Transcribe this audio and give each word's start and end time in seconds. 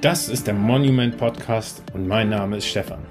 Das 0.00 0.28
ist 0.28 0.46
der 0.46 0.54
Monument 0.54 1.18
Podcast 1.18 1.82
und 1.92 2.06
mein 2.06 2.28
Name 2.28 2.58
ist 2.58 2.66
Stefan. 2.66 3.04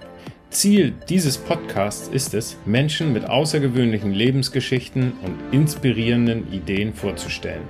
Ziel 0.51 0.93
dieses 1.09 1.37
Podcasts 1.37 2.07
ist 2.07 2.33
es, 2.33 2.55
Menschen 2.65 3.11
mit 3.11 3.25
außergewöhnlichen 3.25 4.13
Lebensgeschichten 4.13 5.11
und 5.21 5.37
inspirierenden 5.51 6.49
Ideen 6.53 6.93
vorzustellen, 6.93 7.63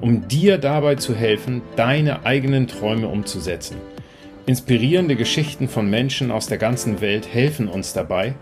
um 0.00 0.26
dir 0.26 0.58
dabei 0.58 0.96
zu 0.96 1.14
helfen, 1.14 1.62
deine 1.76 2.26
eigenen 2.26 2.66
Träume 2.66 3.06
umzusetzen. 3.06 3.76
Inspirierende 4.46 5.14
Geschichten 5.14 5.68
von 5.68 5.88
Menschen 5.88 6.32
aus 6.32 6.48
der 6.48 6.58
ganzen 6.58 7.00
Welt 7.00 7.32
helfen 7.32 7.68
uns 7.68 7.92
dabei, 7.92 8.34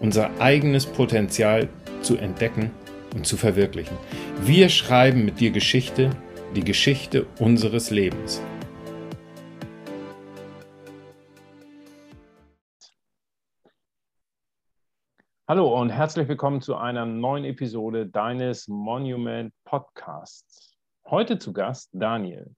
unser 0.00 0.38
eigenes 0.38 0.84
Potenzial 0.84 1.70
zu 2.02 2.18
entdecken 2.18 2.72
und 3.14 3.26
zu 3.26 3.38
verwirklichen. 3.38 3.96
Wir 4.44 4.68
schreiben 4.68 5.24
mit 5.24 5.40
dir 5.40 5.50
Geschichte, 5.50 6.10
die 6.54 6.64
Geschichte 6.64 7.24
unseres 7.38 7.88
Lebens. 7.88 8.42
Hallo 15.52 15.78
und 15.78 15.90
herzlich 15.90 16.28
willkommen 16.28 16.62
zu 16.62 16.76
einer 16.76 17.04
neuen 17.04 17.44
Episode 17.44 18.06
deines 18.06 18.68
Monument 18.68 19.52
Podcasts. 19.64 20.78
Heute 21.04 21.38
zu 21.38 21.52
Gast 21.52 21.90
Daniel. 21.92 22.56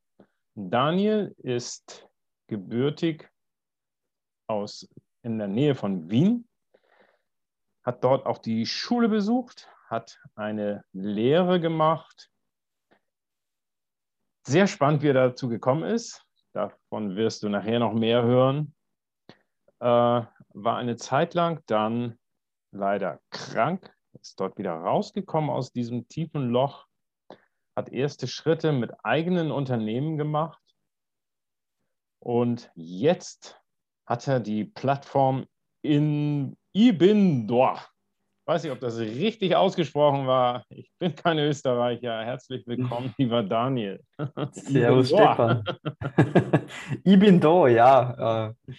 Daniel 0.55 1.35
ist 1.39 2.09
gebürtig 2.47 3.29
aus 4.47 4.89
in 5.23 5.39
der 5.39 5.49
Nähe 5.49 5.75
von 5.75 6.09
Wien, 6.09 6.47
hat 7.83 8.05
dort 8.05 8.27
auch 8.27 8.39
die 8.39 8.65
Schule 8.65 9.09
besucht, 9.09 9.69
hat 9.89 10.21
eine 10.37 10.85
Lehre 10.93 11.59
gemacht. 11.59 12.31
Sehr 14.47 14.69
spannend, 14.69 15.03
wie 15.03 15.09
er 15.09 15.15
dazu 15.15 15.49
gekommen 15.49 15.83
ist. 15.83 16.25
Davon 16.53 17.17
wirst 17.17 17.43
du 17.43 17.49
nachher 17.49 17.81
noch 17.81 17.93
mehr 17.93 18.23
hören. 18.23 18.73
Äh, 19.81 19.85
war 19.87 20.77
eine 20.77 20.95
Zeit 20.95 21.35
lang 21.35 21.61
dann 21.67 22.21
leider 22.75 23.21
krank, 23.31 23.95
ist 24.21 24.39
dort 24.39 24.59
wieder 24.59 24.75
rausgekommen 24.75 25.51
aus 25.51 25.73
diesem 25.73 26.09
tiefen 26.09 26.51
Loch, 26.51 26.87
hat 27.77 27.91
erste 27.91 28.29
Schritte 28.29 28.73
mit 28.73 28.93
eigenen 29.03 29.51
Unternehmen 29.51 30.17
gemacht 30.17 30.63
und 32.21 32.71
jetzt 32.75 33.61
hat 34.07 34.27
er 34.29 34.41
die 34.41 34.65
Plattform 34.65 35.47
in 35.83 36.57
Ibindor. 36.73 37.81
Weiß 38.47 38.63
nicht, 38.63 38.73
ob 38.73 38.81
das 38.81 38.99
richtig 38.99 39.57
ausgesprochen 39.57 40.27
war. 40.27 40.65
Ich 40.69 40.91
bin 40.99 41.15
kein 41.15 41.39
Österreicher. 41.39 42.25
Herzlich 42.25 42.67
willkommen, 42.67 43.15
lieber 43.19 43.43
Daniel. 43.43 44.03
Servus, 44.53 45.09
Stefan. 45.09 45.65
Ibindor, 47.05 47.69
ja, 47.69 48.49
äh, 48.49 48.75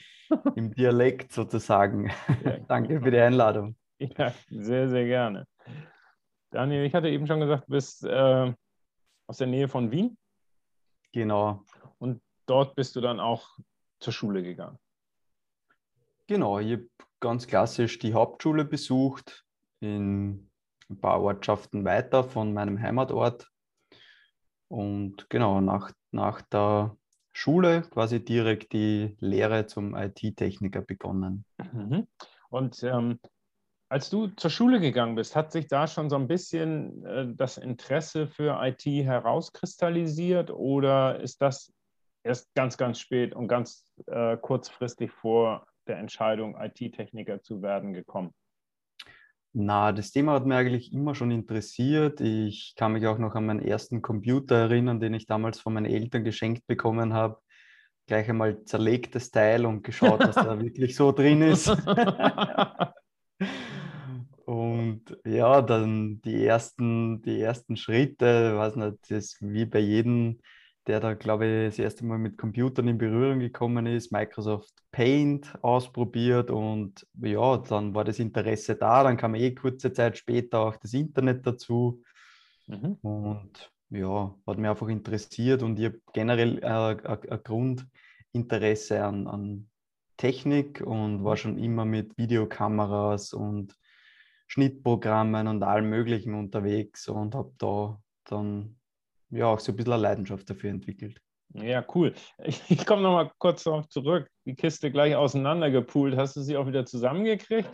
im 0.55 0.73
Dialekt 0.73 1.31
sozusagen. 1.31 2.11
Ja. 2.43 2.57
Danke 2.67 3.01
für 3.01 3.11
die 3.11 3.19
Einladung. 3.19 3.75
Ja, 4.17 4.33
sehr, 4.49 4.89
sehr 4.89 5.05
gerne. 5.05 5.47
Daniel, 6.51 6.85
ich 6.85 6.93
hatte 6.93 7.09
eben 7.09 7.27
schon 7.27 7.39
gesagt, 7.39 7.67
du 7.67 7.71
bist 7.71 8.03
äh, 8.03 8.53
aus 9.27 9.37
der 9.37 9.47
Nähe 9.47 9.67
von 9.67 9.91
Wien. 9.91 10.17
Genau. 11.11 11.63
Und 11.97 12.21
dort 12.45 12.75
bist 12.75 12.95
du 12.95 13.01
dann 13.01 13.19
auch 13.19 13.57
zur 13.99 14.13
Schule 14.13 14.43
gegangen. 14.43 14.77
Genau, 16.27 16.59
ich 16.59 16.73
habe 16.73 16.89
ganz 17.19 17.47
klassisch 17.47 17.99
die 17.99 18.13
Hauptschule 18.13 18.65
besucht, 18.65 19.45
in 19.79 20.49
ein 20.89 20.99
paar 20.99 21.21
Ortschaften 21.21 21.85
weiter 21.85 22.23
von 22.23 22.53
meinem 22.53 22.81
Heimatort. 22.81 23.49
Und 24.67 25.29
genau, 25.29 25.61
nach, 25.61 25.91
nach 26.11 26.41
der 26.41 26.97
Schule 27.31 27.83
quasi 27.83 28.23
direkt 28.23 28.73
die 28.73 29.15
Lehre 29.19 29.67
zum 29.67 29.95
IT-Techniker 29.95 30.81
begonnen. 30.81 31.45
Mhm. 31.57 32.07
Und 32.49 32.81
ähm, 32.83 33.19
als 33.95 34.09
du 34.09 34.27
zur 34.27 34.51
Schule 34.51 34.81
gegangen 34.81 35.15
bist, 35.15 35.37
hat 35.37 35.53
sich 35.53 35.67
da 35.67 35.87
schon 35.87 36.09
so 36.09 36.17
ein 36.17 36.27
bisschen 36.27 37.05
äh, 37.05 37.27
das 37.33 37.57
Interesse 37.57 38.27
für 38.27 38.59
IT 38.61 38.85
herauskristallisiert 38.85 40.51
oder 40.51 41.21
ist 41.21 41.41
das 41.41 41.71
erst 42.21 42.53
ganz, 42.55 42.75
ganz 42.75 42.99
spät 42.99 43.33
und 43.33 43.47
ganz 43.47 43.93
äh, 44.07 44.35
kurzfristig 44.35 45.13
vor 45.13 45.65
der 45.87 45.97
Entscheidung, 45.97 46.57
IT-Techniker 46.59 47.41
zu 47.41 47.61
werden, 47.61 47.93
gekommen? 47.93 48.31
Na, 49.53 49.93
das 49.93 50.11
Thema 50.11 50.33
hat 50.33 50.45
mich 50.45 50.57
eigentlich 50.57 50.91
immer 50.91 51.15
schon 51.15 51.31
interessiert. 51.31 52.19
Ich 52.19 52.73
kann 52.75 52.91
mich 52.91 53.07
auch 53.07 53.17
noch 53.17 53.35
an 53.35 53.45
meinen 53.45 53.61
ersten 53.61 54.01
Computer 54.01 54.57
erinnern, 54.57 54.99
den 54.99 55.13
ich 55.13 55.25
damals 55.25 55.61
von 55.61 55.71
meinen 55.71 55.85
Eltern 55.85 56.25
geschenkt 56.25 56.67
bekommen 56.67 57.13
habe. 57.13 57.39
Gleich 58.07 58.27
einmal 58.27 58.61
zerlegtes 58.65 59.31
Teil 59.31 59.65
und 59.65 59.85
geschaut, 59.85 60.19
dass 60.19 60.35
da 60.35 60.59
wirklich 60.59 60.97
so 60.97 61.13
drin 61.13 61.41
ist. 61.43 61.67
Ja, 65.25 65.61
dann 65.61 66.21
die 66.21 66.45
ersten, 66.45 67.21
die 67.21 67.39
ersten 67.39 67.77
Schritte, 67.77 68.57
weiß 68.57 68.75
nicht, 68.75 68.97
das 69.01 69.11
ist 69.11 69.37
wie 69.41 69.65
bei 69.65 69.79
jedem, 69.79 70.39
der 70.87 70.99
da, 70.99 71.13
glaube 71.13 71.45
ich, 71.45 71.69
das 71.69 71.79
erste 71.79 72.05
Mal 72.05 72.17
mit 72.17 72.37
Computern 72.37 72.87
in 72.87 72.97
Berührung 72.97 73.39
gekommen 73.39 73.85
ist, 73.85 74.11
Microsoft 74.11 74.73
Paint 74.91 75.53
ausprobiert 75.63 76.51
und 76.51 77.07
ja, 77.21 77.57
dann 77.57 77.95
war 77.95 78.03
das 78.03 78.19
Interesse 78.19 78.75
da, 78.75 79.03
dann 79.03 79.17
kam 79.17 79.35
eh 79.35 79.53
kurze 79.53 79.93
Zeit 79.93 80.17
später 80.17 80.59
auch 80.59 80.75
das 80.75 80.93
Internet 80.93 81.45
dazu. 81.45 82.03
Mhm. 82.67 82.97
Und 83.01 83.71
ja, 83.89 84.35
hat 84.45 84.57
mich 84.57 84.69
einfach 84.69 84.87
interessiert 84.87 85.63
und 85.63 85.79
ich 85.79 85.85
habe 85.85 86.01
generell 86.13 86.59
äh, 86.59 86.97
ein 87.29 87.43
Grundinteresse 87.43 89.03
an, 89.03 89.27
an 89.27 89.69
Technik 90.17 90.81
und 90.81 91.23
war 91.23 91.37
schon 91.37 91.57
immer 91.57 91.85
mit 91.85 92.17
Videokameras 92.17 93.33
und 93.33 93.75
Schnittprogrammen 94.47 95.47
und 95.47 95.63
allem 95.63 95.89
Möglichen 95.89 96.33
unterwegs 96.33 97.07
und 97.07 97.35
habe 97.35 97.53
da 97.57 97.99
dann 98.25 98.77
ja 99.29 99.47
auch 99.47 99.59
so 99.59 99.71
ein 99.71 99.75
bisschen 99.75 99.93
eine 99.93 100.01
Leidenschaft 100.01 100.49
dafür 100.49 100.69
entwickelt. 100.69 101.21
Ja, 101.53 101.85
cool. 101.93 102.13
Ich, 102.43 102.61
ich 102.69 102.85
komme 102.85 103.01
nochmal 103.01 103.31
kurz 103.37 103.63
darauf 103.63 103.87
zurück. 103.87 104.29
Die 104.45 104.55
Kiste 104.55 104.91
gleich 104.91 105.15
auseinandergepult. 105.15 106.17
Hast 106.17 106.35
du 106.35 106.41
sie 106.41 106.57
auch 106.57 106.67
wieder 106.67 106.85
zusammengekriegt? 106.85 107.69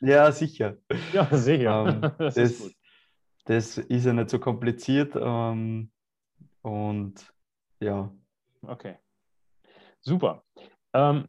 Ja, 0.00 0.32
sicher. 0.32 0.76
Ja, 1.12 1.26
sicher. 1.36 1.86
Ähm, 1.88 2.00
das, 2.00 2.16
das, 2.18 2.36
ist 2.36 2.76
das, 3.44 3.78
ist 3.78 4.06
ja 4.06 4.12
nicht 4.12 4.30
so 4.30 4.38
kompliziert. 4.38 5.14
Ähm, 5.16 5.90
und 6.62 7.34
ja. 7.80 8.12
Okay. 8.62 8.96
Super. 10.00 10.44
Ähm, 10.92 11.28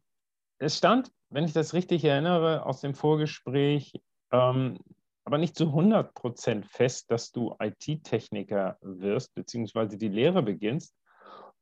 es 0.59 0.77
stand, 0.77 1.11
wenn 1.29 1.43
ich 1.43 1.53
das 1.53 1.73
richtig 1.73 2.05
erinnere, 2.05 2.65
aus 2.65 2.81
dem 2.81 2.93
Vorgespräch, 2.93 3.99
ähm, 4.31 4.77
aber 5.23 5.37
nicht 5.37 5.55
zu 5.55 5.67
100 5.67 6.13
Prozent 6.13 6.65
fest, 6.65 7.11
dass 7.11 7.31
du 7.31 7.55
IT-Techniker 7.59 8.77
wirst, 8.81 9.33
beziehungsweise 9.35 9.97
die 9.97 10.09
Lehre 10.09 10.41
beginnst. 10.41 10.95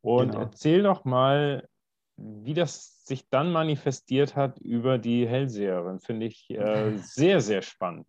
Und 0.01 0.31
genau. 0.31 0.43
erzähl 0.43 0.83
doch 0.83 1.03
mal, 1.03 1.67
wie 2.15 2.53
das 2.53 3.05
sich 3.05 3.27
dann 3.29 3.51
manifestiert 3.51 4.35
hat 4.35 4.59
über 4.59 4.97
die 4.97 5.27
Hellseherin. 5.27 5.99
Finde 5.99 6.27
ich 6.27 6.49
äh, 6.49 6.97
sehr, 6.97 7.41
sehr 7.41 7.61
spannend. 7.61 8.07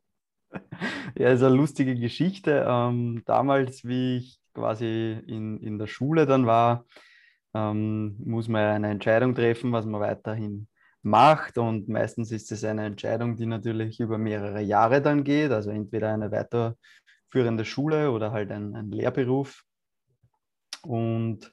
Ja, 1.17 1.31
ist 1.31 1.43
eine 1.43 1.55
lustige 1.55 1.95
Geschichte. 1.95 2.65
Ähm, 2.67 3.23
damals, 3.25 3.85
wie 3.85 4.19
ich 4.19 4.41
quasi 4.55 5.13
in, 5.27 5.59
in 5.59 5.79
der 5.79 5.87
Schule 5.87 6.27
dann 6.27 6.47
war, 6.47 6.85
ähm, 7.55 8.17
muss 8.25 8.49
man 8.49 8.63
eine 8.63 8.91
Entscheidung 8.91 9.35
treffen, 9.35 9.73
was 9.73 9.87
man 9.87 10.01
weiterhin 10.01 10.69
macht. 11.03 11.59
Und 11.59 11.89
meistens 11.89 12.33
ist 12.33 12.53
es 12.53 12.65
eine 12.65 12.87
Entscheidung, 12.87 13.37
die 13.37 13.47
natürlich 13.47 14.01
über 14.01 14.19
mehrere 14.19 14.61
Jahre 14.61 15.03
dann 15.03 15.25
geht, 15.25 15.51
also 15.51 15.71
entweder 15.71 16.13
eine 16.13 16.31
weiterführende 16.31 17.65
Schule 17.65 18.11
oder 18.11 18.33
halt 18.33 18.51
ein, 18.51 18.75
ein 18.75 18.91
Lehrberuf. 18.91 19.65
Und 20.83 21.53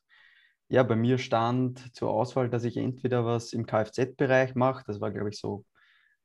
ja, 0.69 0.83
bei 0.83 0.95
mir 0.95 1.17
stand 1.17 1.95
zur 1.95 2.09
Auswahl, 2.09 2.49
dass 2.49 2.63
ich 2.63 2.77
entweder 2.77 3.25
was 3.25 3.53
im 3.53 3.65
Kfz-Bereich 3.65 4.55
mache, 4.55 4.83
das 4.85 4.99
war, 4.99 5.11
glaube 5.11 5.29
ich, 5.29 5.39
so 5.39 5.65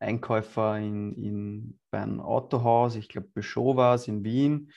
Einkäufer 0.00 0.78
in, 0.78 1.14
in, 1.14 1.78
bei 1.90 2.00
einem 2.00 2.20
Autohaus, 2.20 2.96
ich 2.96 3.08
glaube, 3.08 3.28
Peugeot 3.28 3.76
war 3.76 3.94
es 3.94 4.08
in 4.08 4.24
Wien, 4.24 4.72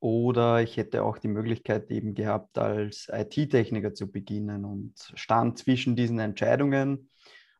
oder 0.00 0.60
ich 0.62 0.76
hätte 0.76 1.04
auch 1.04 1.18
die 1.18 1.28
Möglichkeit 1.28 1.90
eben 1.90 2.14
gehabt, 2.14 2.58
als 2.58 3.08
IT-Techniker 3.10 3.94
zu 3.94 4.10
beginnen 4.10 4.64
und 4.64 4.92
stand 5.14 5.58
zwischen 5.58 5.96
diesen 5.96 6.18
Entscheidungen 6.18 7.08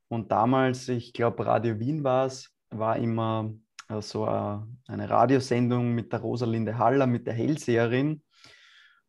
und 0.08 0.31
damals, 0.31 0.88
ich 0.88 1.12
glaube, 1.12 1.47
Radio 1.47 1.79
Wien 1.79 2.05
war 2.05 2.26
es, 2.26 2.50
war 2.70 2.97
immer 2.97 3.53
äh, 3.88 4.00
so 4.00 4.26
äh, 4.26 4.58
eine 4.88 5.11
Radiosendung 5.11 5.94
mit 5.94 6.12
der 6.12 6.20
Rosalinde 6.20 6.79
Haller, 6.79 7.06
mit 7.06 7.26
der 7.26 7.35
Hellseherin. 7.35 8.23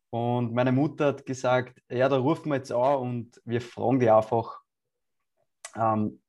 Und 0.10 0.54
meine 0.54 0.72
Mutter 0.72 1.08
hat 1.08 1.26
gesagt, 1.26 1.82
ja, 1.90 2.08
da 2.10 2.18
rufen 2.18 2.50
wir 2.50 2.58
jetzt 2.58 2.72
an 2.72 2.96
und 2.96 3.42
wir 3.46 3.62
fragen 3.62 4.00
die 4.00 4.10
einfach, 4.10 4.62
ähm, 5.76 6.20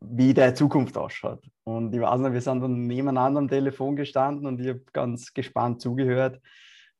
wie 0.00 0.34
deine 0.34 0.54
Zukunft 0.54 0.96
ausschaut. 0.96 1.44
Und 1.64 1.94
ich 1.94 2.00
weiß 2.00 2.20
noch, 2.20 2.32
wir 2.32 2.40
sind 2.40 2.60
dann 2.60 2.86
nebeneinander 2.86 3.38
am 3.38 3.48
Telefon 3.48 3.96
gestanden 3.96 4.46
und 4.46 4.60
ich 4.60 4.68
habe 4.68 4.82
ganz 4.92 5.32
gespannt 5.32 5.80
zugehört. 5.80 6.40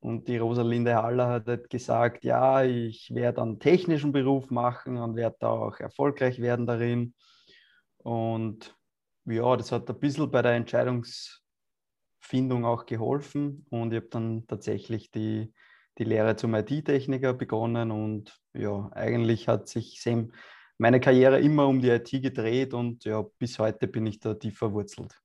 Und 0.06 0.28
die 0.28 0.36
Rosalinde 0.36 0.94
Haller 0.94 1.26
hat 1.26 1.48
halt 1.48 1.68
gesagt, 1.68 2.22
ja, 2.22 2.62
ich 2.62 3.12
werde 3.12 3.42
einen 3.42 3.58
technischen 3.58 4.12
Beruf 4.12 4.52
machen 4.52 4.98
und 4.98 5.16
werde 5.16 5.34
da 5.40 5.48
auch 5.48 5.80
erfolgreich 5.80 6.40
werden 6.40 6.64
darin. 6.64 7.12
Und 8.04 8.76
ja, 9.24 9.56
das 9.56 9.72
hat 9.72 9.90
ein 9.90 9.98
bisschen 9.98 10.30
bei 10.30 10.42
der 10.42 10.52
Entscheidungsfindung 10.52 12.64
auch 12.64 12.86
geholfen. 12.86 13.66
Und 13.68 13.92
ich 13.92 13.96
habe 13.96 14.06
dann 14.10 14.46
tatsächlich 14.46 15.10
die, 15.10 15.52
die 15.98 16.04
Lehre 16.04 16.36
zum 16.36 16.54
IT-Techniker 16.54 17.34
begonnen. 17.34 17.90
Und 17.90 18.38
ja, 18.54 18.88
eigentlich 18.92 19.48
hat 19.48 19.66
sich 19.66 20.00
meine 20.78 21.00
Karriere 21.00 21.40
immer 21.40 21.66
um 21.66 21.80
die 21.80 21.90
IT 21.90 22.12
gedreht 22.22 22.74
und 22.74 23.04
ja, 23.04 23.24
bis 23.40 23.58
heute 23.58 23.88
bin 23.88 24.06
ich 24.06 24.20
da 24.20 24.34
tief 24.34 24.56
verwurzelt. 24.56 25.20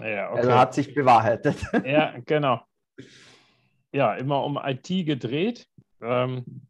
Ja, 0.00 0.32
okay. 0.32 0.40
Also 0.40 0.52
hat 0.52 0.74
sich 0.74 0.92
bewahrheitet. 0.92 1.56
Ja, 1.86 2.14
genau. 2.26 2.60
Ja, 3.92 4.14
immer 4.14 4.44
um 4.44 4.58
IT 4.62 4.88
gedreht. 4.88 5.66
Ähm, 6.00 6.66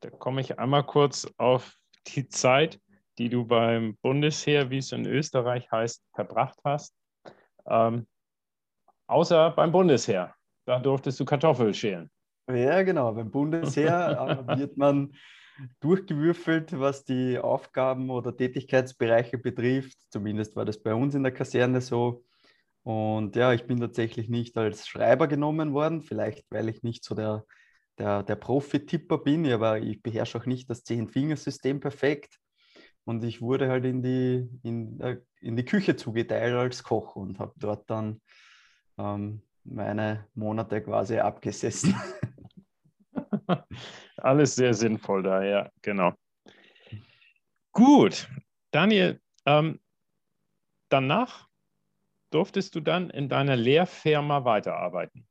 da 0.00 0.10
komme 0.10 0.40
ich 0.40 0.58
einmal 0.58 0.84
kurz 0.84 1.26
auf 1.36 1.76
die 2.08 2.28
Zeit, 2.28 2.80
die 3.18 3.28
du 3.28 3.44
beim 3.44 3.96
Bundesheer, 4.02 4.70
wie 4.70 4.78
es 4.78 4.92
in 4.92 5.06
Österreich 5.06 5.70
heißt, 5.70 6.02
verbracht 6.14 6.58
hast. 6.64 6.94
Ähm, 7.66 8.06
außer 9.06 9.50
beim 9.50 9.70
Bundesheer. 9.70 10.34
Da 10.64 10.78
durftest 10.78 11.20
du 11.20 11.24
Kartoffeln 11.24 11.74
schälen. 11.74 12.10
Ja, 12.48 12.82
genau. 12.82 13.12
Beim 13.12 13.30
Bundesheer 13.30 14.46
äh, 14.48 14.58
wird 14.58 14.76
man 14.76 15.14
durchgewürfelt, 15.80 16.78
was 16.78 17.04
die 17.04 17.38
Aufgaben 17.38 18.10
oder 18.10 18.36
Tätigkeitsbereiche 18.36 19.38
betrifft. 19.38 19.98
Zumindest 20.10 20.56
war 20.56 20.64
das 20.64 20.82
bei 20.82 20.94
uns 20.94 21.14
in 21.14 21.22
der 21.22 21.32
Kaserne 21.32 21.80
so. 21.80 22.24
Und 22.84 23.36
ja, 23.36 23.52
ich 23.52 23.66
bin 23.66 23.78
tatsächlich 23.78 24.28
nicht 24.28 24.56
als 24.56 24.88
Schreiber 24.88 25.28
genommen 25.28 25.72
worden, 25.72 26.02
vielleicht 26.02 26.44
weil 26.50 26.68
ich 26.68 26.82
nicht 26.82 27.04
so 27.04 27.14
der, 27.14 27.44
der, 27.98 28.22
der 28.22 28.36
Profi-Tipper 28.36 29.18
bin, 29.18 29.50
aber 29.50 29.78
ich 29.78 30.02
beherrsche 30.02 30.38
auch 30.38 30.46
nicht 30.46 30.68
das 30.68 30.82
Zehn-Fingersystem 30.82 31.80
perfekt. 31.80 32.38
Und 33.04 33.24
ich 33.24 33.40
wurde 33.40 33.68
halt 33.68 33.84
in 33.84 34.02
die, 34.02 34.48
in, 34.62 35.00
äh, 35.00 35.18
in 35.40 35.56
die 35.56 35.64
Küche 35.64 35.96
zugeteilt 35.96 36.54
als 36.54 36.82
Koch 36.82 37.16
und 37.16 37.38
habe 37.38 37.52
dort 37.56 37.88
dann 37.90 38.20
ähm, 38.98 39.42
meine 39.64 40.26
Monate 40.34 40.82
quasi 40.82 41.18
abgesessen. 41.18 41.94
Alles 44.16 44.54
sehr 44.54 44.74
sinnvoll 44.74 45.22
da, 45.22 45.42
ja, 45.42 45.70
genau. 45.82 46.12
Gut, 47.72 48.28
Daniel, 48.70 49.20
ähm, 49.46 49.80
danach 50.88 51.48
durftest 52.34 52.74
du 52.74 52.80
dann 52.80 53.10
in 53.10 53.28
deiner 53.28 53.56
Lehrfirma 53.56 54.44
weiterarbeiten? 54.44 55.26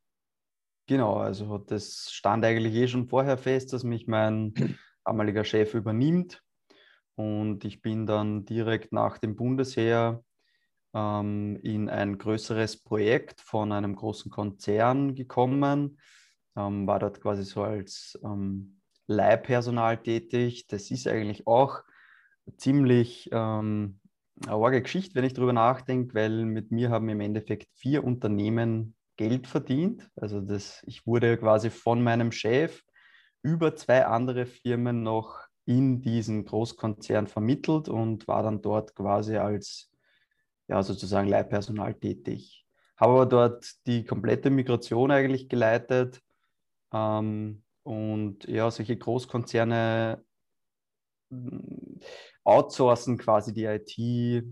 Genau, 0.88 1.15
also 1.18 1.57
das 1.57 2.12
stand 2.12 2.44
eigentlich 2.44 2.74
eh 2.75 2.88
schon 2.88 3.07
vorher 3.07 3.38
fest, 3.38 3.71
dass 3.71 3.83
mich 3.83 4.07
mein 4.07 4.53
damaliger 5.06 5.44
Chef 5.44 5.74
übernimmt. 5.74 6.44
Und 7.15 7.63
ich 7.65 7.81
bin 7.81 8.06
dann 8.06 8.45
direkt 8.45 8.92
nach 8.92 9.18
dem 9.18 9.36
Bundesheer 9.36 10.24
ähm, 10.94 11.57
in 11.63 11.89
ein 11.89 12.18
größeres 12.18 12.83
Projekt 12.83 13.39
von 13.39 13.71
einem 13.71 13.95
großen 13.95 14.30
Konzern 14.30 15.15
gekommen, 15.15 16.00
ähm, 16.57 16.88
war 16.88 17.00
dort 17.00 17.21
quasi 17.21 17.44
so 17.44 17.63
als 17.63 18.19
ähm, 18.24 18.81
Leihpersonal 19.07 20.01
tätig. 20.01 20.68
Das 20.68 20.92
ist 20.92 21.07
eigentlich 21.07 21.48
auch 21.48 21.83
ziemlich 22.57 23.30
ähm, 23.31 24.00
eine 24.45 24.55
arge 24.55 24.81
Geschichte, 24.81 25.15
wenn 25.15 25.23
ich 25.23 25.33
darüber 25.33 25.53
nachdenke, 25.53 26.13
weil 26.13 26.45
mit 26.45 26.71
mir 26.71 26.89
haben 26.89 27.09
im 27.09 27.21
Endeffekt 27.21 27.67
vier 27.75 28.03
Unternehmen 28.03 28.95
Geld 29.17 29.47
verdient. 29.47 30.09
Also 30.15 30.41
das, 30.41 30.83
ich 30.88 31.05
wurde 31.05 31.38
quasi 31.38 31.69
von 31.69 32.01
meinem 32.01 32.31
Chef 32.31 32.81
über 33.43 33.75
zwei 33.75 34.05
andere 34.05 34.45
Firmen 34.45 35.03
noch 35.03 35.39
in 35.65 36.01
diesen 36.01 36.45
Großkonzern 36.45 37.27
vermittelt 37.27 37.88
und 37.88 38.27
war 38.27 38.43
dann 38.43 38.61
dort 38.61 38.95
quasi 38.95 39.38
als 39.38 39.91
ja, 40.67 40.81
sozusagen 40.81 41.27
Leihpersonal 41.27 41.93
tätig. 41.93 42.65
Habe 42.97 43.13
aber 43.13 43.25
dort 43.25 43.85
die 43.85 44.05
komplette 44.05 44.49
Migration 44.49 45.11
eigentlich 45.11 45.49
geleitet 45.49 46.21
ähm, 46.93 47.63
und 47.83 48.45
ja, 48.45 48.69
solche 48.71 48.97
Großkonzerne 48.97 50.23
outsourcen 52.43 53.17
quasi 53.17 53.53
die 53.53 53.65
IT 53.65 53.97
äh, 53.97 54.43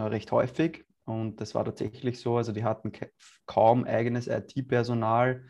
recht 0.00 0.30
häufig. 0.32 0.84
Und 1.04 1.40
das 1.40 1.54
war 1.54 1.64
tatsächlich 1.64 2.20
so. 2.20 2.36
Also 2.36 2.52
die 2.52 2.64
hatten 2.64 2.92
kaum 3.46 3.84
eigenes 3.84 4.28
IT-Personal 4.28 5.44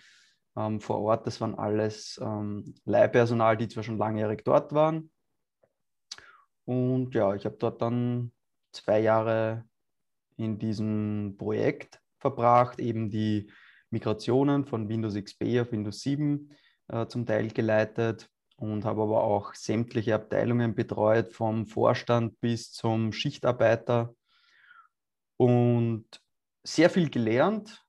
ähm, 0.56 0.80
vor 0.80 1.00
Ort. 1.00 1.26
Das 1.26 1.40
waren 1.40 1.54
alles 1.54 2.18
ähm, 2.22 2.74
Leihpersonal, 2.84 3.56
die 3.56 3.68
zwar 3.68 3.82
schon 3.82 3.98
langjährig 3.98 4.44
dort 4.44 4.72
waren. 4.72 5.10
Und 6.64 7.14
ja, 7.14 7.34
ich 7.34 7.44
habe 7.44 7.56
dort 7.58 7.82
dann 7.82 8.32
zwei 8.72 9.00
Jahre 9.00 9.64
in 10.36 10.58
diesem 10.58 11.34
Projekt 11.36 12.00
verbracht, 12.18 12.78
eben 12.78 13.10
die 13.10 13.50
Migrationen 13.90 14.64
von 14.64 14.88
Windows 14.88 15.14
XP 15.14 15.60
auf 15.60 15.72
Windows 15.72 16.00
7 16.00 16.50
äh, 16.88 17.06
zum 17.06 17.26
Teil 17.26 17.48
geleitet 17.48 18.30
und 18.62 18.84
habe 18.84 19.02
aber 19.02 19.24
auch 19.24 19.54
sämtliche 19.54 20.14
Abteilungen 20.14 20.76
betreut, 20.76 21.32
vom 21.32 21.66
Vorstand 21.66 22.40
bis 22.40 22.70
zum 22.70 23.12
Schichtarbeiter 23.12 24.14
und 25.36 26.04
sehr 26.62 26.88
viel 26.88 27.10
gelernt, 27.10 27.84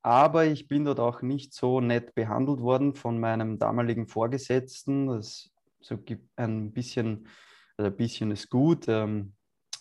aber 0.00 0.46
ich 0.46 0.66
bin 0.66 0.86
dort 0.86 0.98
auch 0.98 1.20
nicht 1.20 1.52
so 1.52 1.82
nett 1.82 2.14
behandelt 2.14 2.60
worden 2.60 2.94
von 2.94 3.20
meinem 3.20 3.58
damaligen 3.58 4.08
Vorgesetzten. 4.08 5.08
Das 5.08 5.50
so 5.80 5.98
gibt 5.98 6.30
ein 6.36 6.72
bisschen, 6.72 7.28
also 7.76 7.90
ein 7.90 7.96
bisschen 7.96 8.30
ist 8.30 8.48
gut. 8.48 8.86
Ähm, 8.88 9.34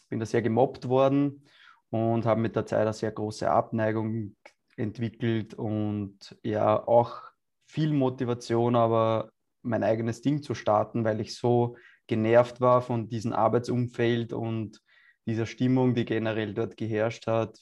bin 0.09 0.19
da 0.19 0.25
sehr 0.25 0.41
gemobbt 0.41 0.89
worden 0.89 1.45
und 1.89 2.25
habe 2.25 2.41
mit 2.41 2.57
der 2.57 2.65
Zeit 2.65 2.81
eine 2.81 2.93
sehr 2.93 3.11
große 3.11 3.49
Abneigung 3.49 4.35
entwickelt 4.75 5.53
und 5.53 6.37
ja 6.43 6.85
auch 6.85 7.21
viel 7.65 7.93
Motivation, 7.93 8.75
aber 8.75 9.32
mein 9.63 9.83
eigenes 9.83 10.21
Ding 10.21 10.43
zu 10.43 10.53
starten, 10.53 11.03
weil 11.03 11.19
ich 11.21 11.35
so 11.35 11.75
genervt 12.07 12.61
war 12.61 12.81
von 12.81 13.09
diesem 13.09 13.33
Arbeitsumfeld 13.33 14.33
und 14.33 14.81
dieser 15.25 15.45
Stimmung, 15.45 15.95
die 15.95 16.05
generell 16.05 16.53
dort 16.53 16.77
geherrscht 16.77 17.27
hat. 17.27 17.57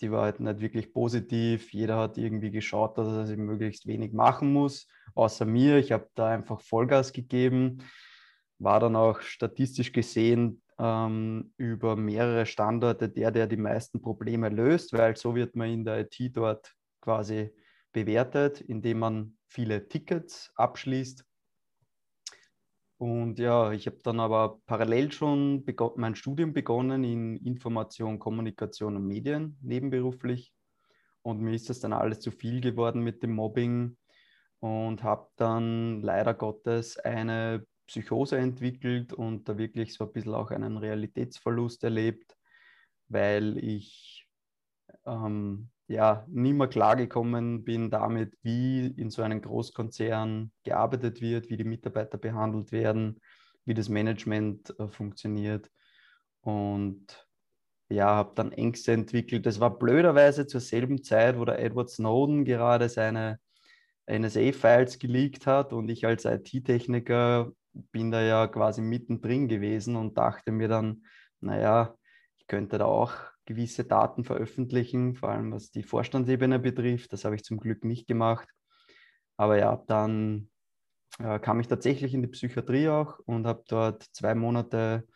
Die 0.00 0.10
war 0.10 0.24
halt 0.24 0.40
nicht 0.40 0.60
wirklich 0.60 0.92
positiv. 0.92 1.72
Jeder 1.72 1.96
hat 1.96 2.18
irgendwie 2.18 2.50
geschaut, 2.50 2.98
dass 2.98 3.30
er 3.30 3.36
möglichst 3.36 3.86
wenig 3.86 4.12
machen 4.12 4.52
muss, 4.52 4.86
außer 5.14 5.46
mir. 5.46 5.78
Ich 5.78 5.92
habe 5.92 6.08
da 6.14 6.28
einfach 6.28 6.60
Vollgas 6.60 7.12
gegeben, 7.12 7.78
war 8.58 8.80
dann 8.80 8.96
auch 8.96 9.20
statistisch 9.22 9.92
gesehen 9.92 10.62
ähm, 10.78 11.52
über 11.56 11.96
mehrere 11.96 12.44
Standorte 12.44 13.08
der, 13.08 13.30
der 13.30 13.46
die 13.46 13.56
meisten 13.56 14.02
Probleme 14.02 14.50
löst, 14.50 14.92
weil 14.92 15.16
so 15.16 15.34
wird 15.34 15.56
man 15.56 15.70
in 15.70 15.84
der 15.84 16.00
IT 16.00 16.36
dort 16.36 16.74
quasi 17.00 17.50
bewertet, 17.92 18.60
indem 18.60 18.98
man 18.98 19.38
viele 19.48 19.88
Tickets 19.88 20.52
abschließt. 20.56 21.24
Und 22.98 23.38
ja, 23.38 23.72
ich 23.72 23.86
habe 23.86 23.98
dann 24.02 24.20
aber 24.20 24.60
parallel 24.66 25.12
schon 25.12 25.64
mein 25.96 26.14
Studium 26.14 26.54
begonnen 26.54 27.04
in 27.04 27.36
Information, 27.36 28.18
Kommunikation 28.18 28.96
und 28.96 29.06
Medien 29.06 29.58
nebenberuflich. 29.60 30.54
Und 31.22 31.40
mir 31.40 31.54
ist 31.54 31.68
das 31.68 31.80
dann 31.80 31.92
alles 31.92 32.20
zu 32.20 32.30
viel 32.30 32.60
geworden 32.60 33.02
mit 33.02 33.22
dem 33.22 33.34
Mobbing 33.34 33.98
und 34.60 35.02
habe 35.02 35.28
dann 35.36 36.00
leider 36.00 36.32
Gottes 36.32 36.98
eine 36.98 37.66
Psychose 37.86 38.38
entwickelt 38.38 39.12
und 39.12 39.48
da 39.48 39.58
wirklich 39.58 39.92
so 39.92 40.06
ein 40.06 40.12
bisschen 40.12 40.34
auch 40.34 40.50
einen 40.50 40.76
Realitätsverlust 40.76 41.84
erlebt, 41.84 42.36
weil 43.08 43.58
ich 43.58 44.26
ähm, 45.04 45.70
ja 45.88 46.24
nie 46.28 46.52
mehr 46.52 46.68
klargekommen 46.68 47.64
bin 47.64 47.90
damit, 47.90 48.36
wie 48.42 48.86
in 48.86 49.10
so 49.10 49.22
einem 49.22 49.40
Großkonzern 49.40 50.50
gearbeitet 50.64 51.20
wird, 51.20 51.48
wie 51.48 51.56
die 51.56 51.64
Mitarbeiter 51.64 52.18
behandelt 52.18 52.72
werden, 52.72 53.20
wie 53.64 53.74
das 53.74 53.88
Management 53.88 54.74
äh, 54.78 54.88
funktioniert. 54.88 55.70
Und 56.40 57.26
ja, 57.88 58.06
habe 58.06 58.32
dann 58.34 58.52
Ängste 58.52 58.92
entwickelt. 58.92 59.46
Das 59.46 59.60
war 59.60 59.78
blöderweise 59.78 60.46
zur 60.46 60.60
selben 60.60 61.02
Zeit, 61.02 61.38
wo 61.38 61.44
der 61.44 61.60
Edward 61.60 61.90
Snowden 61.90 62.44
gerade 62.44 62.88
seine 62.88 63.38
NSA-Files 64.08 64.98
geleakt 64.98 65.46
hat 65.46 65.72
und 65.72 65.88
ich 65.88 66.06
als 66.06 66.24
IT-Techniker 66.24 67.52
bin 67.72 68.10
da 68.10 68.22
ja 68.22 68.46
quasi 68.46 68.80
mittendrin 68.80 69.48
gewesen 69.48 69.96
und 69.96 70.16
dachte 70.16 70.52
mir 70.52 70.68
dann, 70.68 71.04
naja, 71.40 71.96
ich 72.36 72.46
könnte 72.46 72.78
da 72.78 72.86
auch 72.86 73.12
gewisse 73.46 73.84
Daten 73.84 74.24
veröffentlichen, 74.24 75.14
vor 75.14 75.30
allem 75.30 75.52
was 75.52 75.70
die 75.70 75.82
Vorstandsebene 75.82 76.58
betrifft. 76.58 77.12
Das 77.12 77.24
habe 77.24 77.36
ich 77.36 77.44
zum 77.44 77.58
Glück 77.58 77.84
nicht 77.84 78.06
gemacht. 78.06 78.48
Aber 79.36 79.58
ja, 79.58 79.82
dann 79.86 80.50
äh, 81.18 81.38
kam 81.38 81.60
ich 81.60 81.68
tatsächlich 81.68 82.12
in 82.14 82.22
die 82.22 82.28
Psychiatrie 82.28 82.88
auch 82.88 83.18
und 83.20 83.46
habe 83.46 83.64
dort 83.68 84.02
zwei 84.12 84.34
Monate 84.34 85.06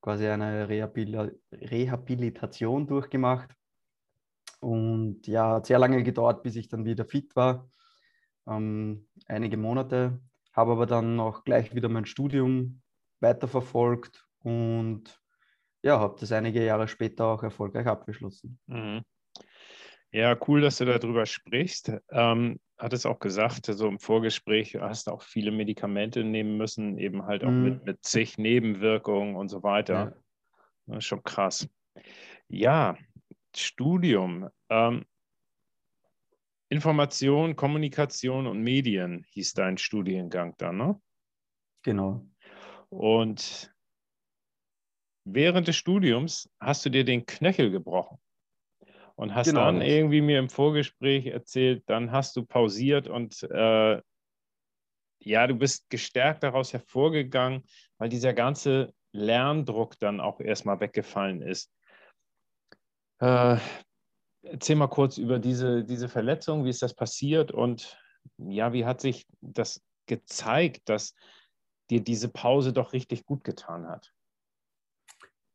quasi 0.00 0.26
eine 0.26 0.68
Rehabil 0.68 1.38
Rehabilitation 1.52 2.86
durchgemacht. 2.86 3.50
Und 4.60 5.26
ja, 5.26 5.54
hat 5.56 5.66
sehr 5.66 5.78
lange 5.78 6.02
gedauert, 6.02 6.42
bis 6.42 6.56
ich 6.56 6.68
dann 6.68 6.84
wieder 6.84 7.04
fit 7.04 7.34
war. 7.36 7.68
ähm, 8.48 9.08
einige 9.26 9.56
Monate, 9.56 10.20
habe 10.52 10.72
aber 10.72 10.86
dann 10.86 11.20
auch 11.20 11.44
gleich 11.44 11.74
wieder 11.74 11.88
mein 11.88 12.06
Studium 12.06 12.82
weiterverfolgt 13.20 14.26
und 14.40 15.20
ja, 15.86 16.00
habe 16.00 16.16
das 16.18 16.32
einige 16.32 16.64
Jahre 16.64 16.88
später 16.88 17.26
auch 17.26 17.44
erfolgreich 17.44 17.86
abgeschlossen. 17.86 18.58
Mhm. 18.66 19.02
Ja, 20.10 20.36
cool, 20.48 20.60
dass 20.60 20.78
du 20.78 20.84
darüber 20.84 21.26
sprichst. 21.26 21.92
Ähm, 22.10 22.58
hat 22.76 22.92
es 22.92 23.06
auch 23.06 23.20
gesagt, 23.20 23.66
so 23.66 23.86
im 23.86 24.00
Vorgespräch 24.00 24.74
hast 24.74 25.06
du 25.06 25.12
auch 25.12 25.22
viele 25.22 25.52
Medikamente 25.52 26.24
nehmen 26.24 26.56
müssen, 26.56 26.98
eben 26.98 27.24
halt 27.24 27.44
auch 27.44 27.50
mhm. 27.50 27.62
mit, 27.62 27.84
mit 27.84 28.04
zig 28.04 28.36
Nebenwirkungen 28.36 29.36
und 29.36 29.48
so 29.48 29.62
weiter. 29.62 30.16
Ja. 30.86 31.00
Schon 31.00 31.22
krass. 31.22 31.68
Ja, 32.48 32.96
Studium. 33.54 34.48
Ähm, 34.68 35.04
Information, 36.68 37.54
Kommunikation 37.54 38.48
und 38.48 38.60
Medien 38.60 39.24
hieß 39.30 39.54
dein 39.54 39.78
Studiengang 39.78 40.56
dann, 40.58 40.78
ne? 40.78 41.00
Genau. 41.82 42.26
Und 42.88 43.72
während 45.26 45.68
des 45.68 45.76
Studiums 45.76 46.48
hast 46.60 46.86
du 46.86 46.90
dir 46.90 47.04
den 47.04 47.26
Knöchel 47.26 47.70
gebrochen 47.70 48.18
und 49.16 49.34
hast 49.34 49.48
genau. 49.48 49.64
dann 49.64 49.82
irgendwie 49.82 50.20
mir 50.20 50.38
im 50.38 50.48
Vorgespräch 50.48 51.26
erzählt, 51.26 51.82
dann 51.86 52.12
hast 52.12 52.36
du 52.36 52.44
pausiert 52.46 53.08
und 53.08 53.42
äh, 53.42 54.00
ja, 55.18 55.46
du 55.46 55.54
bist 55.54 55.90
gestärkt 55.90 56.44
daraus 56.44 56.72
hervorgegangen, 56.72 57.64
weil 57.98 58.08
dieser 58.08 58.32
ganze 58.32 58.94
Lerndruck 59.12 59.98
dann 59.98 60.20
auch 60.20 60.40
erstmal 60.40 60.78
weggefallen 60.78 61.42
ist. 61.42 61.72
Äh, 63.18 63.56
erzähl 64.42 64.76
mal 64.76 64.86
kurz 64.86 65.18
über 65.18 65.40
diese, 65.40 65.82
diese 65.82 66.08
Verletzung, 66.08 66.64
wie 66.64 66.70
ist 66.70 66.82
das 66.82 66.94
passiert 66.94 67.50
und 67.50 67.98
ja, 68.38 68.72
wie 68.72 68.84
hat 68.84 69.00
sich 69.00 69.26
das 69.40 69.82
gezeigt, 70.06 70.88
dass 70.88 71.14
dir 71.90 72.00
diese 72.00 72.28
Pause 72.28 72.72
doch 72.72 72.92
richtig 72.92 73.24
gut 73.24 73.42
getan 73.42 73.88
hat? 73.88 74.12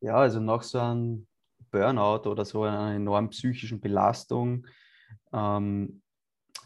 Ja, 0.02 0.16
also 0.16 0.40
nach 0.40 0.62
so 0.62 0.80
einem 0.80 1.28
Burnout 1.70 2.28
oder 2.28 2.44
so 2.44 2.64
einer 2.64 2.92
enormen 2.94 3.30
psychischen 3.30 3.80
Belastung, 3.80 4.66
ähm, 5.32 6.02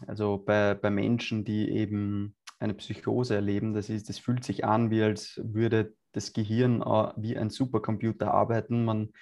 also 0.07 0.39
bei, 0.39 0.73
bei 0.73 0.89
Menschen, 0.89 1.45
die 1.45 1.69
eben 1.69 2.35
eine 2.59 2.73
Psychose 2.73 3.35
erleben, 3.35 3.73
das, 3.73 3.89
ist, 3.89 4.09
das 4.09 4.17
fühlt 4.17 4.43
sich 4.43 4.65
an, 4.65 4.89
wie 4.89 5.03
als 5.03 5.39
würde 5.43 5.93
das 6.13 6.33
Gehirn 6.33 6.81
äh, 6.81 7.11
wie 7.15 7.37
ein 7.37 7.51
Supercomputer 7.51 8.33
arbeiten. 8.33 8.85
Man 8.85 9.13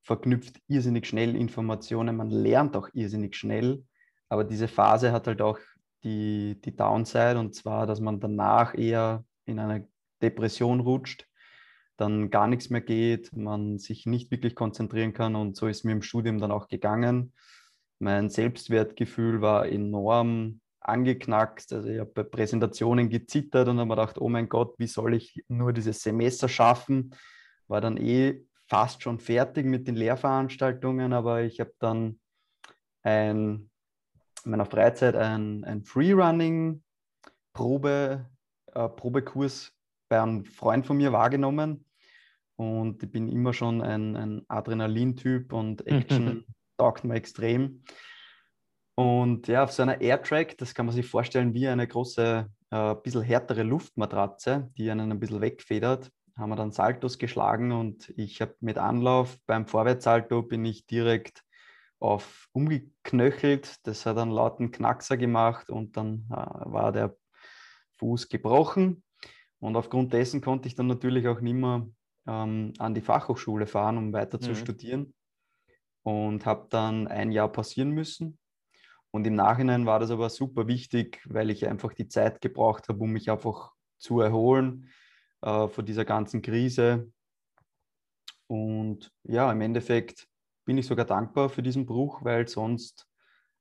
verknüpft 0.00 0.62
irrsinnig 0.66 1.06
schnell 1.06 1.36
Informationen, 1.36 2.16
man 2.16 2.30
lernt 2.30 2.74
auch 2.74 2.88
irrsinnig 2.94 3.36
schnell, 3.36 3.84
aber 4.30 4.44
diese 4.44 4.68
Phase 4.68 5.12
hat 5.12 5.26
halt 5.26 5.42
auch 5.42 5.58
die, 6.04 6.58
die 6.64 6.74
Downside 6.74 7.38
und 7.38 7.54
zwar, 7.54 7.86
dass 7.86 8.00
man 8.00 8.18
danach 8.18 8.74
eher 8.74 9.26
in 9.44 9.58
eine 9.58 9.86
Depression 10.22 10.80
rutscht, 10.80 11.26
dann 11.98 12.30
gar 12.30 12.46
nichts 12.46 12.70
mehr 12.70 12.80
geht, 12.80 13.36
man 13.36 13.78
sich 13.78 14.06
nicht 14.06 14.30
wirklich 14.30 14.54
konzentrieren 14.54 15.12
kann 15.12 15.36
und 15.36 15.56
so 15.56 15.66
ist 15.66 15.84
mir 15.84 15.92
im 15.92 16.02
Studium 16.02 16.38
dann 16.38 16.52
auch 16.52 16.68
gegangen. 16.68 17.34
Mein 17.98 18.30
Selbstwertgefühl 18.30 19.42
war 19.42 19.66
enorm 19.66 20.60
angeknackst. 20.80 21.72
Also 21.72 21.88
ich 21.88 21.98
habe 21.98 22.12
bei 22.12 22.22
Präsentationen 22.22 23.10
gezittert 23.10 23.66
und 23.68 23.78
habe 23.78 23.88
mir 23.88 23.96
gedacht, 23.96 24.20
oh 24.20 24.28
mein 24.28 24.48
Gott, 24.48 24.78
wie 24.78 24.86
soll 24.86 25.14
ich 25.14 25.44
nur 25.48 25.72
dieses 25.72 26.00
Semester 26.02 26.48
schaffen? 26.48 27.14
War 27.66 27.80
dann 27.80 27.96
eh 27.96 28.44
fast 28.68 29.02
schon 29.02 29.18
fertig 29.18 29.66
mit 29.66 29.88
den 29.88 29.96
Lehrveranstaltungen, 29.96 31.12
aber 31.12 31.42
ich 31.42 31.58
habe 31.58 31.72
dann 31.80 32.20
ein, 33.02 33.70
in 34.44 34.50
meiner 34.50 34.66
Freizeit 34.66 35.16
ein, 35.16 35.64
ein 35.64 35.82
Freerunning-Probe, 35.84 38.30
äh, 38.74 38.88
Probekurs 38.88 39.72
bei 40.08 40.22
einem 40.22 40.44
Freund 40.44 40.86
von 40.86 40.96
mir 40.96 41.12
wahrgenommen. 41.12 41.84
Und 42.58 43.02
ich 43.02 43.10
bin 43.10 43.28
immer 43.28 43.52
schon 43.52 43.82
ein, 43.82 44.16
ein 44.16 44.42
Adrenalin-Typ 44.48 45.52
und 45.52 45.86
Action 45.86 46.44
taugt 46.76 47.04
mir 47.04 47.14
extrem. 47.14 47.82
Und 48.96 49.46
ja, 49.46 49.62
auf 49.62 49.70
so 49.70 49.82
einer 49.82 50.00
Airtrack, 50.00 50.58
das 50.58 50.74
kann 50.74 50.86
man 50.86 50.94
sich 50.94 51.06
vorstellen 51.06 51.54
wie 51.54 51.68
eine 51.68 51.86
große, 51.86 52.50
äh, 52.70 52.94
bisschen 52.96 53.22
härtere 53.22 53.62
Luftmatratze, 53.62 54.70
die 54.76 54.90
einen 54.90 55.12
ein 55.12 55.20
bisschen 55.20 55.40
wegfedert, 55.40 56.10
haben 56.36 56.50
wir 56.50 56.56
dann 56.56 56.72
Saltos 56.72 57.18
geschlagen 57.18 57.70
und 57.70 58.12
ich 58.16 58.40
habe 58.40 58.56
mit 58.60 58.76
Anlauf 58.76 59.38
beim 59.46 59.66
Vorwärtssalto 59.66 60.42
bin 60.42 60.64
ich 60.64 60.84
direkt 60.86 61.44
auf 62.00 62.48
umgeknöchelt. 62.52 63.76
Das 63.86 64.04
hat 64.04 64.18
einen 64.18 64.30
lauten 64.30 64.72
Knackser 64.72 65.16
gemacht 65.16 65.70
und 65.70 65.96
dann 65.96 66.26
äh, 66.30 66.34
war 66.34 66.90
der 66.90 67.16
Fuß 67.98 68.28
gebrochen. 68.28 69.04
Und 69.60 69.76
aufgrund 69.76 70.12
dessen 70.12 70.40
konnte 70.40 70.68
ich 70.68 70.74
dann 70.74 70.86
natürlich 70.86 71.26
auch 71.28 71.40
nicht 71.40 71.54
mehr 71.54 71.88
ähm, 72.28 72.74
an 72.78 72.94
die 72.94 73.00
Fachhochschule 73.00 73.66
fahren, 73.66 73.96
um 73.96 74.12
weiter 74.12 74.38
mhm. 74.38 74.42
zu 74.42 74.54
studieren. 74.54 75.14
Und 76.02 76.46
habe 76.46 76.68
dann 76.70 77.08
ein 77.08 77.32
Jahr 77.32 77.50
passieren 77.50 77.90
müssen. 77.90 78.38
Und 79.10 79.26
im 79.26 79.34
Nachhinein 79.34 79.86
war 79.86 79.98
das 79.98 80.10
aber 80.10 80.28
super 80.30 80.68
wichtig, 80.68 81.20
weil 81.26 81.50
ich 81.50 81.66
einfach 81.66 81.92
die 81.94 82.08
Zeit 82.08 82.40
gebraucht 82.40 82.88
habe, 82.88 83.00
um 83.00 83.10
mich 83.10 83.30
einfach 83.30 83.72
zu 83.98 84.20
erholen 84.20 84.90
äh, 85.42 85.66
von 85.68 85.84
dieser 85.84 86.04
ganzen 86.04 86.42
Krise. 86.42 87.10
Und 88.46 89.10
ja, 89.24 89.50
im 89.50 89.60
Endeffekt 89.60 90.28
bin 90.64 90.78
ich 90.78 90.86
sogar 90.86 91.06
dankbar 91.06 91.48
für 91.48 91.62
diesen 91.62 91.86
Bruch, 91.86 92.24
weil 92.24 92.46
sonst 92.48 93.06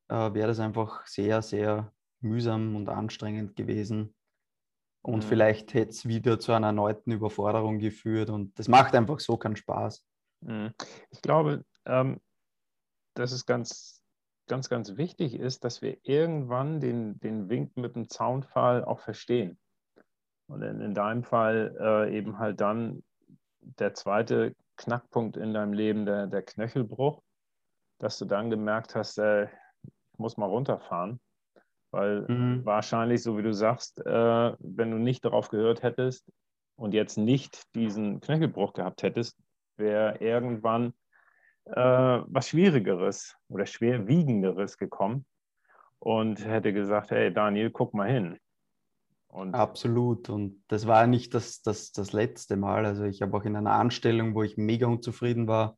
äh, 0.10 0.34
wäre 0.34 0.48
das 0.48 0.60
einfach 0.60 1.06
sehr, 1.08 1.42
sehr 1.42 1.94
mühsam 2.20 2.76
und 2.76 2.90
anstrengend 2.90 3.56
gewesen. 3.56 4.14
Und 5.08 5.24
mhm. 5.24 5.30
vielleicht 5.30 5.74
hätte 5.74 5.92
es 5.92 6.06
wieder 6.06 6.38
zu 6.38 6.52
einer 6.52 6.68
erneuten 6.68 7.14
Überforderung 7.14 7.80
geführt. 7.80 8.30
Und 8.30 8.60
das 8.60 8.68
macht 8.68 8.94
einfach 8.94 9.22
so 9.22 9.38
keinen 9.38 9.56
Spaß. 9.56 10.06
Mhm. 10.42 10.74
Ich 11.12 11.22
glaube, 11.22 11.64
ähm, 11.86 12.20
dass 13.14 13.32
es 13.32 13.46
ganz, 13.46 14.04
ganz, 14.48 14.68
ganz 14.68 14.98
wichtig 14.98 15.36
ist, 15.36 15.64
dass 15.64 15.82
wir 15.82 15.98
irgendwann 16.04 16.82
den, 16.82 17.22
den 17.22 17.48
Wink 17.48 17.78
mit 17.78 17.96
dem 17.96 18.10
Zaunpfahl 18.10 18.84
auch 18.84 19.00
verstehen. 19.00 19.58
Und 20.48 20.62
in, 20.62 20.82
in 20.82 20.94
deinem 20.94 21.24
Fall 21.24 21.74
äh, 21.80 22.18
eben 22.18 22.38
halt 22.38 22.60
dann 22.60 23.02
der 23.62 23.94
zweite 23.94 24.58
Knackpunkt 24.76 25.38
in 25.38 25.54
deinem 25.54 25.72
Leben, 25.72 26.06
der, 26.06 26.28
der 26.28 26.42
Knöchelbruch, 26.42 27.24
dass 28.00 28.18
du 28.18 28.26
dann 28.26 28.50
gemerkt 28.50 28.94
hast, 28.94 29.20
äh, 29.20 29.46
ich 29.46 30.20
muss 30.20 30.36
mal 30.36 30.48
runterfahren. 30.48 31.22
Weil 31.92 32.26
mhm. 32.28 32.66
wahrscheinlich, 32.66 33.24
so 33.24 33.38
wie 33.38 33.44
du 33.44 33.54
sagst, 33.54 34.06
äh, 34.06 34.54
wenn 34.60 34.92
du 34.92 34.98
nicht 34.98 35.24
darauf 35.24 35.50
gehört 35.50 35.84
hättest 35.84 36.30
und 36.76 36.94
jetzt 36.94 37.18
nicht 37.18 37.64
diesen 37.76 38.20
Knöchelbruch 38.20 38.74
gehabt 38.74 39.04
hättest, 39.04 39.38
wäre 39.78 40.18
irgendwann 40.20 40.94
äh, 41.66 41.74
was 41.76 42.50
Schwierigeres 42.50 43.36
oder 43.48 43.66
Schwerwiegenderes 43.66 44.78
gekommen 44.78 45.26
und 46.00 46.46
hätte 46.46 46.74
gesagt, 46.74 47.12
hey 47.12 47.34
Daniel, 47.34 47.72
guck 47.72 47.94
mal 47.94 48.10
hin. 48.10 48.38
Und 49.28 49.54
Absolut. 49.54 50.30
Und 50.30 50.64
das 50.68 50.88
war 50.88 51.08
nicht 51.08 51.34
das, 51.34 51.62
das, 51.62 51.92
das 51.92 52.14
letzte 52.14 52.56
Mal. 52.56 52.86
Also 52.86 53.04
ich 53.04 53.22
habe 53.22 53.36
auch 53.36 53.44
in 53.44 53.56
einer 53.56 53.74
Anstellung, 53.74 54.36
wo 54.36 54.44
ich 54.44 54.58
mega 54.58 54.88
unzufrieden 54.88 55.48
war, 55.48 55.78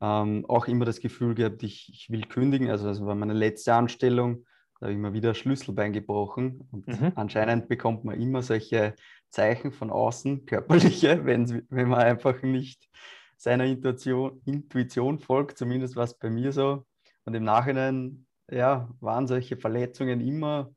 ähm, 0.00 0.44
auch 0.48 0.68
immer 0.68 0.84
das 0.84 1.00
Gefühl 1.00 1.34
gehabt, 1.34 1.62
ich, 1.62 1.90
ich 1.92 2.10
will 2.10 2.22
kündigen. 2.22 2.70
Also 2.70 2.86
das 2.86 3.04
war 3.04 3.14
meine 3.14 3.32
letzte 3.32 3.74
Anstellung. 3.74 4.44
Da 4.80 4.86
habe 4.86 4.92
ich 4.92 4.98
mir 4.98 5.12
wieder 5.12 5.34
Schlüsselbein 5.34 5.92
gebrochen. 5.92 6.68
Und 6.70 6.86
mhm. 6.86 7.12
anscheinend 7.16 7.68
bekommt 7.68 8.04
man 8.04 8.20
immer 8.20 8.42
solche 8.42 8.94
Zeichen 9.28 9.72
von 9.72 9.90
außen, 9.90 10.46
körperliche, 10.46 11.24
wenn, 11.24 11.66
wenn 11.68 11.88
man 11.88 12.00
einfach 12.00 12.42
nicht 12.42 12.88
seiner 13.36 13.64
Intuition, 13.64 14.40
Intuition 14.44 15.18
folgt. 15.18 15.58
Zumindest 15.58 15.96
war 15.96 16.04
es 16.04 16.14
bei 16.14 16.30
mir 16.30 16.52
so. 16.52 16.86
Und 17.24 17.34
im 17.34 17.44
Nachhinein 17.44 18.26
ja, 18.50 18.88
waren 19.00 19.26
solche 19.26 19.56
Verletzungen 19.56 20.20
immer 20.20 20.70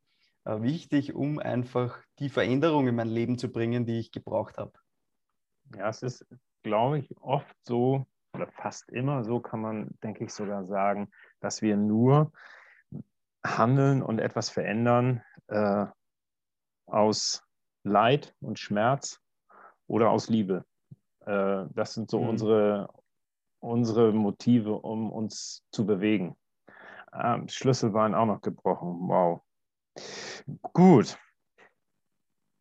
äh, 0.46 0.62
wichtig, 0.62 1.14
um 1.14 1.40
einfach 1.40 2.00
die 2.20 2.30
Veränderung 2.30 2.88
in 2.88 2.96
mein 2.96 3.08
Leben 3.08 3.38
zu 3.38 3.52
bringen, 3.52 3.86
die 3.86 4.00
ich 4.00 4.12
gebraucht 4.12 4.58
habe. 4.58 4.74
Ja, 5.78 5.90
es 5.90 6.02
ist, 6.02 6.26
glaube 6.64 7.00
ich, 7.00 7.16
oft 7.22 7.56
so, 7.64 8.06
oder 8.34 8.48
fast 8.48 8.90
immer 8.90 9.24
so 9.24 9.40
kann 9.40 9.62
man, 9.62 9.90
denke 10.04 10.26
ich, 10.26 10.34
sogar 10.34 10.66
sagen, 10.66 11.10
dass 11.40 11.62
wir 11.62 11.78
nur 11.78 12.32
handeln 13.46 14.02
und 14.02 14.20
etwas 14.20 14.50
verändern 14.50 15.24
äh, 15.48 15.86
aus 16.86 17.44
Leid 17.84 18.36
und 18.42 18.60
Schmerz 18.60 19.20
oder 19.88 20.12
aus 20.12 20.30
Liebe. 20.30 20.66
Äh, 21.26 21.66
das 21.74 21.94
sind 21.94 22.10
so 22.10 22.22
mhm. 22.22 22.30
unsere, 22.30 22.90
unsere 23.60 24.12
Motive, 24.12 24.74
um 24.74 25.12
uns 25.12 25.64
zu 25.72 25.86
bewegen. 25.86 26.36
Ähm, 27.14 27.48
Schlüssel 27.48 27.94
waren 27.94 28.16
auch 28.16 28.26
noch 28.26 28.42
gebrochen. 28.42 29.08
Wow. 29.08 29.42
Gut. 30.74 31.18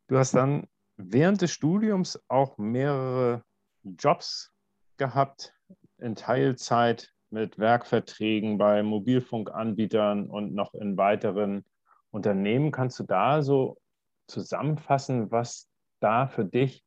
Du 0.08 0.18
hast 0.18 0.34
dann 0.34 0.66
während 0.96 1.40
des 1.40 1.52
Studiums 1.52 2.20
auch 2.28 2.58
mehrere 2.58 3.44
Jobs 3.84 4.52
gehabt 4.96 5.54
in 5.98 6.16
Teilzeit 6.16 7.12
mit 7.30 7.58
Werkverträgen 7.58 8.58
bei 8.58 8.82
Mobilfunkanbietern 8.82 10.28
und 10.28 10.54
noch 10.54 10.74
in 10.74 10.96
weiteren 10.96 11.64
Unternehmen. 12.10 12.72
Kannst 12.72 12.98
du 12.98 13.04
da 13.04 13.42
so 13.42 13.78
zusammenfassen, 14.26 15.30
was 15.30 15.68
da 16.00 16.26
für 16.26 16.44
dich 16.44 16.84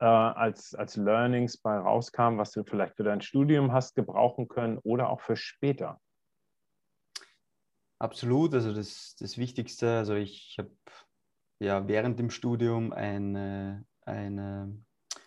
äh, 0.00 0.04
als, 0.04 0.74
als 0.74 0.96
Learnings 0.96 1.58
bei 1.58 1.76
rauskam, 1.76 2.38
was 2.38 2.52
du 2.52 2.64
vielleicht 2.64 2.96
für 2.96 3.04
dein 3.04 3.20
Studium 3.20 3.72
hast 3.72 3.94
gebrauchen 3.94 4.48
können 4.48 4.78
oder 4.78 5.10
auch 5.10 5.20
für 5.20 5.36
später? 5.36 6.00
Absolut, 7.98 8.54
also 8.54 8.72
das, 8.72 9.14
das 9.18 9.36
Wichtigste, 9.36 9.98
also 9.98 10.14
ich 10.14 10.56
habe 10.58 10.70
ja 11.58 11.86
während 11.86 12.18
dem 12.18 12.30
Studium 12.30 12.92
eine, 12.92 13.84
eine 14.06 14.74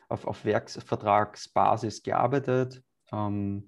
auf, 0.09 0.25
auf 0.25 0.43
Werksvertragsbasis 0.43 2.01
gearbeitet. 2.01 2.83
Ähm, 3.11 3.67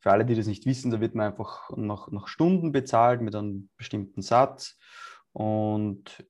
für 0.00 0.12
alle, 0.12 0.24
die 0.24 0.34
das 0.34 0.46
nicht 0.46 0.66
wissen, 0.66 0.90
da 0.90 1.00
wird 1.00 1.14
man 1.14 1.26
einfach 1.26 1.70
nach, 1.76 2.10
nach 2.10 2.28
Stunden 2.28 2.72
bezahlt 2.72 3.20
mit 3.20 3.34
einem 3.34 3.68
bestimmten 3.76 4.22
Satz. 4.22 4.78
Und 5.32 6.24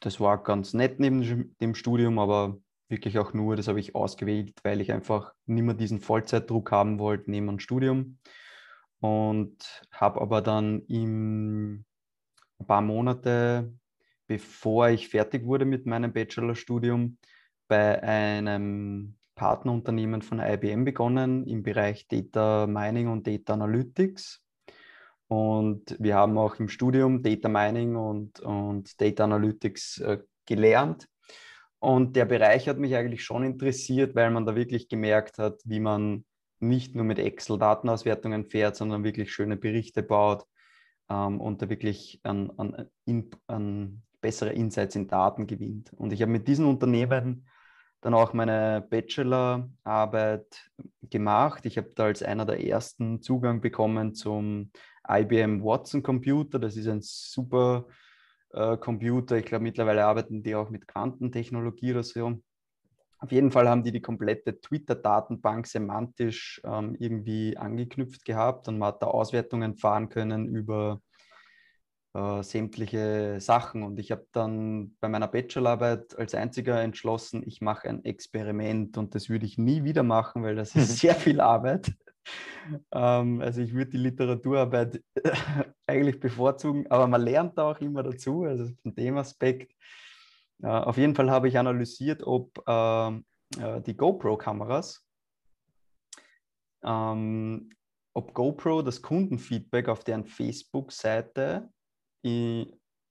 das 0.00 0.20
war 0.20 0.42
ganz 0.42 0.72
nett 0.72 0.98
neben 0.98 1.54
dem 1.60 1.74
Studium, 1.74 2.18
aber 2.18 2.58
wirklich 2.88 3.18
auch 3.18 3.34
nur, 3.34 3.56
das 3.56 3.68
habe 3.68 3.80
ich 3.80 3.94
ausgewählt, 3.94 4.54
weil 4.62 4.80
ich 4.80 4.92
einfach 4.92 5.32
nicht 5.46 5.62
mehr 5.62 5.74
diesen 5.74 6.00
Vollzeitdruck 6.00 6.72
haben 6.72 6.98
wollte 6.98 7.30
neben 7.30 7.46
dem 7.46 7.58
Studium. 7.60 8.18
Und 9.00 9.82
habe 9.92 10.20
aber 10.20 10.42
dann 10.42 10.82
im, 10.86 11.84
ein 12.58 12.66
paar 12.66 12.82
Monate, 12.82 13.72
bevor 14.26 14.88
ich 14.88 15.08
fertig 15.08 15.44
wurde 15.46 15.64
mit 15.64 15.86
meinem 15.86 16.12
Bachelorstudium, 16.12 17.18
bei 17.68 18.02
einem 18.02 19.16
Partnerunternehmen 19.40 20.20
von 20.20 20.38
IBM 20.38 20.84
begonnen 20.84 21.46
im 21.46 21.62
Bereich 21.62 22.06
Data 22.08 22.66
Mining 22.66 23.08
und 23.08 23.26
Data 23.26 23.54
Analytics. 23.54 24.44
Und 25.28 25.96
wir 25.98 26.14
haben 26.16 26.36
auch 26.36 26.56
im 26.56 26.68
Studium 26.68 27.22
Data 27.22 27.48
Mining 27.48 27.96
und, 27.96 28.38
und 28.40 29.00
Data 29.00 29.24
Analytics 29.24 29.98
äh, 30.00 30.18
gelernt. 30.44 31.08
Und 31.78 32.16
der 32.16 32.26
Bereich 32.26 32.68
hat 32.68 32.76
mich 32.76 32.94
eigentlich 32.94 33.24
schon 33.24 33.42
interessiert, 33.42 34.14
weil 34.14 34.30
man 34.30 34.44
da 34.44 34.54
wirklich 34.54 34.90
gemerkt 34.90 35.38
hat, 35.38 35.62
wie 35.64 35.80
man 35.80 36.26
nicht 36.58 36.94
nur 36.94 37.06
mit 37.06 37.18
Excel-Datenauswertungen 37.18 38.44
fährt, 38.44 38.76
sondern 38.76 39.04
wirklich 39.04 39.32
schöne 39.32 39.56
Berichte 39.56 40.02
baut 40.02 40.44
ähm, 41.08 41.40
und 41.40 41.62
da 41.62 41.70
wirklich 41.70 42.20
an, 42.24 42.52
an, 42.58 42.90
in, 43.06 43.30
an 43.46 44.02
bessere 44.20 44.52
Insights 44.52 44.96
in 44.96 45.08
Daten 45.08 45.46
gewinnt. 45.46 45.94
Und 45.94 46.12
ich 46.12 46.20
habe 46.20 46.30
mit 46.30 46.46
diesen 46.46 46.66
Unternehmen 46.66 47.46
dann 48.00 48.14
auch 48.14 48.32
meine 48.32 48.86
Bachelorarbeit 48.88 50.70
gemacht. 51.02 51.66
Ich 51.66 51.76
habe 51.76 51.90
da 51.94 52.04
als 52.04 52.22
einer 52.22 52.46
der 52.46 52.64
ersten 52.64 53.20
Zugang 53.20 53.60
bekommen 53.60 54.14
zum 54.14 54.70
IBM 55.08 55.62
Watson 55.62 56.02
Computer. 56.02 56.58
Das 56.58 56.76
ist 56.76 56.88
ein 56.88 57.00
super 57.02 57.86
äh, 58.52 58.76
Computer. 58.76 59.36
Ich 59.36 59.44
glaube, 59.44 59.64
mittlerweile 59.64 60.04
arbeiten 60.04 60.42
die 60.42 60.54
auch 60.54 60.70
mit 60.70 60.88
Quantentechnologie 60.88 61.92
oder 61.92 62.02
so. 62.02 62.40
Auf 63.18 63.32
jeden 63.32 63.50
Fall 63.50 63.68
haben 63.68 63.84
die 63.84 63.92
die 63.92 64.00
komplette 64.00 64.60
Twitter-Datenbank 64.60 65.66
semantisch 65.66 66.60
ähm, 66.64 66.96
irgendwie 66.98 67.54
angeknüpft 67.54 68.24
gehabt 68.24 68.66
und 68.66 68.78
man 68.78 68.88
hat 68.88 69.02
da 69.02 69.08
Auswertungen 69.08 69.76
fahren 69.76 70.08
können 70.08 70.48
über 70.48 71.02
äh, 72.14 72.42
sämtliche 72.42 73.40
Sachen. 73.40 73.82
Und 73.82 73.98
ich 73.98 74.10
habe 74.10 74.26
dann 74.32 74.96
bei 75.00 75.08
meiner 75.08 75.28
Bachelorarbeit 75.28 76.18
als 76.18 76.34
einziger 76.34 76.80
entschlossen, 76.80 77.42
ich 77.46 77.60
mache 77.60 77.88
ein 77.88 78.04
Experiment 78.04 78.96
und 78.98 79.14
das 79.14 79.28
würde 79.28 79.46
ich 79.46 79.58
nie 79.58 79.84
wieder 79.84 80.02
machen, 80.02 80.42
weil 80.42 80.56
das 80.56 80.74
ist 80.74 80.98
sehr 81.00 81.14
viel 81.14 81.40
Arbeit. 81.40 81.92
ähm, 82.92 83.40
also 83.40 83.60
ich 83.60 83.74
würde 83.74 83.92
die 83.92 83.98
Literaturarbeit 83.98 85.02
eigentlich 85.86 86.20
bevorzugen, 86.20 86.86
aber 86.90 87.06
man 87.06 87.22
lernt 87.22 87.58
da 87.58 87.70
auch 87.70 87.80
immer 87.80 88.02
dazu, 88.02 88.44
also 88.44 88.68
von 88.82 88.94
dem 88.94 89.16
Aspekt. 89.16 89.72
Äh, 90.62 90.66
auf 90.66 90.96
jeden 90.96 91.14
Fall 91.14 91.30
habe 91.30 91.48
ich 91.48 91.58
analysiert, 91.58 92.22
ob 92.22 92.62
ähm, 92.66 93.24
äh, 93.58 93.80
die 93.80 93.96
GoPro-Kameras 93.96 95.06
ähm, 96.82 97.70
ob 98.12 98.34
GoPro 98.34 98.82
das 98.82 99.02
Kundenfeedback 99.02 99.88
auf 99.88 100.04
deren 100.04 100.24
Facebook-Seite 100.24 101.70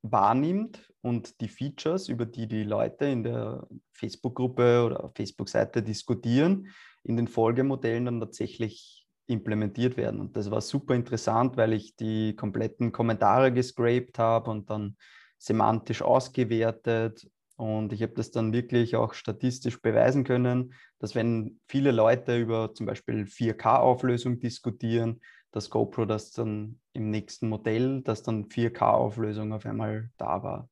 wahrnimmt 0.01 0.93
und 1.01 1.41
die 1.41 1.49
Features, 1.49 2.09
über 2.09 2.25
die 2.25 2.47
die 2.47 2.63
Leute 2.63 3.05
in 3.05 3.23
der 3.23 3.67
Facebook-Gruppe 3.93 4.85
oder 4.85 5.11
Facebook-Seite 5.15 5.83
diskutieren, 5.83 6.67
in 7.03 7.17
den 7.17 7.27
Folgemodellen 7.27 8.05
dann 8.05 8.19
tatsächlich 8.19 9.07
implementiert 9.27 9.95
werden. 9.97 10.19
Und 10.19 10.35
das 10.35 10.49
war 10.51 10.61
super 10.61 10.95
interessant, 10.95 11.55
weil 11.55 11.73
ich 11.73 11.95
die 11.95 12.35
kompletten 12.35 12.91
Kommentare 12.91 13.53
gescraped 13.53 14.17
habe 14.17 14.49
und 14.49 14.69
dann 14.69 14.97
semantisch 15.37 16.01
ausgewertet. 16.01 17.29
Und 17.55 17.93
ich 17.93 18.01
habe 18.01 18.13
das 18.13 18.31
dann 18.31 18.53
wirklich 18.53 18.95
auch 18.95 19.13
statistisch 19.13 19.81
beweisen 19.81 20.23
können, 20.23 20.73
dass 20.97 21.13
wenn 21.13 21.59
viele 21.67 21.91
Leute 21.91 22.37
über 22.37 22.73
zum 22.73 22.85
Beispiel 22.85 23.23
4K-Auflösung 23.23 24.39
diskutieren, 24.39 25.21
dass 25.51 25.69
GoPro 25.69 26.05
das 26.05 26.31
dann 26.31 26.79
im 26.93 27.09
nächsten 27.09 27.49
Modell, 27.49 28.01
dass 28.01 28.23
dann 28.23 28.45
4K-Auflösung 28.45 29.53
auf 29.53 29.65
einmal 29.65 30.09
da 30.17 30.43
war. 30.43 30.69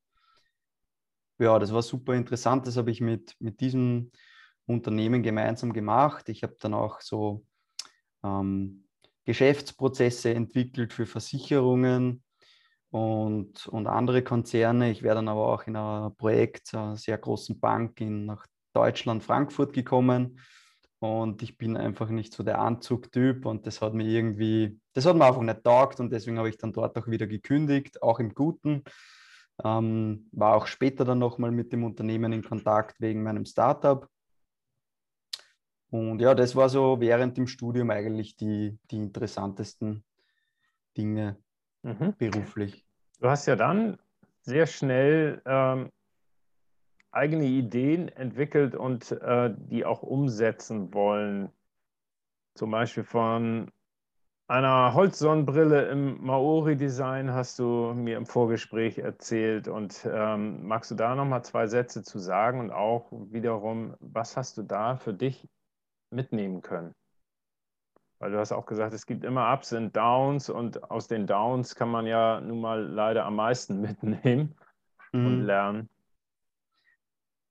Ja, 1.38 1.58
das 1.58 1.72
war 1.72 1.82
super 1.82 2.14
interessant. 2.14 2.66
Das 2.66 2.76
habe 2.76 2.90
ich 2.90 3.00
mit, 3.00 3.34
mit 3.38 3.60
diesem 3.60 4.10
Unternehmen 4.66 5.22
gemeinsam 5.22 5.72
gemacht. 5.72 6.28
Ich 6.28 6.42
habe 6.42 6.56
dann 6.60 6.74
auch 6.74 7.00
so 7.00 7.44
ähm, 8.24 8.84
Geschäftsprozesse 9.24 10.34
entwickelt 10.34 10.92
für 10.92 11.06
Versicherungen 11.06 12.22
und, 12.90 13.66
und 13.68 13.86
andere 13.86 14.22
Konzerne. 14.22 14.90
Ich 14.90 15.02
wäre 15.02 15.16
dann 15.16 15.28
aber 15.28 15.52
auch 15.52 15.66
in 15.66 15.76
einem 15.76 16.16
Projekt 16.16 16.74
einer 16.74 16.96
sehr 16.96 17.18
großen 17.18 17.60
Bank 17.60 18.00
in, 18.00 18.26
nach 18.26 18.46
Deutschland, 18.72 19.22
Frankfurt 19.22 19.72
gekommen 19.72 20.40
und 21.00 21.42
ich 21.42 21.56
bin 21.56 21.76
einfach 21.76 22.08
nicht 22.08 22.32
so 22.32 22.42
der 22.42 22.58
Anzugtyp 22.58 23.46
und 23.46 23.66
das 23.66 23.80
hat 23.80 23.94
mir 23.94 24.06
irgendwie, 24.06 24.80
das 24.94 25.06
hat 25.06 25.16
mir 25.16 25.26
einfach 25.26 25.42
nicht 25.42 25.62
taugt 25.62 26.00
und 26.00 26.10
deswegen 26.10 26.38
habe 26.38 26.48
ich 26.48 26.58
dann 26.58 26.72
dort 26.72 26.98
auch 26.98 27.06
wieder 27.06 27.26
gekündigt, 27.26 28.02
auch 28.02 28.18
im 28.18 28.34
Guten. 28.34 28.82
Ähm, 29.64 30.28
war 30.32 30.56
auch 30.56 30.66
später 30.66 31.04
dann 31.04 31.18
nochmal 31.18 31.50
mit 31.50 31.72
dem 31.72 31.84
Unternehmen 31.84 32.32
in 32.32 32.42
Kontakt 32.42 33.00
wegen 33.00 33.22
meinem 33.22 33.44
Startup. 33.44 34.08
Und 35.90 36.20
ja, 36.20 36.34
das 36.34 36.54
war 36.54 36.68
so 36.68 37.00
während 37.00 37.36
dem 37.36 37.46
Studium 37.46 37.90
eigentlich 37.90 38.36
die, 38.36 38.78
die 38.90 38.96
interessantesten 38.96 40.04
Dinge 40.96 41.36
mhm. 41.82 42.14
beruflich. 42.18 42.84
Du 43.20 43.28
hast 43.28 43.46
ja 43.46 43.56
dann 43.56 43.98
sehr 44.42 44.66
schnell 44.66 45.42
ähm, 45.46 45.90
eigene 47.18 47.44
Ideen 47.44 48.08
entwickelt 48.08 48.74
und 48.74 49.10
äh, 49.12 49.52
die 49.56 49.84
auch 49.84 50.02
umsetzen 50.02 50.94
wollen. 50.94 51.50
Zum 52.54 52.70
Beispiel 52.70 53.04
von 53.04 53.70
einer 54.46 54.94
Holzsonnenbrille 54.94 55.88
im 55.88 56.24
Maori-Design 56.24 57.32
hast 57.32 57.58
du 57.58 57.92
mir 57.94 58.16
im 58.16 58.24
Vorgespräch 58.24 58.98
erzählt. 58.98 59.68
Und 59.68 60.08
ähm, 60.10 60.66
magst 60.66 60.90
du 60.90 60.94
da 60.94 61.14
nochmal 61.14 61.44
zwei 61.44 61.66
Sätze 61.66 62.02
zu 62.02 62.18
sagen 62.18 62.60
und 62.60 62.70
auch 62.70 63.12
wiederum, 63.12 63.94
was 64.00 64.36
hast 64.36 64.56
du 64.56 64.62
da 64.62 64.96
für 64.96 65.12
dich 65.12 65.48
mitnehmen 66.10 66.62
können? 66.62 66.94
Weil 68.20 68.32
du 68.32 68.38
hast 68.38 68.52
auch 68.52 68.66
gesagt, 68.66 68.94
es 68.94 69.06
gibt 69.06 69.24
immer 69.24 69.52
Ups 69.52 69.72
und 69.72 69.94
Downs 69.94 70.48
und 70.50 70.90
aus 70.90 71.08
den 71.08 71.26
Downs 71.26 71.74
kann 71.74 71.90
man 71.90 72.06
ja 72.06 72.40
nun 72.40 72.60
mal 72.60 72.82
leider 72.82 73.26
am 73.26 73.36
meisten 73.36 73.80
mitnehmen 73.82 74.56
mhm. 75.12 75.26
und 75.26 75.42
lernen. 75.42 75.88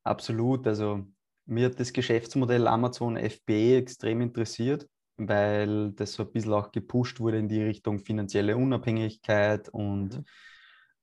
Absolut. 0.08 0.66
Also 0.68 1.06
mir 1.46 1.66
hat 1.66 1.80
das 1.80 1.92
Geschäftsmodell 1.92 2.68
Amazon 2.68 3.18
FBA 3.18 3.78
extrem 3.78 4.22
interessiert, 4.22 4.88
weil 5.18 5.92
das 5.92 6.14
so 6.14 6.24
ein 6.24 6.32
bisschen 6.32 6.54
auch 6.54 6.72
gepusht 6.72 7.20
wurde 7.20 7.40
in 7.40 7.50
die 7.50 7.62
Richtung 7.62 8.00
finanzielle 8.00 8.56
Unabhängigkeit 8.56 9.68
und 9.70 10.20
mhm. 10.20 10.26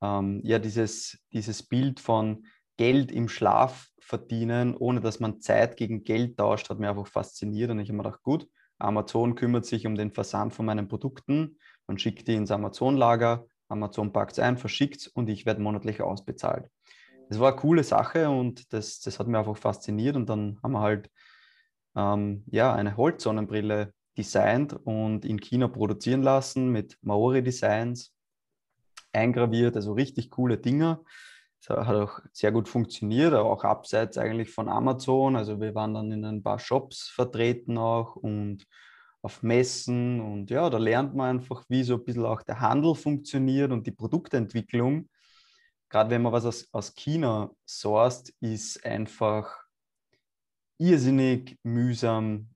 ähm, 0.03 0.40
ja, 0.43 0.59
dieses, 0.59 1.19
dieses 1.33 1.62
Bild 1.62 2.01
von 2.01 2.47
Geld 2.79 3.12
im 3.12 3.29
Schlaf 3.29 3.90
verdienen, 4.01 4.75
ohne 4.75 5.01
dass 5.01 5.21
man 5.21 5.40
Zeit 5.40 5.77
gegen 5.77 6.05
Geld 6.05 6.38
tauscht, 6.38 6.71
hat 6.71 6.79
mir 6.79 6.88
einfach 6.88 7.07
fasziniert 7.07 7.71
und 7.71 7.81
ich 7.81 7.88
habe 7.88 7.99
mir 7.99 8.05
gedacht, 8.05 8.23
gut, 8.23 8.49
Amazon 8.79 9.35
kümmert 9.35 9.67
sich 9.67 9.87
um 9.87 9.97
den 9.97 10.12
Versand 10.12 10.55
von 10.55 10.64
meinen 10.64 10.88
Produkten, 10.88 11.59
man 11.87 11.99
schickt 11.99 12.27
die 12.27 12.35
ins 12.35 12.51
Amazon-Lager, 12.51 13.47
Amazon 13.69 14.12
packt 14.12 14.33
es 14.33 14.38
ein, 14.38 14.57
verschickt 14.57 15.03
es 15.03 15.07
und 15.09 15.29
ich 15.29 15.45
werde 15.45 15.61
monatlich 15.61 16.01
ausbezahlt 16.01 16.71
das 17.28 17.38
war 17.40 17.52
eine 17.52 17.60
coole 17.60 17.84
Sache 17.84 18.28
und 18.28 18.72
das, 18.72 19.00
das 19.00 19.18
hat 19.18 19.26
mir 19.26 19.38
einfach 19.38 19.56
fasziniert. 19.56 20.16
Und 20.16 20.28
dann 20.28 20.58
haben 20.62 20.72
wir 20.72 20.80
halt 20.80 21.10
ähm, 21.96 22.44
ja, 22.46 22.74
eine 22.74 22.96
Holzsonnenbrille 22.96 23.92
designt 24.16 24.74
und 24.84 25.24
in 25.24 25.40
China 25.40 25.68
produzieren 25.68 26.22
lassen 26.22 26.70
mit 26.70 26.98
Maori-Designs, 27.02 28.12
eingraviert, 29.12 29.76
also 29.76 29.92
richtig 29.92 30.30
coole 30.30 30.58
Dinge. 30.58 31.00
Das 31.66 31.87
hat 31.87 31.96
auch 31.96 32.20
sehr 32.32 32.52
gut 32.52 32.68
funktioniert, 32.68 33.32
auch 33.32 33.64
abseits 33.64 34.18
eigentlich 34.18 34.50
von 34.50 34.68
Amazon. 34.68 35.37
Also 35.37 35.60
wir 35.60 35.74
waren 35.74 35.94
dann 35.94 36.12
in 36.12 36.24
ein 36.24 36.42
paar 36.42 36.58
Shops 36.58 37.08
vertreten 37.08 37.78
auch 37.78 38.16
und 38.16 38.66
auf 39.22 39.42
Messen 39.42 40.20
und 40.20 40.50
ja, 40.50 40.68
da 40.68 40.76
lernt 40.76 41.14
man 41.14 41.38
einfach, 41.38 41.64
wie 41.68 41.82
so 41.82 41.94
ein 41.94 42.04
bisschen 42.04 42.26
auch 42.26 42.42
der 42.42 42.60
Handel 42.60 42.94
funktioniert 42.94 43.72
und 43.72 43.87
die 43.87 43.92
Produktentwicklung. 43.92 45.08
Gerade 45.88 46.11
wenn 46.11 46.23
man 46.23 46.33
was 46.33 46.44
aus, 46.44 46.68
aus 46.73 46.94
China 46.94 47.51
sourced, 47.66 48.35
ist 48.40 48.85
einfach 48.85 49.64
irrsinnig 50.79 51.59
mühsam. 51.62 52.49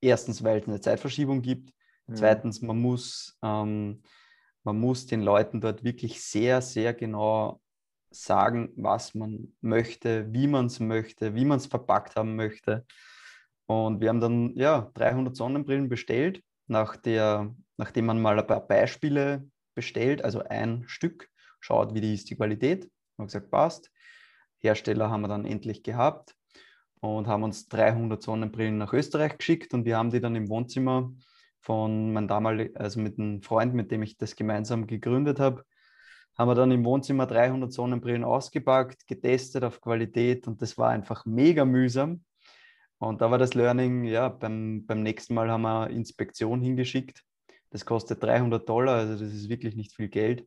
Erstens, 0.00 0.42
weil 0.44 0.60
es 0.60 0.68
eine 0.68 0.80
Zeitverschiebung 0.80 1.42
gibt. 1.42 1.72
Mhm. 2.06 2.16
Zweitens, 2.16 2.62
man 2.62 2.80
muss, 2.80 3.36
ähm, 3.42 4.02
man 4.62 4.78
muss 4.78 5.06
den 5.06 5.22
Leuten 5.22 5.60
dort 5.60 5.84
wirklich 5.84 6.22
sehr, 6.22 6.62
sehr 6.62 6.94
genau 6.94 7.60
sagen, 8.10 8.70
was 8.76 9.14
man 9.14 9.52
möchte, 9.60 10.32
wie 10.32 10.46
man 10.46 10.66
es 10.66 10.80
möchte, 10.80 11.34
wie 11.34 11.44
man 11.44 11.58
es 11.58 11.66
verpackt 11.66 12.16
haben 12.16 12.36
möchte. 12.36 12.86
Und 13.66 14.00
wir 14.00 14.08
haben 14.08 14.20
dann 14.20 14.54
ja 14.56 14.90
300 14.94 15.36
Sonnenbrillen 15.36 15.88
bestellt, 15.88 16.42
nach 16.68 16.96
der, 16.96 17.54
nachdem 17.76 18.06
man 18.06 18.20
mal 18.20 18.38
ein 18.38 18.46
paar 18.46 18.66
Beispiele 18.66 19.46
bestellt, 19.74 20.24
also 20.24 20.42
ein 20.42 20.84
Stück, 20.86 21.28
schaut, 21.60 21.94
wie 21.94 22.00
die 22.00 22.14
ist 22.14 22.30
die 22.30 22.36
Qualität. 22.36 22.90
Haben 23.18 23.26
gesagt, 23.26 23.50
passt. 23.50 23.90
Hersteller 24.58 25.10
haben 25.10 25.22
wir 25.22 25.28
dann 25.28 25.44
endlich 25.44 25.82
gehabt 25.82 26.34
und 27.00 27.26
haben 27.26 27.44
uns 27.44 27.68
300 27.68 28.22
Sonnenbrillen 28.22 28.78
nach 28.78 28.92
Österreich 28.92 29.38
geschickt 29.38 29.74
und 29.74 29.84
wir 29.84 29.96
haben 29.96 30.10
die 30.10 30.20
dann 30.20 30.36
im 30.36 30.48
Wohnzimmer 30.48 31.12
von 31.60 32.12
meinem 32.12 32.28
damaligen, 32.28 32.76
also 32.76 33.00
mit 33.00 33.18
einem 33.18 33.42
Freund, 33.42 33.74
mit 33.74 33.90
dem 33.90 34.02
ich 34.02 34.16
das 34.16 34.36
gemeinsam 34.36 34.86
gegründet 34.86 35.38
habe, 35.40 35.64
haben 36.36 36.48
wir 36.48 36.54
dann 36.54 36.70
im 36.70 36.84
Wohnzimmer 36.84 37.26
300 37.26 37.72
Sonnenbrillen 37.72 38.24
ausgepackt, 38.24 39.06
getestet 39.06 39.64
auf 39.64 39.80
Qualität 39.80 40.46
und 40.46 40.62
das 40.62 40.78
war 40.78 40.90
einfach 40.90 41.26
mega 41.26 41.64
mühsam. 41.64 42.24
Und 42.98 43.20
da 43.20 43.30
war 43.30 43.38
das 43.38 43.54
Learning, 43.54 44.04
ja, 44.04 44.28
beim, 44.28 44.84
beim 44.86 45.02
nächsten 45.02 45.34
Mal 45.34 45.50
haben 45.50 45.62
wir 45.62 45.90
Inspektion 45.90 46.60
hingeschickt. 46.60 47.22
Das 47.70 47.84
kostet 47.84 48.22
300 48.22 48.68
Dollar, 48.68 48.96
also 48.96 49.12
das 49.12 49.32
ist 49.32 49.48
wirklich 49.48 49.76
nicht 49.76 49.94
viel 49.94 50.08
Geld. 50.08 50.46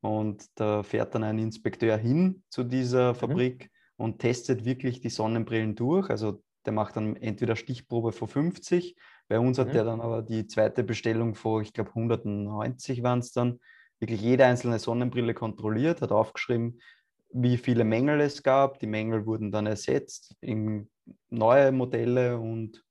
Und 0.00 0.46
da 0.54 0.82
fährt 0.82 1.14
dann 1.14 1.24
ein 1.24 1.38
Inspekteur 1.38 1.96
hin 1.96 2.42
zu 2.48 2.64
dieser 2.64 3.12
mhm. 3.12 3.16
Fabrik 3.16 3.64
mhm. 3.64 4.04
und 4.04 4.18
testet 4.20 4.64
wirklich 4.64 5.00
die 5.00 5.10
Sonnenbrillen 5.10 5.74
durch. 5.74 6.08
Also 6.10 6.42
der 6.66 6.72
macht 6.72 6.96
dann 6.96 7.16
entweder 7.16 7.56
Stichprobe 7.56 8.12
von 8.12 8.28
50. 8.28 8.96
Bei 9.28 9.38
uns 9.38 9.58
hat 9.58 9.68
mhm. 9.68 9.72
der 9.72 9.84
dann 9.84 10.00
aber 10.00 10.22
die 10.22 10.46
zweite 10.46 10.84
Bestellung 10.84 11.34
von, 11.34 11.62
ich 11.62 11.72
glaube, 11.72 11.90
190 11.90 13.02
waren 13.02 13.20
es 13.20 13.32
dann, 13.32 13.58
wirklich 14.00 14.20
jede 14.20 14.44
einzelne 14.44 14.78
Sonnenbrille 14.78 15.34
kontrolliert, 15.34 16.02
hat 16.02 16.12
aufgeschrieben, 16.12 16.80
wie 17.30 17.56
viele 17.56 17.84
Mängel 17.84 18.20
es 18.20 18.42
gab. 18.42 18.78
Die 18.78 18.86
Mängel 18.86 19.26
wurden 19.26 19.50
dann 19.50 19.66
ersetzt 19.66 20.36
in 20.40 20.88
neue 21.30 21.72
Modelle 21.72 22.38
und 22.38 22.84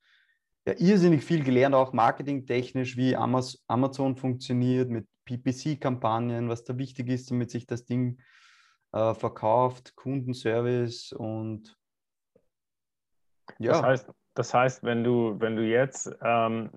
ja, 0.67 0.73
irrsinnig 0.77 1.23
viel 1.23 1.43
gelernt, 1.43 1.75
auch 1.75 1.93
marketingtechnisch, 1.93 2.97
wie 2.97 3.15
Amazon 3.15 4.17
funktioniert 4.17 4.89
mit 4.89 5.07
PPC-Kampagnen, 5.27 6.49
was 6.49 6.63
da 6.63 6.77
wichtig 6.77 7.09
ist, 7.09 7.29
damit 7.29 7.51
sich 7.51 7.67
das 7.67 7.85
Ding 7.85 8.19
äh, 8.93 9.13
verkauft, 9.13 9.95
Kundenservice 9.95 11.13
und 11.13 11.77
ja. 13.59 13.73
Das 13.73 13.81
heißt, 13.81 14.11
das 14.33 14.53
heißt, 14.53 14.83
wenn 14.83 15.03
du, 15.03 15.39
wenn 15.39 15.55
du 15.55 15.63
jetzt 15.63 16.15
ähm, 16.21 16.71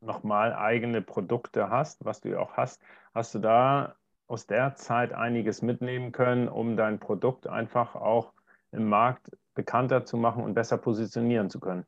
nochmal 0.00 0.52
eigene 0.52 1.00
Produkte 1.00 1.70
hast, 1.70 2.04
was 2.04 2.20
du 2.20 2.30
ja 2.30 2.38
auch 2.38 2.56
hast, 2.56 2.82
hast 3.14 3.34
du 3.34 3.38
da 3.38 3.96
aus 4.26 4.46
der 4.46 4.74
Zeit 4.74 5.12
einiges 5.12 5.62
mitnehmen 5.62 6.12
können, 6.12 6.48
um 6.48 6.76
dein 6.76 7.00
Produkt 7.00 7.46
einfach 7.46 7.94
auch 7.94 8.34
im 8.72 8.88
Markt 8.88 9.30
bekannter 9.54 10.04
zu 10.04 10.16
machen 10.18 10.44
und 10.44 10.54
besser 10.54 10.76
positionieren 10.76 11.48
zu 11.48 11.60
können? 11.60 11.86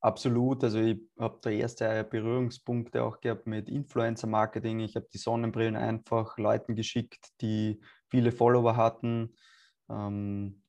Absolut. 0.00 0.62
Also 0.62 0.78
ich 0.78 0.98
habe 1.18 1.38
da 1.42 1.50
erste 1.50 2.04
Berührungspunkte 2.04 3.02
auch 3.02 3.20
gehabt 3.20 3.46
mit 3.46 3.68
Influencer-Marketing. 3.68 4.80
Ich 4.80 4.94
habe 4.94 5.08
die 5.12 5.18
Sonnenbrillen 5.18 5.76
einfach 5.76 6.38
Leuten 6.38 6.76
geschickt, 6.76 7.28
die 7.40 7.80
viele 8.08 8.30
Follower 8.30 8.76
hatten. 8.76 9.34
Ähm, 9.90 10.62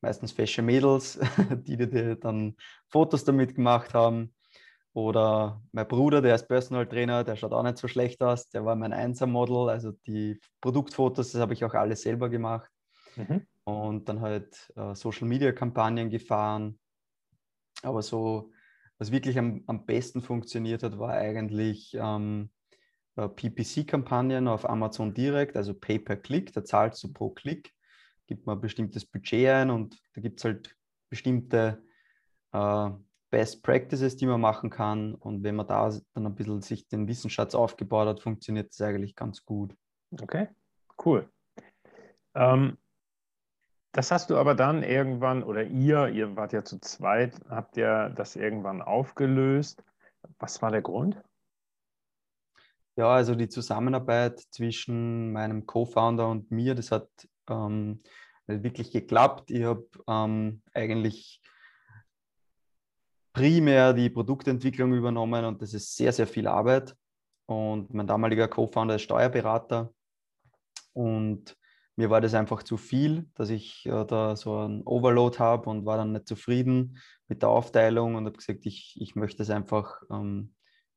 meistens 0.00 0.32
fesche 0.32 0.62
Mädels, 0.62 1.20
die 1.66 1.76
dir 1.76 2.16
dann 2.16 2.56
Fotos 2.88 3.24
damit 3.24 3.54
gemacht 3.54 3.94
haben. 3.94 4.34
Oder 4.94 5.62
mein 5.70 5.88
Bruder, 5.88 6.20
der 6.20 6.34
ist 6.34 6.48
Personal 6.48 6.86
Trainer, 6.86 7.24
der 7.24 7.36
schaut 7.36 7.52
auch 7.52 7.62
nicht 7.62 7.78
so 7.78 7.88
schlecht 7.88 8.20
aus. 8.20 8.50
Der 8.50 8.64
war 8.64 8.74
mein 8.74 8.92
Einser-Model. 8.92 9.70
Also 9.70 9.92
die 10.06 10.40
Produktfotos, 10.60 11.32
das 11.32 11.40
habe 11.40 11.54
ich 11.54 11.64
auch 11.64 11.74
alle 11.74 11.94
selber 11.96 12.28
gemacht. 12.28 12.70
Mhm. 13.16 13.46
Und 13.64 14.08
dann 14.08 14.20
halt 14.20 14.72
äh, 14.74 14.94
Social-Media-Kampagnen 14.94 16.10
gefahren. 16.10 16.78
Aber 17.82 18.02
so, 18.02 18.50
was 19.02 19.10
wirklich 19.10 19.36
am, 19.36 19.64
am 19.66 19.84
besten 19.84 20.20
funktioniert 20.20 20.84
hat, 20.84 20.96
war 20.96 21.10
eigentlich 21.10 21.92
ähm, 21.98 22.50
äh, 23.16 23.28
PPC-Kampagnen 23.28 24.46
auf 24.46 24.68
Amazon 24.68 25.12
direkt, 25.12 25.56
also 25.56 25.74
Pay-per-Click. 25.74 26.52
Da 26.52 26.64
zahlst 26.64 27.02
du 27.02 27.12
pro 27.12 27.30
Klick, 27.30 27.74
gibt 28.28 28.46
man 28.46 28.58
ein 28.58 28.60
bestimmtes 28.60 29.04
Budget 29.04 29.48
ein 29.48 29.70
und 29.70 30.00
da 30.14 30.20
gibt 30.20 30.38
es 30.38 30.44
halt 30.44 30.76
bestimmte 31.10 31.82
äh, 32.52 32.90
Best 33.30 33.64
Practices, 33.64 34.16
die 34.16 34.26
man 34.26 34.40
machen 34.40 34.70
kann. 34.70 35.16
Und 35.16 35.42
wenn 35.42 35.56
man 35.56 35.66
da 35.66 35.90
dann 36.14 36.26
ein 36.26 36.36
bisschen 36.36 36.62
sich 36.62 36.86
den 36.86 37.08
Wissensschatz 37.08 37.56
aufgebaut 37.56 38.06
hat, 38.06 38.20
funktioniert 38.20 38.70
das 38.70 38.80
eigentlich 38.82 39.16
ganz 39.16 39.44
gut. 39.44 39.74
Okay, 40.12 40.46
cool. 41.04 41.28
Ähm, 42.36 42.78
das 43.92 44.10
hast 44.10 44.30
du 44.30 44.38
aber 44.38 44.54
dann 44.54 44.82
irgendwann, 44.82 45.42
oder 45.42 45.64
ihr, 45.64 46.08
ihr 46.08 46.34
wart 46.34 46.52
ja 46.52 46.64
zu 46.64 46.80
zweit, 46.80 47.38
habt 47.48 47.76
ihr 47.76 48.10
das 48.16 48.36
irgendwann 48.36 48.80
aufgelöst. 48.80 49.84
Was 50.38 50.62
war 50.62 50.70
der 50.70 50.82
Grund? 50.82 51.22
Ja, 52.96 53.08
also 53.08 53.34
die 53.34 53.48
Zusammenarbeit 53.48 54.40
zwischen 54.50 55.32
meinem 55.32 55.66
Co-Founder 55.66 56.28
und 56.28 56.50
mir, 56.50 56.74
das 56.74 56.90
hat 56.90 57.08
ähm, 57.48 58.02
wirklich 58.46 58.90
geklappt. 58.90 59.50
Ich 59.50 59.64
habe 59.64 59.86
ähm, 60.06 60.62
eigentlich 60.74 61.42
primär 63.32 63.92
die 63.92 64.10
Produktentwicklung 64.10 64.92
übernommen 64.92 65.44
und 65.44 65.62
das 65.62 65.74
ist 65.74 65.96
sehr, 65.96 66.12
sehr 66.12 66.26
viel 66.26 66.46
Arbeit. 66.46 66.96
Und 67.46 67.92
mein 67.92 68.06
damaliger 68.06 68.48
Co-Founder 68.48 68.96
ist 68.96 69.02
Steuerberater 69.02 69.92
und 70.92 71.56
mir 72.02 72.10
war 72.10 72.20
das 72.20 72.34
einfach 72.34 72.64
zu 72.64 72.76
viel, 72.76 73.28
dass 73.34 73.48
ich 73.48 73.86
äh, 73.86 74.04
da 74.04 74.34
so 74.34 74.56
einen 74.56 74.82
Overload 74.82 75.38
habe 75.38 75.70
und 75.70 75.86
war 75.86 75.96
dann 75.96 76.10
nicht 76.10 76.26
zufrieden 76.26 76.98
mit 77.28 77.42
der 77.42 77.48
Aufteilung 77.48 78.16
und 78.16 78.26
habe 78.26 78.36
gesagt, 78.36 78.66
ich, 78.66 78.96
ich 79.00 79.14
möchte 79.14 79.44
es 79.44 79.50
einfach 79.50 80.02
ähm, 80.10 80.52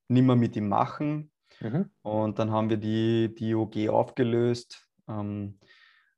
nicht 0.07 0.25
mehr 0.25 0.35
mit 0.35 0.55
ihm 0.55 0.67
machen. 0.67 1.31
Mhm. 1.61 1.91
Und 2.01 2.39
dann 2.39 2.49
haben 2.49 2.71
wir 2.71 2.77
die, 2.77 3.35
die 3.35 3.53
OG 3.53 3.89
aufgelöst. 3.89 4.89
Ähm, 5.07 5.59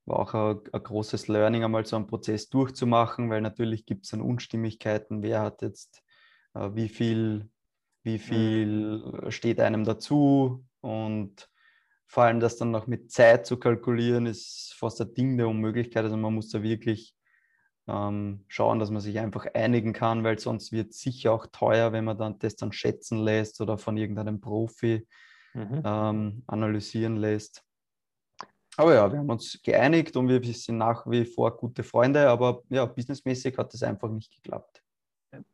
war 0.06 0.20
auch 0.20 0.34
ein, 0.34 0.62
ein, 0.72 0.84
großes 0.84 1.28
Learning, 1.28 1.66
einmal 1.66 1.86
so 1.86 1.98
einen 1.98 2.08
Prozess 2.08 2.48
durchzumachen, 2.48 3.30
weil 3.30 3.42
natürlich 3.42 3.86
gibt 3.86 4.06
es 4.06 4.12
dann 4.12 4.22
Unstimmigkeiten, 4.22 5.22
wer 5.22 5.42
hat 5.42 5.64
jetzt 5.64 6.02
äh, 6.54 6.70
wie 6.76 6.88
viel, 6.88 7.50
wie 8.04 8.20
viel 8.20 9.04
mhm. 9.04 9.32
steht 9.32 9.60
einem 9.60 9.84
dazu 9.84 10.66
und 10.80 11.50
vor 12.08 12.24
allem 12.24 12.40
das 12.40 12.58
dann 12.58 12.72
noch 12.72 12.88
mit 12.88 13.12
Zeit 13.12 13.46
zu 13.46 13.58
kalkulieren, 13.58 14.26
ist 14.26 14.74
fast 14.78 15.02
ein 15.02 15.14
Ding 15.14 15.38
der 15.38 15.48
Unmöglichkeit. 15.48 16.04
Also 16.04 16.18
man 16.18 16.34
muss 16.34 16.50
da 16.50 16.64
wirklich 16.64 17.14
ähm, 17.88 18.46
schauen, 18.48 18.80
dass 18.80 18.92
man 18.92 19.02
sich 19.02 19.20
einfach 19.20 19.46
einigen 19.54 19.94
kann, 19.94 20.24
weil 20.24 20.40
sonst 20.40 20.72
wird 20.72 20.92
es 20.92 21.00
sicher 21.00 21.34
auch 21.34 21.48
teuer, 21.48 21.92
wenn 21.92 22.06
man 22.06 22.18
dann 22.18 22.40
das 22.40 22.56
dann 22.56 22.72
schätzen 22.72 23.20
lässt 23.20 23.62
oder 23.62 23.78
von 23.78 23.98
irgendeinem 23.98 24.40
Profi 24.40 25.06
mhm. 25.54 25.82
ähm, 25.86 26.44
analysieren 26.48 27.18
lässt. 27.18 27.64
Aber 28.78 28.94
ja, 28.94 29.12
wir 29.12 29.20
haben 29.20 29.30
uns 29.30 29.60
geeinigt 29.64 30.16
und 30.16 30.30
wir 30.30 30.42
sind 30.54 30.78
nach 30.78 31.08
wie 31.08 31.26
vor 31.26 31.58
gute 31.58 31.84
Freunde, 31.84 32.30
aber 32.30 32.62
ja, 32.70 32.86
businessmäßig 32.86 33.58
hat 33.58 33.74
das 33.74 33.84
einfach 33.84 34.10
nicht 34.10 34.32
geklappt. 34.32 34.84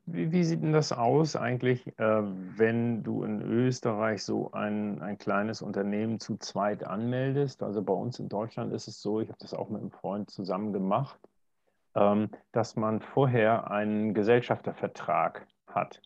Wie, 0.06 0.32
wie, 0.32 0.44
sieht 0.44 0.62
denn 0.62 0.74
das 0.74 0.92
aus 0.92 1.36
eigentlich, 1.36 1.88
äh, 1.98 2.22
wenn 2.58 3.04
du 3.04 3.24
in 3.24 3.42
Österreich 3.42 4.24
so 4.24 4.52
ein, 4.52 5.02
ein 5.02 5.18
kleines 5.18 5.62
Unternehmen 5.62 6.20
zu 6.20 6.38
zweit 6.38 6.84
anmeldest? 6.84 7.64
Also 7.64 7.82
bei 7.82 7.94
uns 7.94 8.20
in 8.20 8.30
Deutschland 8.30 8.74
ist 8.74 8.88
es 8.88 9.02
so, 9.02 9.20
ich 9.20 9.30
habe 9.30 9.40
das 9.40 9.54
auch 9.54 9.70
mit 9.70 9.82
einem 9.82 9.92
Freund 9.92 10.30
zusammen 10.30 10.74
gemacht, 10.74 11.20
ähm, 11.96 12.30
dass 12.52 12.76
man 12.76 13.02
vorher 13.02 13.72
einen 13.72 14.14
Gesellschaftervertrag 14.14 15.48
hat. 15.68 16.02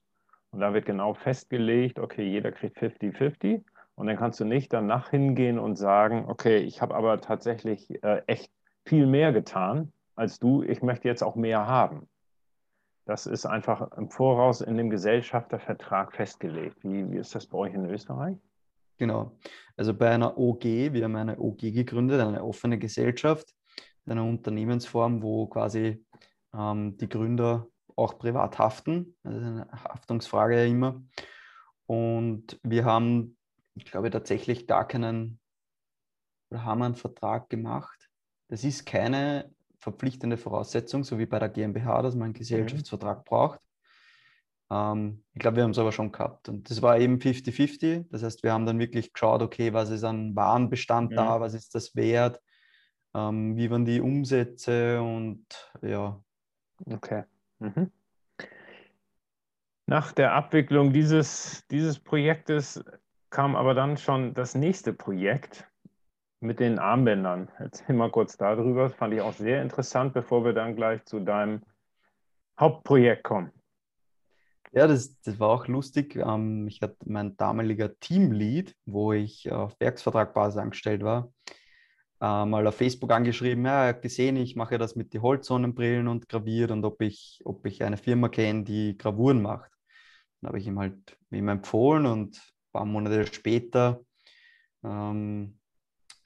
Und 0.51 0.61
da 0.61 0.73
wird 0.73 0.85
genau 0.85 1.13
festgelegt, 1.13 1.99
okay, 1.99 2.23
jeder 2.23 2.51
kriegt 2.51 2.77
50-50. 2.77 3.63
Und 3.95 4.07
dann 4.07 4.15
kannst 4.15 4.39
du 4.39 4.45
nicht 4.45 4.71
danach 4.71 5.09
hingehen 5.09 5.59
und 5.59 5.75
sagen, 5.75 6.25
okay, 6.27 6.57
ich 6.57 6.81
habe 6.81 6.95
aber 6.95 7.19
tatsächlich 7.19 8.01
äh, 8.03 8.21
echt 8.27 8.51
viel 8.85 9.07
mehr 9.07 9.33
getan 9.33 9.91
als 10.15 10.39
du, 10.39 10.63
ich 10.63 10.81
möchte 10.81 11.07
jetzt 11.07 11.21
auch 11.21 11.35
mehr 11.35 11.67
haben. 11.67 12.07
Das 13.07 13.25
ist 13.25 13.45
einfach 13.45 13.89
im 13.93 14.09
Voraus 14.09 14.59
in 14.59 14.75
dem 14.75 14.89
Gesellschaftervertrag 14.89 16.13
festgelegt. 16.13 16.83
Wie, 16.83 17.09
wie 17.09 17.17
ist 17.17 17.33
das 17.33 17.47
bei 17.47 17.57
euch 17.57 17.73
in 17.73 17.89
Österreich? 17.89 18.35
Genau. 18.97 19.31
Also 19.77 19.93
bei 19.93 20.09
einer 20.09 20.37
OG, 20.37 20.63
wir 20.65 21.05
haben 21.05 21.15
eine 21.15 21.39
OG 21.39 21.59
gegründet, 21.71 22.19
eine 22.19 22.43
offene 22.43 22.77
Gesellschaft, 22.77 23.55
eine 24.05 24.23
Unternehmensform, 24.23 25.21
wo 25.23 25.47
quasi 25.47 26.03
ähm, 26.53 26.97
die 26.97 27.07
Gründer 27.07 27.67
auch 27.95 28.19
privat 28.19 28.59
haften. 28.59 29.15
Das 29.23 29.35
ist 29.35 29.41
eine 29.41 29.71
Haftungsfrage 29.71 30.57
ja 30.57 30.65
immer. 30.65 31.01
Und 31.85 32.59
wir 32.61 32.83
haben, 32.83 33.37
ich 33.75 33.85
glaube, 33.85 34.09
tatsächlich 34.09 34.67
gar 34.67 34.85
keinen, 34.85 35.39
oder 36.51 36.65
haben 36.65 36.81
einen 36.81 36.95
Vertrag 36.95 37.49
gemacht. 37.49 38.09
Das 38.49 38.65
ist 38.65 38.85
keine 38.85 39.49
verpflichtende 39.79 40.37
Voraussetzung, 40.37 41.03
so 41.03 41.19
wie 41.19 41.25
bei 41.25 41.39
der 41.39 41.49
GmbH, 41.49 42.01
dass 42.01 42.15
man 42.15 42.25
einen 42.25 42.33
mhm. 42.33 42.39
Gesellschaftsvertrag 42.39 43.25
braucht. 43.25 43.59
Ähm, 44.69 45.23
ich 45.33 45.39
glaube, 45.39 45.57
wir 45.57 45.63
haben 45.63 45.71
es 45.71 45.79
aber 45.79 45.91
schon 45.91 46.11
gehabt. 46.11 46.49
Und 46.49 46.69
das 46.69 46.81
war 46.81 46.99
eben 46.99 47.17
50-50. 47.17 48.05
Das 48.09 48.23
heißt, 48.23 48.43
wir 48.43 48.53
haben 48.53 48.65
dann 48.65 48.79
wirklich 48.79 49.13
geschaut, 49.13 49.41
okay, 49.41 49.73
was 49.73 49.89
ist 49.89 50.03
an 50.03 50.35
Warenbestand 50.35 51.11
ja. 51.11 51.23
da, 51.23 51.39
was 51.39 51.53
ist 51.53 51.75
das 51.75 51.95
wert, 51.95 52.41
ähm, 53.13 53.55
wie 53.55 53.69
waren 53.69 53.85
die 53.85 54.01
Umsätze 54.01 55.01
und 55.01 55.45
ja. 55.81 56.21
Okay. 56.85 57.23
Mhm. 57.59 57.91
Nach 59.87 60.11
der 60.11 60.33
Abwicklung 60.33 60.91
dieses, 60.91 61.65
dieses 61.71 61.97
Projektes 61.97 62.83
kam 63.29 63.55
aber 63.55 63.73
dann 63.73 63.97
schon 63.97 64.33
das 64.33 64.53
nächste 64.53 64.93
Projekt 64.93 65.65
mit 66.39 66.59
den 66.59 66.79
Armbändern. 66.79 67.49
Erzähl 67.57 67.95
mal 67.95 68.11
kurz 68.11 68.37
darüber. 68.37 68.83
Das 68.83 68.95
fand 68.95 69.13
ich 69.13 69.21
auch 69.21 69.33
sehr 69.33 69.61
interessant, 69.61 70.13
bevor 70.13 70.45
wir 70.45 70.53
dann 70.53 70.75
gleich 70.75 71.03
zu 71.05 71.19
deinem 71.19 71.61
Hauptprojekt 72.59 73.23
kommen. 73.23 73.51
Ja, 74.73 74.85
das, 74.85 75.19
das 75.21 75.39
war 75.39 75.49
auch 75.49 75.67
lustig. 75.67 76.15
Ähm, 76.15 76.67
ich 76.67 76.81
hatte 76.81 76.97
mein 77.05 77.37
damaliger 77.37 77.97
Teamlead, 77.99 78.75
wo 78.85 79.13
ich 79.13 79.51
auf 79.51 79.79
Werksvertragbasis 79.79 80.59
angestellt 80.59 81.03
war, 81.03 81.31
äh, 82.19 82.45
mal 82.45 82.67
auf 82.67 82.75
Facebook 82.75 83.11
angeschrieben, 83.11 83.65
ja, 83.65 83.83
er 83.83 83.89
hat 83.89 84.01
gesehen, 84.01 84.35
ich 84.37 84.55
mache 84.55 84.77
das 84.77 84.95
mit 84.95 85.13
den 85.13 85.21
Holzsonnenbrillen 85.21 86.07
und 86.07 86.27
graviert 86.27 86.71
und 86.71 86.83
ob 86.83 87.01
ich, 87.01 87.41
ob 87.45 87.65
ich 87.65 87.83
eine 87.83 87.97
Firma 87.97 88.29
kenne, 88.29 88.63
die 88.63 88.97
Gravuren 88.97 89.41
macht. 89.41 89.71
Dann 90.41 90.49
habe 90.49 90.59
ich 90.59 90.67
ihm 90.67 90.79
halt 90.79 91.17
ihm 91.31 91.47
empfohlen 91.47 92.05
und 92.05 92.37
ein 92.37 92.71
paar 92.71 92.85
Monate 92.85 93.25
später 93.27 94.01
ähm, 94.83 95.56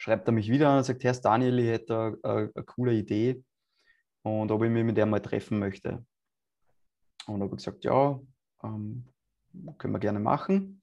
schreibt 0.02 0.28
er 0.28 0.32
mich 0.32 0.50
wieder 0.50 0.76
und 0.76 0.84
sagt, 0.84 1.04
Herr 1.04 1.14
Daniel, 1.14 1.60
ich 1.60 1.68
hätte 1.68 2.18
eine, 2.24 2.52
eine 2.56 2.66
coole 2.66 2.94
Idee 2.94 3.44
und 4.24 4.52
ob 4.52 4.64
ich 4.64 4.72
mich 4.72 4.84
mit 4.84 4.98
der 4.98 5.06
mal 5.06 5.20
treffen 5.20 5.60
möchte. 5.60 6.04
Und 7.28 7.44
habe 7.44 7.56
gesagt, 7.56 7.84
ja, 7.84 8.20
ähm, 8.64 9.06
können 9.78 9.94
wir 9.94 10.00
gerne 10.00 10.20
machen. 10.20 10.82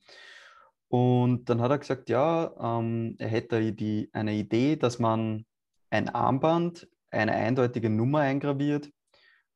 Und 0.87 1.50
dann 1.50 1.61
hat 1.61 1.72
er 1.72 1.78
gesagt, 1.78 2.09
ja, 2.09 2.78
ähm, 2.78 3.16
er 3.18 3.26
hätte 3.26 3.72
die, 3.72 4.09
eine 4.12 4.35
Idee, 4.35 4.76
dass 4.76 5.00
man 5.00 5.44
ein 5.90 6.09
Armband, 6.11 6.88
eine 7.11 7.33
eindeutige 7.33 7.90
Nummer 7.90 8.20
eingraviert 8.20 8.88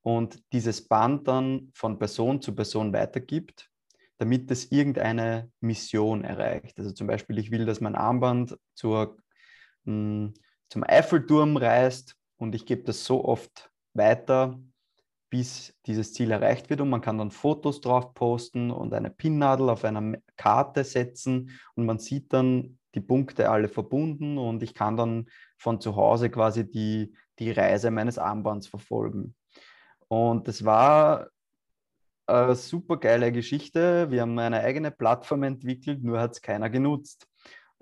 und 0.01 0.43
dieses 0.53 0.89
Band 0.89 1.29
dann 1.29 1.71
von 1.73 2.01
Person 2.01 2.43
zu 2.43 2.53
Person 2.53 2.93
weitergibt, 2.93 3.71
damit 4.19 4.51
es 4.51 4.73
irgendeine 4.73 5.53
Mission 5.61 6.25
erreicht. 6.25 6.81
Also 6.81 6.91
zum 6.91 7.07
Beispiel, 7.07 7.39
ich 7.39 7.53
will, 7.53 7.65
dass 7.65 7.81
mein 7.81 7.95
Armband 7.95 8.59
zur, 8.75 9.22
mh, 9.85 10.33
zum 10.69 10.85
Eiffelturm 10.85 11.57
reist 11.57 12.17
und 12.37 12.55
ich 12.55 12.67
gebe 12.67 12.83
das 12.85 13.05
so 13.05 13.25
oft 13.25 13.71
weiter, 13.95 14.59
bis 15.31 15.75
dieses 15.87 16.13
Ziel 16.13 16.31
erreicht 16.31 16.69
wird 16.71 16.81
und 16.81 16.91
man 16.91 17.01
kann 17.01 17.19
dann 17.19 17.31
Fotos 17.31 17.81
drauf 17.81 18.15
posten 18.15 18.71
und 18.71 18.93
eine 18.93 19.11
Pinnadel 19.11 19.71
auf 19.71 19.85
einer 19.85 20.19
Karte 20.37 20.85
setzen 20.85 21.51
und 21.75 21.87
man 21.87 21.99
sieht 21.99 22.33
dann 22.33 22.79
die 22.95 23.01
Punkte 23.01 23.49
alle 23.49 23.69
verbunden 23.69 24.37
und 24.37 24.63
ich 24.63 24.75
kann 24.75 24.97
dann 24.97 25.27
von 25.57 25.81
zu 25.81 25.97
Hause 25.97 26.31
quasi 26.31 26.71
die, 26.71 27.15
die 27.39 27.51
Reise 27.51 27.91
meines 27.91 28.19
Armbands 28.19 28.67
verfolgen. 28.67 29.35
Und 30.09 30.49
das 30.49 30.65
war 30.67 31.29
eine 32.27 32.55
super 32.55 32.99
geile 32.99 33.33
Geschichte. 33.33 34.11
Wir 34.11 34.23
haben 34.23 34.39
eine 34.39 34.61
eigene 34.61 34.91
Plattform 34.91 35.43
entwickelt, 35.45 36.03
nur 36.03 36.21
hat 36.21 36.33
es 36.33 36.43
keiner 36.43 36.69
genutzt. 36.69 37.27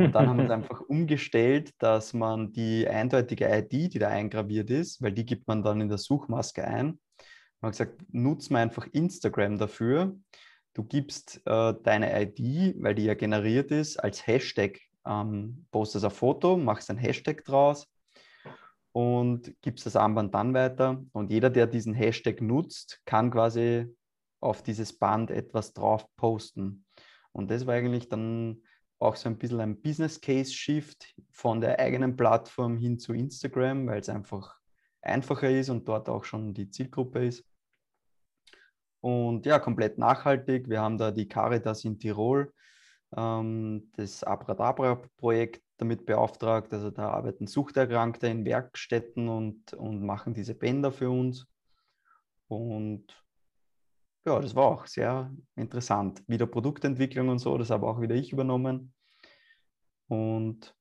Und 0.01 0.13
dann 0.13 0.29
haben 0.29 0.39
wir 0.39 0.45
es 0.47 0.51
einfach 0.51 0.81
umgestellt, 0.81 1.73
dass 1.79 2.13
man 2.13 2.53
die 2.53 2.89
eindeutige 2.89 3.47
ID, 3.49 3.95
die 3.95 3.99
da 3.99 4.09
eingraviert 4.09 4.71
ist, 4.71 5.03
weil 5.03 5.13
die 5.13 5.27
gibt 5.27 5.47
man 5.47 5.63
dann 5.63 5.81
in 5.81 5.89
der 5.89 5.99
Suchmaske 5.99 6.65
ein, 6.65 6.99
man 7.61 7.69
hat 7.69 7.79
gesagt, 7.79 8.03
nutze 8.13 8.53
mal 8.53 8.63
einfach 8.63 8.87
Instagram 8.93 9.59
dafür. 9.59 10.17
Du 10.73 10.83
gibst 10.85 11.43
äh, 11.47 11.75
deine 11.83 12.23
ID, 12.23 12.77
weil 12.83 12.95
die 12.95 13.05
ja 13.05 13.15
generiert 13.15 13.71
ist, 13.71 13.99
als 13.99 14.27
Hashtag, 14.27 14.81
ähm, 15.07 15.67
postest 15.71 16.05
ein 16.05 16.11
Foto, 16.11 16.57
machst 16.57 16.91
ein 16.91 16.97
Hashtag 16.97 17.45
draus 17.45 17.87
und 18.93 19.55
gibst 19.61 19.85
das 19.85 19.97
Armband 19.97 20.35
dann 20.35 20.55
weiter. 20.55 21.03
Und 21.13 21.31
jeder, 21.31 21.51
der 21.51 21.67
diesen 21.67 21.93
Hashtag 21.93 22.41
nutzt, 22.41 23.03
kann 23.05 23.31
quasi 23.31 23.87
auf 24.41 24.63
dieses 24.63 24.99
Band 24.99 25.31
etwas 25.31 25.75
drauf 25.75 26.07
posten. 26.17 26.87
Und 27.33 27.51
das 27.51 27.67
war 27.67 27.75
eigentlich 27.75 28.09
dann 28.09 28.63
auch 29.01 29.17
so 29.17 29.29
ein 29.29 29.39
bisschen 29.39 29.61
ein 29.61 29.81
Business 29.81 30.21
Case 30.21 30.53
Shift 30.53 31.15
von 31.31 31.61
der 31.61 31.79
eigenen 31.81 32.17
Plattform 32.17 32.77
hin 32.77 32.99
zu 32.99 33.15
Instagram, 33.15 33.87
weil 33.87 34.01
es 34.01 34.11
einfach 34.11 34.61
einfacher 35.01 35.51
ist 35.51 35.71
und 35.71 35.89
dort 35.89 36.09
auch 36.09 36.25
schon 36.25 36.53
die 36.53 36.71
Zielgruppe 36.71 37.27
ist. 37.27 37.45
Und 39.01 39.47
ja, 39.47 39.59
komplett 39.59 39.97
nachhaltig. 39.97 40.69
Wir 40.69 40.83
haben 40.83 40.99
da 40.99 41.11
die 41.11 41.27
Caritas 41.27 41.85
in 41.85 41.99
Tirol, 41.99 42.53
ähm, 43.17 43.91
das 43.97 44.23
Abradabra-Projekt 44.23 45.63
damit 45.79 46.05
beauftragt. 46.05 46.71
Also 46.75 46.91
da 46.91 47.09
arbeiten 47.09 47.47
Suchterkrankte 47.47 48.27
in 48.27 48.45
Werkstätten 48.45 49.31
und, 49.31 49.73
und 49.73 50.05
machen 50.05 50.35
diese 50.35 50.55
Bänder 50.55 50.93
für 50.93 51.09
uns. 51.09 51.47
Und 52.49 53.07
ja, 54.25 54.39
das 54.39 54.55
war 54.55 54.65
auch 54.65 54.87
sehr 54.87 55.31
interessant. 55.57 56.23
Wieder 56.29 56.47
Produktentwicklung 56.47 57.29
und 57.29 57.39
so, 57.39 57.57
das 57.59 57.71
habe 57.71 57.87
auch 57.87 58.01
wieder 58.01 58.15
ich 58.15 58.33
übernommen. 58.33 58.93
Und 60.09 60.75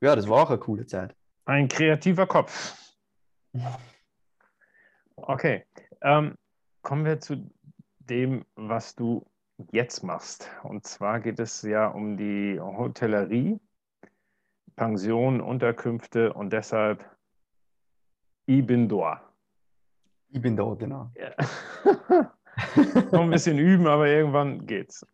ja, 0.00 0.16
das 0.16 0.28
war 0.28 0.42
auch 0.42 0.50
eine 0.50 0.58
coole 0.58 0.86
Zeit. 0.86 1.14
Ein 1.44 1.68
kreativer 1.68 2.26
Kopf. 2.26 2.76
Okay. 5.16 5.64
Ähm, 6.00 6.36
kommen 6.82 7.04
wir 7.04 7.20
zu 7.20 7.50
dem, 8.00 8.44
was 8.56 8.94
du 8.94 9.24
jetzt 9.70 10.02
machst. 10.02 10.50
Und 10.64 10.86
zwar 10.86 11.20
geht 11.20 11.38
es 11.38 11.62
ja 11.62 11.86
um 11.86 12.16
die 12.16 12.58
Hotellerie, 12.60 13.60
Pensionen, 14.74 15.40
Unterkünfte 15.40 16.32
und 16.32 16.52
deshalb 16.52 17.08
Ich 18.46 18.66
bin 18.66 18.88
da. 18.88 19.31
Ich 20.32 20.40
bin 20.40 20.56
da, 20.56 20.74
genau. 20.74 21.10
Ja. 21.14 21.30
Noch 23.12 23.20
ein 23.20 23.30
bisschen 23.30 23.58
üben, 23.58 23.86
aber 23.86 24.08
irgendwann 24.08 24.66
geht's. 24.66 25.06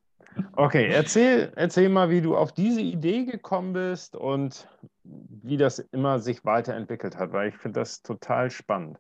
Okay, 0.53 0.89
erzähl, 0.93 1.53
erzähl 1.57 1.89
mal, 1.89 2.11
wie 2.11 2.21
du 2.21 2.37
auf 2.37 2.53
diese 2.53 2.81
Idee 2.81 3.25
gekommen 3.25 3.73
bist 3.73 4.15
und 4.15 4.69
wie 5.03 5.57
das 5.57 5.81
immer 5.81 6.21
sich 6.21 6.45
weiterentwickelt 6.45 7.17
hat, 7.17 7.33
weil 7.33 7.49
ich 7.49 7.57
finde 7.57 7.81
das 7.81 8.03
total 8.03 8.51
spannend. 8.51 8.99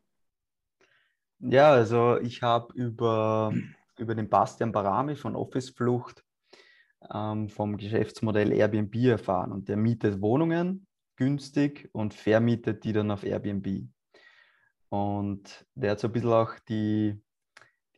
Ja, 1.38 1.70
also 1.70 2.18
ich 2.18 2.42
habe 2.42 2.72
über, 2.74 3.52
über 3.96 4.16
den 4.16 4.28
Bastian 4.28 4.72
Barami 4.72 5.14
von 5.14 5.37
Office 5.37 5.70
Flucht 5.70 6.24
ähm, 7.12 7.48
vom 7.48 7.76
Geschäftsmodell 7.76 8.52
Airbnb 8.52 8.94
erfahren 8.96 9.52
und 9.52 9.68
der 9.68 9.76
mietet 9.76 10.20
Wohnungen 10.20 10.87
günstig 11.14 11.88
und 11.92 12.14
vermietet 12.14 12.83
die 12.83 12.92
dann 12.92 13.12
auf 13.12 13.24
Airbnb. 13.24 13.88
Und 14.88 15.66
der 15.74 15.92
hat 15.92 16.01
so 16.01 16.09
ein 16.09 16.12
bisschen 16.12 16.33
auch 16.33 16.59
die, 16.68 17.20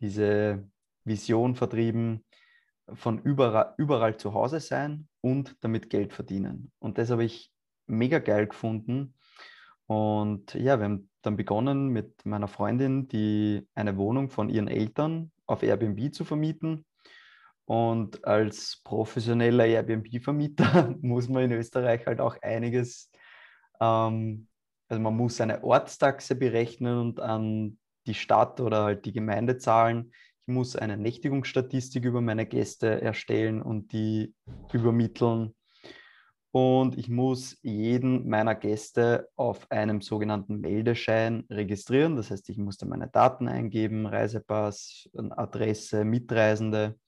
diese 0.00 0.68
Vision 1.04 1.54
vertrieben, 1.54 2.24
von 2.92 3.20
überall, 3.22 3.74
überall 3.78 4.16
zu 4.16 4.34
Hause 4.34 4.60
sein 4.60 5.08
und 5.20 5.56
damit 5.60 5.90
Geld 5.90 6.12
verdienen. 6.12 6.72
Und 6.78 6.98
das 6.98 7.10
habe 7.10 7.24
ich 7.24 7.52
mega 7.86 8.18
geil 8.18 8.46
gefunden. 8.46 9.14
Und 9.86 10.54
ja, 10.54 10.78
wir 10.78 10.84
haben 10.84 11.10
dann 11.22 11.36
begonnen 11.36 11.88
mit 11.88 12.24
meiner 12.24 12.48
Freundin, 12.48 13.08
die 13.08 13.68
eine 13.74 13.96
Wohnung 13.96 14.30
von 14.30 14.48
ihren 14.48 14.68
Eltern 14.68 15.32
auf 15.46 15.62
Airbnb 15.62 16.14
zu 16.14 16.24
vermieten. 16.24 16.84
Und 17.64 18.24
als 18.24 18.80
professioneller 18.82 19.66
Airbnb-Vermieter 19.66 20.94
muss 21.02 21.28
man 21.28 21.44
in 21.44 21.52
Österreich 21.52 22.06
halt 22.06 22.20
auch 22.20 22.36
einiges, 22.42 23.10
ähm, 23.80 24.48
also 24.90 25.00
man 25.02 25.16
muss 25.16 25.40
eine 25.40 25.64
Ortstaxe 25.64 26.34
berechnen 26.34 26.98
und 26.98 27.20
an 27.20 27.78
die 28.06 28.14
Stadt 28.14 28.60
oder 28.60 28.84
halt 28.84 29.04
die 29.06 29.12
Gemeinde 29.12 29.56
zahlen. 29.56 30.12
Ich 30.46 30.52
muss 30.52 30.76
eine 30.76 30.96
Nächtigungsstatistik 30.96 32.04
über 32.04 32.20
meine 32.20 32.44
Gäste 32.44 33.00
erstellen 33.00 33.62
und 33.62 33.92
die 33.92 34.34
übermitteln 34.72 35.54
und 36.52 36.98
ich 36.98 37.08
muss 37.08 37.58
jeden 37.62 38.28
meiner 38.28 38.56
Gäste 38.56 39.28
auf 39.36 39.70
einem 39.70 40.00
sogenannten 40.00 40.60
Meldeschein 40.60 41.44
registrieren. 41.48 42.16
Das 42.16 42.30
heißt, 42.30 42.48
ich 42.48 42.58
musste 42.58 42.86
meine 42.86 43.08
Daten 43.08 43.46
eingeben, 43.46 44.06
Reisepass, 44.06 45.08
Adresse, 45.14 46.04
Mitreisende 46.04 46.98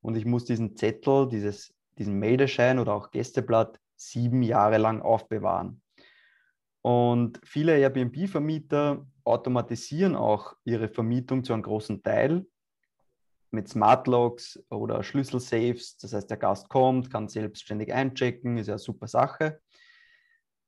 und 0.00 0.16
ich 0.16 0.24
muss 0.24 0.44
diesen 0.44 0.76
Zettel, 0.76 1.28
dieses, 1.28 1.74
diesen 1.98 2.18
Meldeschein 2.18 2.78
oder 2.78 2.94
auch 2.94 3.10
Gästeblatt 3.10 3.80
sieben 3.96 4.42
Jahre 4.42 4.78
lang 4.78 5.02
aufbewahren. 5.02 5.82
Und 6.84 7.40
viele 7.44 7.78
Airbnb-Vermieter, 7.78 9.06
automatisieren 9.24 10.14
auch 10.14 10.54
ihre 10.64 10.90
Vermietung 10.90 11.42
zu 11.42 11.54
einem 11.54 11.62
großen 11.62 12.02
Teil 12.02 12.46
mit 13.50 13.68
Smart 13.68 14.06
Locks 14.06 14.62
oder 14.68 15.02
Schlüssel-Safes. 15.02 15.96
Das 15.96 16.12
heißt, 16.12 16.28
der 16.28 16.36
Gast 16.36 16.68
kommt, 16.68 17.10
kann 17.10 17.28
selbstständig 17.28 17.94
einchecken, 17.94 18.58
ist 18.58 18.66
ja 18.66 18.74
eine 18.74 18.78
super 18.78 19.06
Sache. 19.06 19.60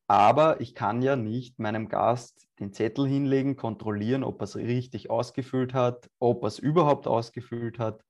Aber 0.09 0.59
ich 0.62 0.74
kann 0.74 1.02
ja 1.02 1.16
nicht 1.16 1.59
meinem 1.59 1.88
Gast 1.88 2.48
den 2.61 2.72
Zettel 2.72 3.07
hinlegen, 3.07 3.57
kontrollieren, 3.57 4.24
ob 4.24 4.40
er 4.40 4.44
es 4.44 4.57
richtig 4.57 5.11
ausgefüllt 5.11 5.74
hat, 5.74 6.09
ob 6.18 6.44
er 6.44 6.48
es 6.48 6.59
überhaupt 6.59 7.07
ausgefüllt 7.07 7.79
hat. 7.79 8.02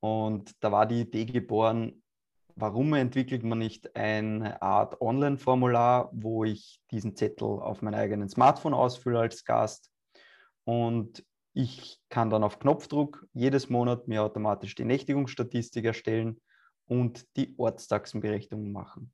Und 0.00 0.52
da 0.60 0.72
war 0.72 0.84
die 0.84 1.02
Idee 1.02 1.24
geboren, 1.24 1.99
warum 2.60 2.94
entwickelt 2.94 3.42
man 3.42 3.58
nicht 3.58 3.96
eine 3.96 4.60
Art 4.62 5.00
Online-Formular, 5.00 6.10
wo 6.12 6.44
ich 6.44 6.80
diesen 6.90 7.16
Zettel 7.16 7.46
auf 7.46 7.82
mein 7.82 7.94
eigenes 7.94 8.32
Smartphone 8.32 8.74
ausfülle 8.74 9.20
als 9.20 9.44
Gast 9.44 9.90
und 10.64 11.24
ich 11.52 12.00
kann 12.08 12.30
dann 12.30 12.44
auf 12.44 12.58
Knopfdruck 12.58 13.26
jedes 13.32 13.70
Monat 13.70 14.06
mir 14.06 14.22
automatisch 14.22 14.74
die 14.74 14.84
Nächtigungsstatistik 14.84 15.84
erstellen 15.84 16.40
und 16.86 17.26
die 17.36 17.54
Ortstaxenberechnung 17.56 18.70
machen. 18.70 19.12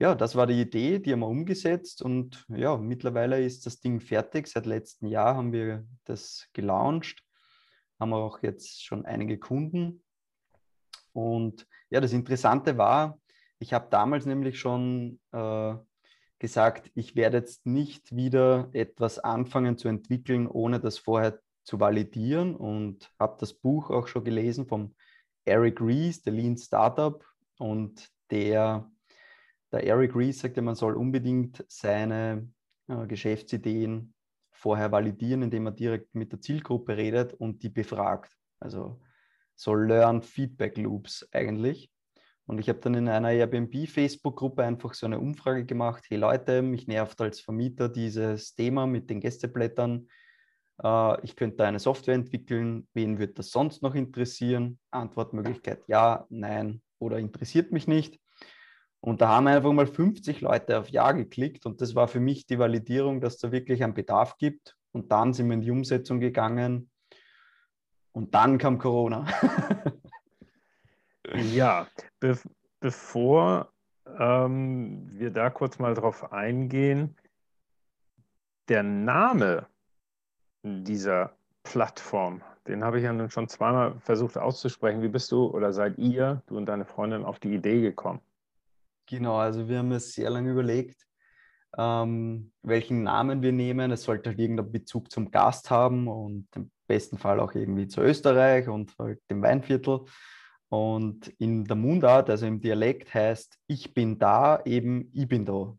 Ja, 0.00 0.14
das 0.14 0.36
war 0.36 0.46
die 0.46 0.60
Idee, 0.60 1.00
die 1.00 1.12
haben 1.12 1.20
wir 1.20 1.28
umgesetzt 1.28 2.02
und 2.02 2.46
ja, 2.48 2.76
mittlerweile 2.76 3.44
ist 3.44 3.66
das 3.66 3.80
Ding 3.80 4.00
fertig. 4.00 4.46
Seit 4.46 4.66
letztem 4.66 5.08
Jahr 5.08 5.36
haben 5.36 5.52
wir 5.52 5.86
das 6.04 6.48
gelauncht, 6.52 7.22
haben 7.98 8.10
wir 8.10 8.18
auch 8.18 8.42
jetzt 8.42 8.84
schon 8.84 9.04
einige 9.04 9.38
Kunden. 9.38 10.02
Und 11.12 11.66
ja, 11.90 12.00
das 12.00 12.12
Interessante 12.12 12.78
war, 12.78 13.18
ich 13.58 13.72
habe 13.72 13.88
damals 13.90 14.26
nämlich 14.26 14.58
schon 14.58 15.20
äh, 15.32 15.74
gesagt, 16.38 16.90
ich 16.94 17.16
werde 17.16 17.38
jetzt 17.38 17.66
nicht 17.66 18.14
wieder 18.14 18.68
etwas 18.72 19.18
anfangen 19.18 19.76
zu 19.76 19.88
entwickeln, 19.88 20.46
ohne 20.46 20.80
das 20.80 20.98
vorher 20.98 21.40
zu 21.64 21.80
validieren 21.80 22.54
und 22.56 23.10
habe 23.18 23.36
das 23.40 23.52
Buch 23.52 23.90
auch 23.90 24.06
schon 24.06 24.24
gelesen 24.24 24.66
vom 24.66 24.94
Eric 25.44 25.80
Ries, 25.80 26.22
der 26.22 26.32
Lean 26.32 26.56
Startup 26.56 27.24
und 27.58 28.08
der, 28.30 28.90
der 29.72 29.84
Eric 29.84 30.14
Ries 30.14 30.40
sagte, 30.40 30.62
man 30.62 30.76
soll 30.76 30.94
unbedingt 30.94 31.64
seine 31.68 32.48
äh, 32.86 33.06
Geschäftsideen 33.06 34.14
vorher 34.50 34.92
validieren, 34.92 35.42
indem 35.42 35.64
man 35.64 35.76
direkt 35.76 36.14
mit 36.14 36.32
der 36.32 36.40
Zielgruppe 36.40 36.96
redet 36.96 37.34
und 37.34 37.62
die 37.62 37.68
befragt. 37.68 38.36
Also 38.60 39.00
so 39.58 39.74
Learn 39.74 40.22
Feedback 40.22 40.78
Loops 40.78 41.28
eigentlich. 41.32 41.90
Und 42.46 42.60
ich 42.60 42.68
habe 42.68 42.78
dann 42.78 42.94
in 42.94 43.08
einer 43.08 43.30
Airbnb-Facebook-Gruppe 43.30 44.62
einfach 44.62 44.94
so 44.94 45.04
eine 45.04 45.18
Umfrage 45.18 45.66
gemacht. 45.66 46.04
Hey 46.08 46.16
Leute, 46.16 46.62
mich 46.62 46.86
nervt 46.86 47.20
als 47.20 47.40
Vermieter 47.40 47.88
dieses 47.88 48.54
Thema 48.54 48.86
mit 48.86 49.10
den 49.10 49.20
Gästeblättern. 49.20 50.08
Äh, 50.82 51.24
ich 51.24 51.34
könnte 51.34 51.64
eine 51.66 51.80
Software 51.80 52.14
entwickeln. 52.14 52.86
Wen 52.94 53.18
würde 53.18 53.34
das 53.34 53.50
sonst 53.50 53.82
noch 53.82 53.94
interessieren? 53.94 54.78
Antwortmöglichkeit 54.92 55.82
ja, 55.88 56.24
nein 56.30 56.80
oder 57.00 57.18
interessiert 57.18 57.72
mich 57.72 57.88
nicht. 57.88 58.18
Und 59.00 59.20
da 59.20 59.28
haben 59.28 59.48
einfach 59.48 59.72
mal 59.72 59.86
50 59.86 60.40
Leute 60.40 60.78
auf 60.78 60.88
Ja 60.88 61.12
geklickt 61.12 61.66
und 61.66 61.80
das 61.80 61.94
war 61.94 62.08
für 62.08 62.20
mich 62.20 62.46
die 62.46 62.58
Validierung, 62.58 63.20
dass 63.20 63.38
da 63.38 63.52
wirklich 63.52 63.84
einen 63.84 63.94
Bedarf 63.94 64.38
gibt. 64.38 64.76
Und 64.92 65.12
dann 65.12 65.34
sind 65.34 65.48
wir 65.48 65.54
in 65.54 65.62
die 65.62 65.70
Umsetzung 65.70 66.18
gegangen 66.18 66.87
und 68.18 68.34
dann 68.34 68.58
kam 68.58 68.78
Corona. 68.78 69.26
Ja, 71.52 71.86
be 72.20 72.38
bevor 72.80 73.70
ähm, 74.18 75.10
wir 75.12 75.30
da 75.30 75.50
kurz 75.50 75.78
mal 75.78 75.92
drauf 75.92 76.32
eingehen, 76.32 77.16
der 78.68 78.82
Name 78.82 79.66
dieser 80.62 81.36
Plattform, 81.64 82.42
den 82.66 82.82
habe 82.82 82.96
ich 82.96 83.04
ja 83.04 83.12
nun 83.12 83.28
schon 83.28 83.46
zweimal 83.46 84.00
versucht 84.00 84.38
auszusprechen. 84.38 85.02
Wie 85.02 85.08
bist 85.08 85.30
du 85.30 85.48
oder 85.48 85.74
seid 85.74 85.98
ihr, 85.98 86.42
du 86.46 86.56
und 86.56 86.64
deine 86.64 86.86
Freundin, 86.86 87.24
auf 87.24 87.38
die 87.40 87.52
Idee 87.52 87.82
gekommen? 87.82 88.20
Genau, 89.04 89.36
also 89.36 89.68
wir 89.68 89.78
haben 89.78 89.92
es 89.92 90.14
sehr 90.14 90.30
lange 90.30 90.52
überlegt, 90.52 91.06
ähm, 91.76 92.52
welchen 92.62 93.02
Namen 93.02 93.42
wir 93.42 93.52
nehmen. 93.52 93.90
Es 93.90 94.04
sollte 94.04 94.30
halt 94.30 94.38
irgendeinen 94.38 94.72
Bezug 94.72 95.10
zum 95.10 95.30
Gast 95.30 95.70
haben 95.70 96.08
und 96.08 96.48
im 96.56 96.70
besten 96.88 97.18
Fall 97.18 97.38
auch 97.38 97.54
irgendwie 97.54 97.86
zu 97.86 98.00
Österreich 98.00 98.68
und 98.68 98.92
halt 98.98 99.20
dem 99.30 99.42
Weinviertel. 99.42 100.00
Und 100.70 101.28
in 101.38 101.64
der 101.64 101.76
Mundart, 101.76 102.28
also 102.28 102.46
im 102.46 102.60
Dialekt, 102.60 103.14
heißt 103.14 103.58
ich 103.68 103.94
bin 103.94 104.18
da 104.18 104.60
eben 104.64 105.10
ich 105.14 105.28
bin 105.28 105.44
da. 105.44 105.74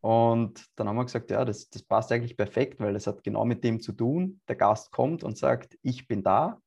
Und 0.00 0.64
dann 0.74 0.88
haben 0.88 0.96
wir 0.96 1.04
gesagt, 1.04 1.30
ja, 1.30 1.44
das, 1.44 1.70
das 1.70 1.82
passt 1.82 2.10
eigentlich 2.10 2.36
perfekt, 2.36 2.80
weil 2.80 2.96
es 2.96 3.06
hat 3.06 3.22
genau 3.22 3.44
mit 3.44 3.62
dem 3.62 3.80
zu 3.80 3.92
tun. 3.92 4.40
Der 4.48 4.56
Gast 4.56 4.90
kommt 4.90 5.22
und 5.22 5.38
sagt, 5.38 5.78
ich 5.82 6.08
bin 6.08 6.24
da 6.24 6.60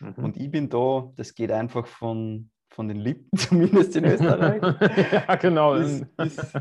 mhm. 0.00 0.24
und 0.24 0.36
ich 0.36 0.50
bin 0.50 0.68
da. 0.68 1.10
Das 1.16 1.34
geht 1.34 1.50
einfach 1.50 1.86
von, 1.86 2.50
von 2.70 2.88
den 2.88 2.98
Lippen, 2.98 3.30
zumindest 3.38 3.96
in 3.96 4.04
Österreich. 4.04 4.62
ja, 5.12 5.34
genau. 5.36 5.74
Ist, 5.74 6.04
ist 6.18 6.52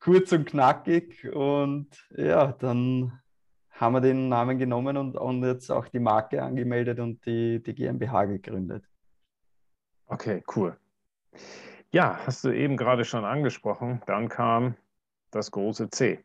kurz 0.00 0.32
und 0.32 0.46
knackig. 0.46 1.30
Und 1.32 1.88
ja, 2.16 2.52
dann 2.52 3.12
haben 3.78 3.94
wir 3.94 4.00
den 4.00 4.28
Namen 4.28 4.58
genommen 4.58 4.96
und, 4.96 5.16
und 5.16 5.44
jetzt 5.44 5.70
auch 5.70 5.86
die 5.88 6.00
Marke 6.00 6.42
angemeldet 6.42 6.98
und 6.98 7.24
die, 7.24 7.62
die 7.62 7.74
GmbH 7.74 8.24
gegründet. 8.24 8.84
Okay, 10.06 10.42
cool. 10.56 10.76
Ja, 11.92 12.18
hast 12.26 12.44
du 12.44 12.50
eben 12.50 12.76
gerade 12.76 13.04
schon 13.04 13.24
angesprochen. 13.24 14.02
Dann 14.06 14.28
kam 14.28 14.76
das 15.30 15.50
große 15.50 15.90
C. 15.90 16.24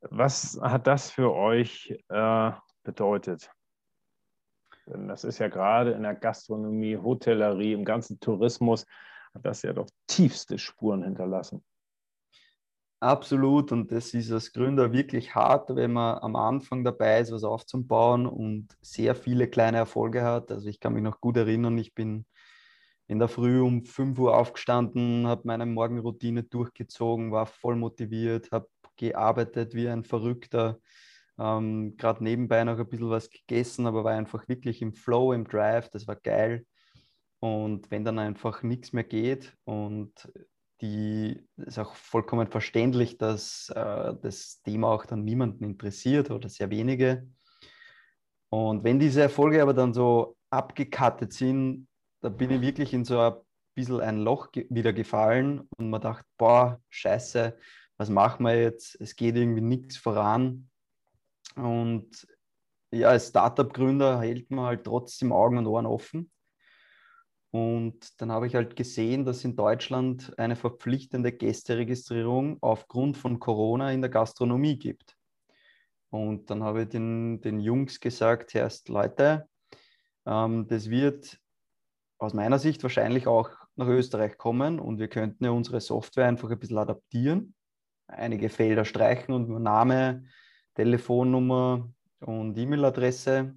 Was 0.00 0.58
hat 0.60 0.86
das 0.86 1.10
für 1.10 1.32
euch 1.32 1.96
äh, 2.08 2.50
bedeutet? 2.82 3.50
Denn 4.86 5.06
das 5.06 5.24
ist 5.24 5.38
ja 5.38 5.48
gerade 5.48 5.92
in 5.92 6.02
der 6.02 6.14
Gastronomie, 6.14 6.96
Hotellerie, 6.96 7.72
im 7.72 7.84
ganzen 7.84 8.18
Tourismus, 8.20 8.86
hat 9.34 9.44
das 9.44 9.62
ja 9.62 9.72
doch 9.72 9.88
tiefste 10.06 10.58
Spuren 10.58 11.04
hinterlassen. 11.04 11.62
Absolut. 13.00 13.70
Und 13.70 13.92
das 13.92 14.12
ist 14.12 14.32
als 14.32 14.52
Gründer 14.52 14.92
wirklich 14.92 15.34
hart, 15.34 15.74
wenn 15.76 15.92
man 15.92 16.18
am 16.18 16.34
Anfang 16.34 16.82
dabei 16.82 17.20
ist, 17.20 17.30
was 17.30 17.44
aufzubauen 17.44 18.26
und 18.26 18.76
sehr 18.82 19.14
viele 19.14 19.48
kleine 19.48 19.76
Erfolge 19.78 20.22
hat. 20.22 20.50
Also 20.50 20.68
ich 20.68 20.80
kann 20.80 20.94
mich 20.94 21.02
noch 21.04 21.20
gut 21.20 21.36
erinnern, 21.36 21.78
ich 21.78 21.94
bin 21.94 22.26
in 23.06 23.20
der 23.20 23.28
Früh 23.28 23.60
um 23.60 23.84
5 23.84 24.18
Uhr 24.18 24.36
aufgestanden, 24.36 25.26
habe 25.28 25.42
meine 25.44 25.64
Morgenroutine 25.66 26.42
durchgezogen, 26.42 27.30
war 27.32 27.46
voll 27.46 27.76
motiviert, 27.76 28.50
habe 28.52 28.68
gearbeitet 28.96 29.74
wie 29.74 29.88
ein 29.88 30.04
Verrückter, 30.04 30.78
ähm, 31.38 31.96
gerade 31.96 32.24
nebenbei 32.24 32.64
noch 32.64 32.78
ein 32.78 32.88
bisschen 32.88 33.10
was 33.10 33.30
gegessen, 33.30 33.86
aber 33.86 34.02
war 34.04 34.12
einfach 34.12 34.48
wirklich 34.48 34.82
im 34.82 34.92
Flow, 34.92 35.32
im 35.32 35.46
Drive, 35.46 35.88
das 35.90 36.08
war 36.08 36.16
geil. 36.16 36.66
Und 37.40 37.90
wenn 37.92 38.04
dann 38.04 38.18
einfach 38.18 38.62
nichts 38.64 38.92
mehr 38.92 39.04
geht 39.04 39.56
und 39.64 40.12
die 40.80 41.44
ist 41.56 41.78
auch 41.78 41.94
vollkommen 41.94 42.46
verständlich, 42.48 43.18
dass 43.18 43.70
äh, 43.74 44.14
das 44.22 44.62
Thema 44.62 44.88
auch 44.88 45.06
dann 45.06 45.24
niemanden 45.24 45.64
interessiert 45.64 46.30
oder 46.30 46.48
sehr 46.48 46.70
wenige. 46.70 47.26
Und 48.50 48.84
wenn 48.84 48.98
diese 48.98 49.22
Erfolge 49.22 49.60
aber 49.60 49.74
dann 49.74 49.92
so 49.92 50.36
abgekattet 50.50 51.32
sind, 51.32 51.88
da 52.20 52.28
bin 52.28 52.50
ich 52.50 52.60
wirklich 52.60 52.92
in 52.92 53.04
so 53.04 53.20
ein 53.20 53.34
bisschen 53.74 54.00
ein 54.00 54.18
Loch 54.18 54.48
wieder 54.70 54.92
gefallen 54.92 55.68
und 55.76 55.90
man 55.90 56.00
dachte, 56.00 56.24
boah, 56.38 56.80
scheiße, 56.88 57.56
was 57.96 58.08
machen 58.08 58.46
wir 58.46 58.60
jetzt? 58.60 59.00
Es 59.00 59.16
geht 59.16 59.36
irgendwie 59.36 59.60
nichts 59.60 59.96
voran. 59.96 60.70
Und 61.56 62.26
ja, 62.90 63.08
als 63.08 63.28
Startup-Gründer 63.28 64.20
hält 64.20 64.50
man 64.50 64.66
halt 64.66 64.84
trotzdem 64.84 65.32
Augen 65.32 65.58
und 65.58 65.66
Ohren 65.66 65.86
offen. 65.86 66.30
Und 67.50 68.20
dann 68.20 68.30
habe 68.30 68.46
ich 68.46 68.54
halt 68.54 68.76
gesehen, 68.76 69.24
dass 69.24 69.44
in 69.44 69.56
Deutschland 69.56 70.38
eine 70.38 70.56
verpflichtende 70.56 71.32
Gästeregistrierung 71.32 72.58
aufgrund 72.60 73.16
von 73.16 73.38
Corona 73.38 73.90
in 73.92 74.02
der 74.02 74.10
Gastronomie 74.10 74.78
gibt. 74.78 75.16
Und 76.10 76.50
dann 76.50 76.62
habe 76.62 76.82
ich 76.82 76.88
den, 76.88 77.40
den 77.40 77.60
Jungs 77.60 78.00
gesagt, 78.00 78.54
erst 78.54 78.88
Leute, 78.88 79.48
ähm, 80.26 80.66
das 80.68 80.90
wird 80.90 81.38
aus 82.18 82.34
meiner 82.34 82.58
Sicht 82.58 82.82
wahrscheinlich 82.82 83.26
auch 83.26 83.50
nach 83.76 83.86
Österreich 83.86 84.36
kommen 84.36 84.80
und 84.80 84.98
wir 84.98 85.08
könnten 85.08 85.44
ja 85.44 85.50
unsere 85.50 85.80
Software 85.80 86.26
einfach 86.26 86.50
ein 86.50 86.58
bisschen 86.58 86.78
adaptieren, 86.78 87.54
einige 88.08 88.48
Felder 88.48 88.84
streichen 88.84 89.32
und 89.34 89.62
Name, 89.62 90.24
Telefonnummer 90.74 91.88
und 92.20 92.58
E-Mail-Adresse 92.58 93.54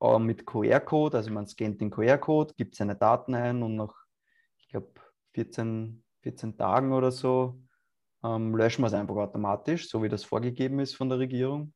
äh, 0.00 0.18
mit 0.18 0.46
QR-Code, 0.46 1.16
also 1.16 1.30
man 1.30 1.46
scannt 1.46 1.80
den 1.80 1.90
QR-Code, 1.90 2.54
gibt 2.56 2.74
seine 2.74 2.96
Daten 2.96 3.34
ein 3.34 3.62
und 3.62 3.76
nach, 3.76 3.94
ich 4.58 4.68
glaube, 4.68 4.92
14, 5.34 6.02
14 6.22 6.56
Tagen 6.56 6.92
oder 6.92 7.10
so 7.10 7.60
ähm, 8.24 8.56
löschen 8.56 8.82
wir 8.82 8.86
es 8.86 8.94
einfach 8.94 9.16
automatisch, 9.16 9.88
so 9.88 10.02
wie 10.02 10.08
das 10.08 10.24
vorgegeben 10.24 10.78
ist 10.80 10.94
von 10.94 11.08
der 11.08 11.18
Regierung. 11.18 11.74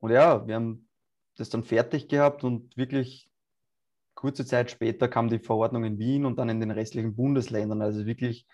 Und 0.00 0.10
ja, 0.10 0.46
wir 0.46 0.56
haben 0.56 0.88
das 1.36 1.48
dann 1.48 1.62
fertig 1.62 2.08
gehabt 2.08 2.42
und 2.44 2.76
wirklich 2.76 3.30
kurze 4.14 4.44
Zeit 4.44 4.70
später 4.70 5.08
kam 5.08 5.28
die 5.28 5.38
Verordnung 5.38 5.84
in 5.84 5.98
Wien 5.98 6.26
und 6.26 6.38
dann 6.38 6.48
in 6.48 6.60
den 6.60 6.70
restlichen 6.72 7.14
Bundesländern. 7.14 7.80
Also 7.80 8.04
wirklich 8.04 8.46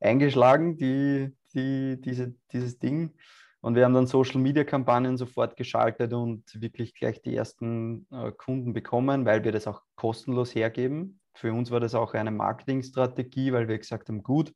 eingeschlagen, 0.00 0.76
die, 0.76 1.34
die, 1.54 2.00
diese, 2.00 2.34
dieses 2.52 2.78
Ding. 2.78 3.14
Und 3.62 3.76
wir 3.76 3.84
haben 3.84 3.94
dann 3.94 4.08
Social-Media-Kampagnen 4.08 5.16
sofort 5.16 5.56
geschaltet 5.56 6.12
und 6.12 6.60
wirklich 6.60 6.94
gleich 6.94 7.22
die 7.22 7.34
ersten 7.34 8.08
äh, 8.10 8.32
Kunden 8.32 8.72
bekommen, 8.72 9.24
weil 9.24 9.44
wir 9.44 9.52
das 9.52 9.68
auch 9.68 9.82
kostenlos 9.94 10.52
hergeben. 10.54 11.20
Für 11.34 11.52
uns 11.52 11.70
war 11.70 11.78
das 11.78 11.94
auch 11.94 12.12
eine 12.14 12.32
Marketingstrategie, 12.32 13.52
weil 13.52 13.68
wir 13.68 13.78
gesagt 13.78 14.08
haben, 14.08 14.24
gut, 14.24 14.52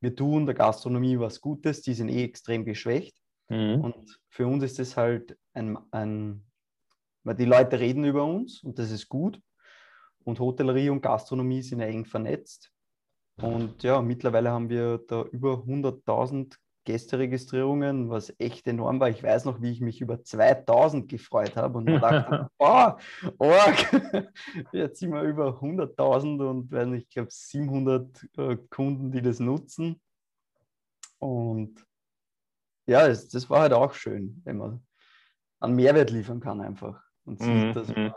wir 0.00 0.16
tun 0.16 0.46
der 0.46 0.54
Gastronomie 0.54 1.18
was 1.18 1.42
Gutes, 1.42 1.82
die 1.82 1.92
sind 1.92 2.08
eh 2.08 2.24
extrem 2.24 2.64
geschwächt. 2.64 3.14
Mhm. 3.50 3.82
Und 3.82 4.20
für 4.30 4.46
uns 4.46 4.64
ist 4.64 4.78
es 4.78 4.96
halt 4.96 5.36
ein, 5.52 5.76
ein, 5.90 6.46
weil 7.24 7.34
die 7.36 7.44
Leute 7.44 7.78
reden 7.78 8.04
über 8.04 8.24
uns 8.24 8.62
und 8.62 8.78
das 8.78 8.90
ist 8.90 9.10
gut. 9.10 9.38
Und 10.24 10.40
Hotellerie 10.40 10.88
und 10.88 11.02
Gastronomie 11.02 11.62
sind 11.62 11.80
ja 11.80 11.86
eng 11.86 12.06
vernetzt. 12.06 12.72
Und 13.36 13.82
ja, 13.82 14.00
mittlerweile 14.00 14.50
haben 14.50 14.70
wir 14.70 14.98
da 15.06 15.24
über 15.24 15.54
100.000 15.54 16.56
Gästeregistrierungen, 16.84 18.08
was 18.08 18.34
echt 18.38 18.66
enorm 18.66 19.00
war. 19.00 19.08
Ich 19.08 19.22
weiß 19.22 19.44
noch, 19.44 19.60
wie 19.60 19.70
ich 19.70 19.80
mich 19.80 20.00
über 20.00 20.22
2000 20.22 21.08
gefreut 21.08 21.56
habe 21.56 21.78
und 21.78 21.86
dachte, 21.86 22.48
boah, 22.58 22.98
org, 23.38 24.32
jetzt 24.72 25.00
sind 25.00 25.12
wir 25.12 25.22
über 25.22 25.60
100.000 25.60 26.48
und 26.48 26.70
werden, 26.70 26.94
ich 26.94 27.08
glaube, 27.08 27.30
700 27.30 28.28
äh, 28.36 28.56
Kunden, 28.70 29.12
die 29.12 29.22
das 29.22 29.40
nutzen. 29.40 30.00
Und 31.18 31.84
ja, 32.86 33.06
das, 33.06 33.28
das, 33.28 33.50
war 33.50 33.60
halt 33.60 33.72
auch 33.72 33.92
schön, 33.92 34.40
wenn 34.44 34.56
man 34.56 34.82
einen 35.60 35.76
Mehrwert 35.76 36.10
liefern 36.10 36.40
kann 36.40 36.60
einfach 36.60 37.02
und 37.24 37.38
sieht, 37.40 37.48
mhm. 37.48 37.72
dass 37.74 37.88
man 37.88 38.14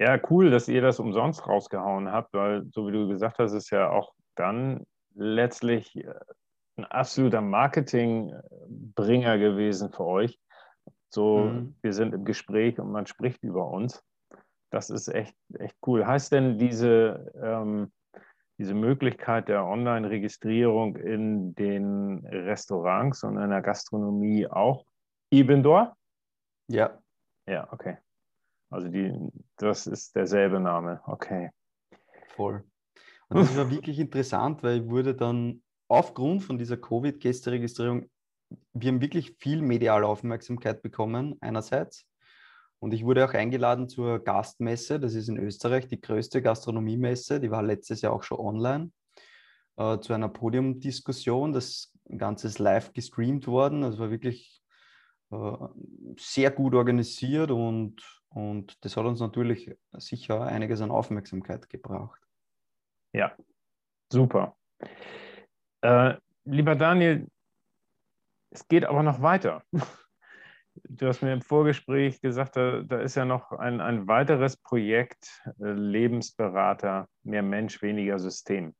ja, 0.00 0.18
cool, 0.30 0.50
dass 0.50 0.66
ihr 0.66 0.80
das 0.80 0.98
umsonst 0.98 1.46
rausgehauen 1.46 2.10
habt, 2.10 2.32
weil, 2.32 2.64
so 2.72 2.86
wie 2.88 2.92
du 2.92 3.06
gesagt 3.06 3.38
hast, 3.38 3.52
ist 3.52 3.68
ja 3.68 3.90
auch 3.90 4.14
dann 4.34 4.86
letztlich 5.14 5.94
äh, 5.94 6.14
ein 6.76 6.84
absoluter 6.84 7.40
Marketingbringer 7.40 9.38
gewesen 9.38 9.92
für 9.92 10.04
euch. 10.04 10.40
So, 11.08 11.38
mhm. 11.38 11.74
wir 11.82 11.92
sind 11.92 12.14
im 12.14 12.24
Gespräch 12.24 12.78
und 12.78 12.92
man 12.92 13.06
spricht 13.06 13.42
über 13.42 13.68
uns. 13.68 14.04
Das 14.70 14.90
ist 14.90 15.08
echt, 15.08 15.34
echt 15.58 15.76
cool. 15.86 16.06
Heißt 16.06 16.32
denn 16.32 16.58
diese, 16.58 17.32
ähm, 17.42 17.90
diese 18.58 18.74
Möglichkeit 18.74 19.48
der 19.48 19.64
Online-Registrierung 19.64 20.96
in 20.96 21.54
den 21.56 22.24
Restaurants 22.26 23.24
und 23.24 23.38
in 23.38 23.50
der 23.50 23.62
Gastronomie 23.62 24.46
auch 24.46 24.86
Ibendor? 25.30 25.96
Ja. 26.68 26.98
Ja, 27.46 27.66
okay. 27.72 27.98
Also 28.70 28.88
die, 28.88 29.12
das 29.56 29.88
ist 29.88 30.14
derselbe 30.14 30.60
Name, 30.60 31.00
okay. 31.06 31.50
Voll. 32.36 32.62
Und 33.28 33.40
das 33.40 33.56
war 33.56 33.70
wirklich 33.70 33.98
interessant, 33.98 34.62
weil 34.62 34.82
ich 34.82 34.88
wurde 34.88 35.14
dann 35.14 35.62
aufgrund 35.90 36.42
von 36.42 36.58
dieser 36.58 36.76
Covid-Gästeregistrierung, 36.76 38.08
wir 38.72 38.88
haben 38.88 39.00
wirklich 39.00 39.36
viel 39.38 39.60
mediale 39.62 40.06
Aufmerksamkeit 40.06 40.82
bekommen, 40.82 41.36
einerseits. 41.40 42.06
Und 42.78 42.94
ich 42.94 43.04
wurde 43.04 43.24
auch 43.24 43.34
eingeladen 43.34 43.88
zur 43.88 44.20
Gastmesse, 44.20 44.98
das 44.98 45.14
ist 45.14 45.28
in 45.28 45.36
Österreich 45.36 45.86
die 45.88 46.00
größte 46.00 46.40
Gastronomiemesse, 46.40 47.40
die 47.40 47.50
war 47.50 47.62
letztes 47.62 48.00
Jahr 48.00 48.12
auch 48.12 48.22
schon 48.22 48.38
online, 48.38 48.92
äh, 49.76 49.98
zu 49.98 50.12
einer 50.12 50.28
Podiumdiskussion. 50.28 51.52
Das 51.52 51.92
Ganze 52.16 52.46
ist 52.46 52.58
live 52.58 52.92
gestreamt 52.92 53.46
worden, 53.46 53.84
also 53.84 53.98
war 53.98 54.10
wirklich 54.10 54.62
äh, 55.30 55.52
sehr 56.16 56.50
gut 56.50 56.74
organisiert 56.74 57.50
und 57.50 58.02
und 58.32 58.84
das 58.84 58.96
hat 58.96 59.04
uns 59.06 59.18
natürlich 59.18 59.76
sicher 59.94 60.42
einiges 60.42 60.80
an 60.80 60.92
Aufmerksamkeit 60.92 61.68
gebraucht. 61.68 62.20
Ja, 63.12 63.36
super. 64.08 64.56
Äh, 65.82 66.14
lieber 66.44 66.74
Daniel, 66.74 67.26
es 68.50 68.66
geht 68.68 68.84
aber 68.84 69.02
noch 69.02 69.22
weiter. 69.22 69.62
Du 70.84 71.08
hast 71.08 71.20
mir 71.20 71.32
im 71.32 71.42
Vorgespräch 71.42 72.20
gesagt, 72.20 72.56
da, 72.56 72.82
da 72.82 73.00
ist 73.00 73.16
ja 73.16 73.24
noch 73.24 73.50
ein, 73.50 73.80
ein 73.80 74.06
weiteres 74.06 74.56
Projekt, 74.56 75.42
äh, 75.58 75.72
Lebensberater, 75.72 77.08
mehr 77.24 77.42
Mensch, 77.42 77.82
weniger 77.82 78.18
System. 78.20 78.74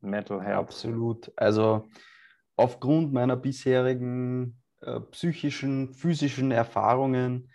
Mental 0.00 0.42
Health. 0.42 0.58
Absolut. 0.58 1.32
Also 1.36 1.88
aufgrund 2.56 3.12
meiner 3.12 3.36
bisherigen 3.36 4.60
äh, 4.80 5.00
psychischen, 5.00 5.94
physischen 5.94 6.50
Erfahrungen 6.50 7.50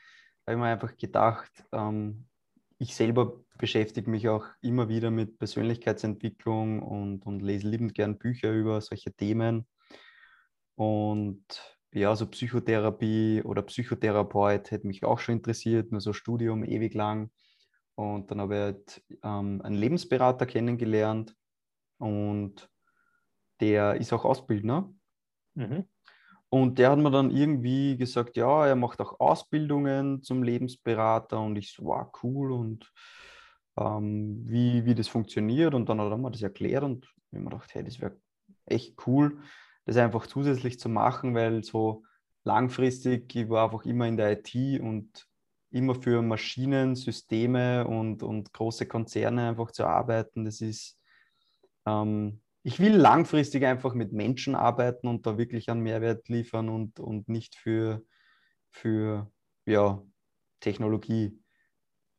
habe 0.46 0.54
ich 0.54 0.58
mir 0.58 0.68
einfach 0.68 0.98
gedacht, 0.98 1.52
ähm, 1.74 2.28
ich 2.80 2.96
selber 2.96 3.42
beschäftige 3.58 4.10
mich 4.10 4.28
auch 4.30 4.46
immer 4.62 4.90
wieder 4.90 5.12
mit 5.12 5.40
Persönlichkeitsentwicklung 5.40 6.82
und, 6.82 7.26
und 7.26 7.42
lese 7.42 7.68
liebend 7.68 7.94
gern 7.94 8.18
Bücher 8.18 8.52
über 8.52 8.82
solche 8.82 9.14
Themen. 9.14 9.68
Und 10.76 11.44
ja, 11.94 12.16
so 12.16 12.28
Psychotherapie 12.28 13.42
oder 13.44 13.62
Psychotherapeut 13.64 14.72
hätte 14.72 14.88
mich 14.88 15.04
auch 15.04 15.20
schon 15.20 15.36
interessiert, 15.36 15.92
nur 15.92 16.02
so 16.02 16.14
Studium 16.14 16.64
ewig 16.64 16.94
lang. 16.94 17.32
Und 17.96 18.30
dann 18.30 18.42
habe 18.42 18.56
ich 18.56 18.62
halt, 18.62 19.04
ähm, 19.24 19.62
einen 19.64 19.76
Lebensberater 19.76 20.46
kennengelernt 20.46 21.36
und 21.98 22.70
der 23.60 23.96
ist 23.96 24.14
auch 24.14 24.24
Ausbildner. 24.24 24.94
Mhm. 25.56 25.86
Und 26.50 26.80
der 26.80 26.92
hat 26.92 27.00
mir 27.00 27.12
dann 27.12 27.32
irgendwie 27.32 27.98
gesagt, 27.98 28.38
ja, 28.38 28.68
er 28.68 28.76
macht 28.76 29.02
auch 29.02 29.20
Ausbildungen 29.20 30.24
zum 30.24 30.44
Lebensberater 30.44 31.42
und 31.42 31.58
ich 31.58 31.74
so, 31.74 31.86
wow, 31.86 32.08
cool 32.24 32.52
und 32.52 32.92
ähm, 33.78 34.44
wie, 34.46 34.86
wie 34.86 34.96
das 34.96 35.08
funktioniert. 35.08 35.74
Und 35.74 35.90
dann 35.90 36.02
hat 36.02 36.12
er 36.12 36.18
mir 36.18 36.32
das 36.32 36.42
erklärt 36.42 36.84
und 36.84 37.06
ich 37.32 37.40
mir 37.40 37.46
gedacht, 37.46 37.74
hey, 37.74 37.84
das 37.84 38.00
wäre 38.00 38.18
echt 38.66 38.96
cool, 39.08 39.40
das 39.86 39.98
einfach 39.98 40.28
zusätzlich 40.28 40.80
zu 40.80 40.90
machen, 40.90 41.36
weil 41.36 41.64
so 41.64 42.04
langfristig, 42.44 43.34
ich 43.36 43.50
war 43.50 43.66
einfach 43.66 43.86
immer 43.86 44.08
in 44.08 44.18
der 44.18 44.32
IT 44.32 44.82
und 44.82 45.28
immer 45.72 45.96
für 45.96 46.22
Maschinen, 46.22 46.96
Systeme 46.96 47.86
und, 47.88 48.24
und 48.24 48.54
große 48.54 48.88
Konzerne 48.88 49.50
einfach 49.50 49.72
zu 49.72 49.86
arbeiten, 49.86 50.46
das 50.46 50.62
ist, 50.62 50.98
ähm, 51.86 52.42
ich 52.64 52.80
will 52.80 52.96
langfristig 52.96 53.64
einfach 53.66 53.94
mit 53.94 54.12
Menschen 54.12 54.56
arbeiten 54.56 55.08
und 55.08 55.26
da 55.26 55.38
wirklich 55.38 55.70
einen 55.70 55.82
Mehrwert 55.82 56.28
liefern 56.28 56.70
und, 56.70 57.00
und 57.00 57.30
nicht 57.30 57.56
für, 57.56 58.04
für 58.70 59.32
ja, 59.66 60.02
Technologie. 60.60 61.40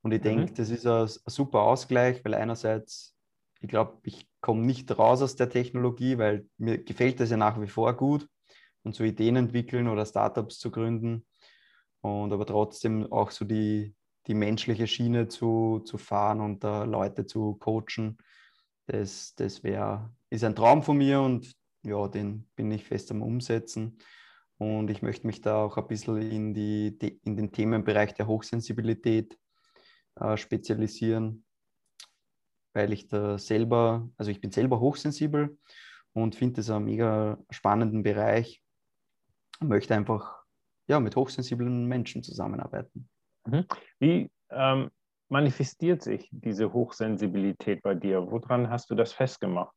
Und 0.08 0.14
ich 0.14 0.22
denke, 0.22 0.50
mhm. 0.50 0.54
das 0.54 0.70
ist 0.70 0.86
ein, 0.86 1.02
ein, 1.02 1.08
super 1.26 1.60
Ausgleich, 1.60 2.24
weil 2.24 2.32
einerseits, 2.32 3.14
ich 3.60 3.68
glaube, 3.68 3.98
ich 4.04 4.26
komme 4.40 4.62
nicht 4.62 4.98
raus 4.98 5.20
aus 5.20 5.36
der 5.36 5.50
Technologie, 5.50 6.16
weil 6.16 6.46
mir 6.56 6.78
gefällt 6.78 7.20
das 7.20 7.28
ja 7.28 7.36
nach 7.36 7.60
wie 7.60 7.66
vor 7.66 7.94
gut 7.94 8.26
und 8.84 8.94
so 8.94 9.04
Ideen 9.04 9.36
entwickeln 9.36 9.86
oder 9.86 10.06
Startups 10.06 10.58
zu 10.58 10.70
gründen 10.70 11.26
und 12.00 12.32
aber 12.32 12.46
trotzdem 12.46 13.12
auch 13.12 13.30
so 13.30 13.44
die, 13.44 13.94
die 14.26 14.32
menschliche 14.32 14.86
Schiene 14.86 15.28
zu, 15.28 15.80
zu 15.80 15.98
fahren 15.98 16.40
und 16.40 16.64
da 16.64 16.84
Leute 16.84 17.26
zu 17.26 17.56
coachen, 17.56 18.16
das, 18.86 19.34
das 19.34 19.62
wäre 19.62 20.10
ist 20.30 20.42
ein 20.42 20.56
Traum 20.56 20.82
von 20.82 20.96
mir 20.96 21.20
und 21.20 21.52
ja, 21.82 22.08
den 22.08 22.48
bin 22.56 22.72
ich 22.72 22.84
fest 22.84 23.10
am 23.10 23.20
Umsetzen. 23.20 23.98
Und 24.56 24.88
ich 24.88 25.02
möchte 25.02 25.26
mich 25.26 25.42
da 25.42 25.64
auch 25.64 25.76
ein 25.76 25.86
bisschen 25.86 26.16
in, 26.22 26.54
die, 26.54 26.96
in 27.24 27.36
den 27.36 27.52
Themenbereich 27.52 28.14
der 28.14 28.26
Hochsensibilität 28.26 29.38
äh, 30.20 30.36
spezialisieren, 30.36 31.44
weil 32.74 32.92
ich 32.92 33.08
da 33.08 33.38
selber, 33.38 34.08
also 34.16 34.30
ich 34.30 34.40
bin 34.40 34.50
selber 34.50 34.80
hochsensibel 34.80 35.58
und 36.12 36.34
finde 36.34 36.56
das 36.56 36.70
einen 36.70 36.84
mega 36.84 37.38
spannenden 37.50 38.02
Bereich 38.02 38.62
und 39.60 39.68
möchte 39.68 39.94
einfach 39.94 40.42
ja, 40.88 41.00
mit 41.00 41.16
hochsensiblen 41.16 41.86
Menschen 41.86 42.22
zusammenarbeiten. 42.22 43.08
Mhm. 43.46 43.66
Wie 43.98 44.30
ähm, 44.50 44.90
manifestiert 45.28 46.02
sich 46.02 46.28
diese 46.30 46.72
Hochsensibilität 46.72 47.82
bei 47.82 47.94
dir? 47.94 48.30
Woran 48.30 48.70
hast 48.70 48.90
du 48.90 48.94
das 48.94 49.12
festgemacht? 49.12 49.74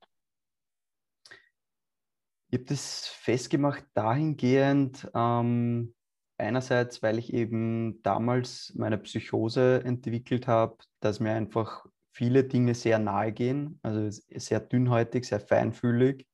Ich 2.49 2.59
habe 2.59 2.65
das 2.65 3.07
festgemacht 3.07 3.85
dahingehend, 3.93 5.09
ähm, 5.13 5.93
einerseits, 6.41 7.01
weil 7.01 7.17
ich 7.17 7.33
eben 7.33 8.01
damals 8.03 8.73
meine 8.75 8.97
Psychose 8.97 9.83
entwickelt 9.85 10.47
habe, 10.47 10.77
dass 10.99 11.19
mir 11.19 11.33
einfach 11.33 11.85
viele 12.11 12.43
Dinge 12.43 12.75
sehr 12.75 12.99
nahe 12.99 13.31
gehen, 13.31 13.79
also 13.83 14.09
sehr 14.35 14.59
dünnhäutig, 14.59 15.25
sehr 15.25 15.39
feinfühlig, 15.39 16.27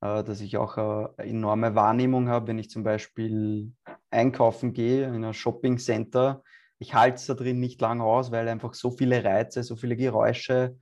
äh, 0.00 0.24
dass 0.24 0.40
ich 0.40 0.56
auch 0.56 0.78
eine 0.78 1.10
enorme 1.18 1.74
Wahrnehmung 1.74 2.28
habe, 2.28 2.48
wenn 2.48 2.58
ich 2.58 2.70
zum 2.70 2.84
Beispiel 2.84 3.72
einkaufen 4.10 4.72
gehe 4.72 5.06
in 5.06 5.24
ein 5.24 5.34
Shopping 5.34 5.78
Center. 5.78 6.42
Ich 6.78 6.94
halte 6.94 7.16
es 7.16 7.26
da 7.26 7.34
drin 7.34 7.60
nicht 7.60 7.80
lange 7.80 8.04
aus, 8.04 8.30
weil 8.30 8.48
einfach 8.48 8.74
so 8.74 8.90
viele 8.90 9.22
Reize, 9.22 9.62
so 9.62 9.76
viele 9.76 9.96
Geräusche 9.96 10.78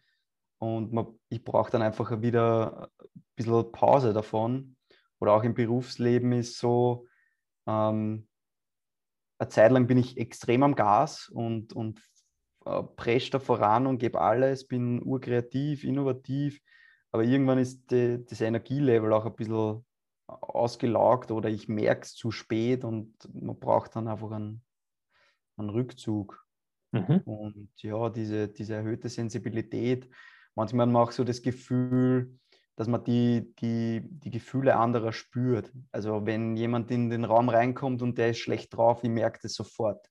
und 0.58 0.92
man, 0.92 1.06
ich 1.30 1.42
brauche 1.42 1.70
dann 1.70 1.82
einfach 1.82 2.22
wieder 2.22 2.90
ein 3.02 3.22
bisschen 3.34 3.72
Pause 3.72 4.12
davon. 4.12 4.76
Oder 5.18 5.32
auch 5.32 5.42
im 5.42 5.54
Berufsleben 5.54 6.32
ist 6.32 6.58
so, 6.58 7.06
ähm, 7.70 8.26
eine 9.38 9.48
Zeit 9.48 9.72
lang 9.72 9.86
bin 9.86 9.98
ich 9.98 10.18
extrem 10.18 10.62
am 10.62 10.74
Gas 10.74 11.28
und, 11.28 11.72
und 11.72 12.00
äh, 12.66 12.82
presche 12.82 13.32
da 13.32 13.38
voran 13.38 13.86
und 13.86 13.98
gebe 13.98 14.20
alles, 14.20 14.66
bin 14.66 15.02
urkreativ, 15.02 15.84
innovativ, 15.84 16.60
aber 17.12 17.24
irgendwann 17.24 17.58
ist 17.58 17.90
die, 17.90 18.24
das 18.24 18.40
Energielevel 18.40 19.12
auch 19.12 19.24
ein 19.24 19.34
bisschen 19.34 19.84
ausgelaugt 20.26 21.30
oder 21.30 21.48
ich 21.48 21.68
merke 21.68 22.02
es 22.02 22.14
zu 22.14 22.30
spät 22.30 22.84
und 22.84 23.14
man 23.32 23.58
braucht 23.58 23.96
dann 23.96 24.08
einfach 24.08 24.30
einen, 24.30 24.62
einen 25.56 25.70
Rückzug. 25.70 26.46
Mhm. 26.92 27.20
Und 27.24 27.70
ja, 27.76 28.10
diese, 28.10 28.48
diese 28.48 28.74
erhöhte 28.74 29.08
Sensibilität, 29.08 30.08
manchmal 30.54 30.86
hat 30.86 30.92
man 30.92 31.02
auch 31.02 31.12
so 31.12 31.24
das 31.24 31.42
Gefühl, 31.42 32.38
dass 32.76 32.88
man 32.88 33.04
die, 33.04 33.54
die, 33.60 34.00
die 34.02 34.30
Gefühle 34.30 34.76
anderer 34.76 35.12
spürt. 35.12 35.72
Also 35.92 36.24
wenn 36.26 36.56
jemand 36.56 36.90
in 36.90 37.10
den 37.10 37.24
Raum 37.24 37.48
reinkommt 37.48 38.02
und 38.02 38.16
der 38.16 38.30
ist 38.30 38.38
schlecht 38.38 38.74
drauf, 38.74 39.04
ich 39.04 39.10
merke 39.10 39.38
das 39.42 39.54
sofort. 39.54 40.08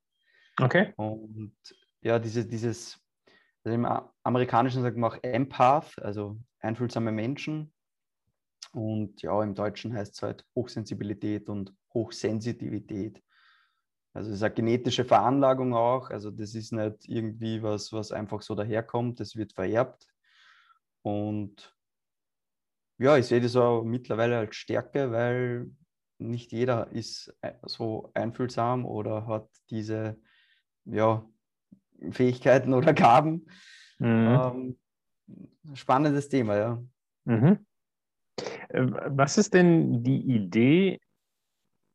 Okay. 0.60 0.94
Und 0.98 1.56
ja, 2.02 2.20
diese, 2.20 2.46
dieses, 2.46 3.00
also 3.64 3.76
im 3.76 3.88
Amerikanischen 4.24 4.84
sagt 4.84 4.98
man 4.98 5.12
auch 5.12 5.18
Empath, 5.24 5.98
also 6.02 6.38
einfühlsame 6.60 7.12
Menschen. 7.12 7.74
Und 8.72 9.22
ja, 9.22 9.42
im 9.42 9.56
Deutschen 9.56 9.94
heißt 9.94 10.16
es 10.16 10.22
halt 10.22 10.46
Hochsensibilität 10.56 11.50
und 11.50 11.74
Hochsensitivität. 11.94 13.22
Also 14.14 14.30
es 14.30 14.38
ist 14.38 14.44
eine 14.44 14.54
genetische 14.54 15.06
Veranlagung 15.06 15.74
auch. 15.74 16.10
Also 16.10 16.32
das 16.32 16.56
ist 16.56 16.72
nicht 16.72 17.08
irgendwie 17.08 17.64
was, 17.64 17.94
was 17.94 18.12
einfach 18.12 18.42
so 18.42 18.56
daherkommt. 18.56 19.20
Das 19.20 19.36
wird 19.36 19.54
vererbt. 19.54 20.08
Und 21.02 21.76
ja, 23.00 23.18
ich 23.18 23.26
sehe 23.28 23.42
das 23.42 23.56
auch 23.56 23.84
mittlerweile 23.84 24.38
als 24.38 24.56
Stärke, 24.56 25.12
weil 25.12 25.72
nicht 26.20 26.52
jeder 26.52 26.92
ist 26.92 27.34
äh, 27.42 27.54
so 27.64 28.12
einfühlsam 28.14 28.86
oder 28.86 29.26
hat 29.26 29.50
diese 29.70 30.20
ja, 30.86 31.26
Fähigkeiten 32.12 32.74
oder 32.76 32.94
Gaben. 32.94 33.48
Mhm. 34.00 34.28
Ähm, 34.28 34.78
spannendes 35.74 36.30
Thema, 36.30 36.58
ja. 36.58 36.84
Mhm. 37.24 37.66
Äh, 38.70 38.86
was 39.08 39.38
ist 39.38 39.54
denn 39.54 40.04
die 40.04 40.22
Idee 40.22 41.00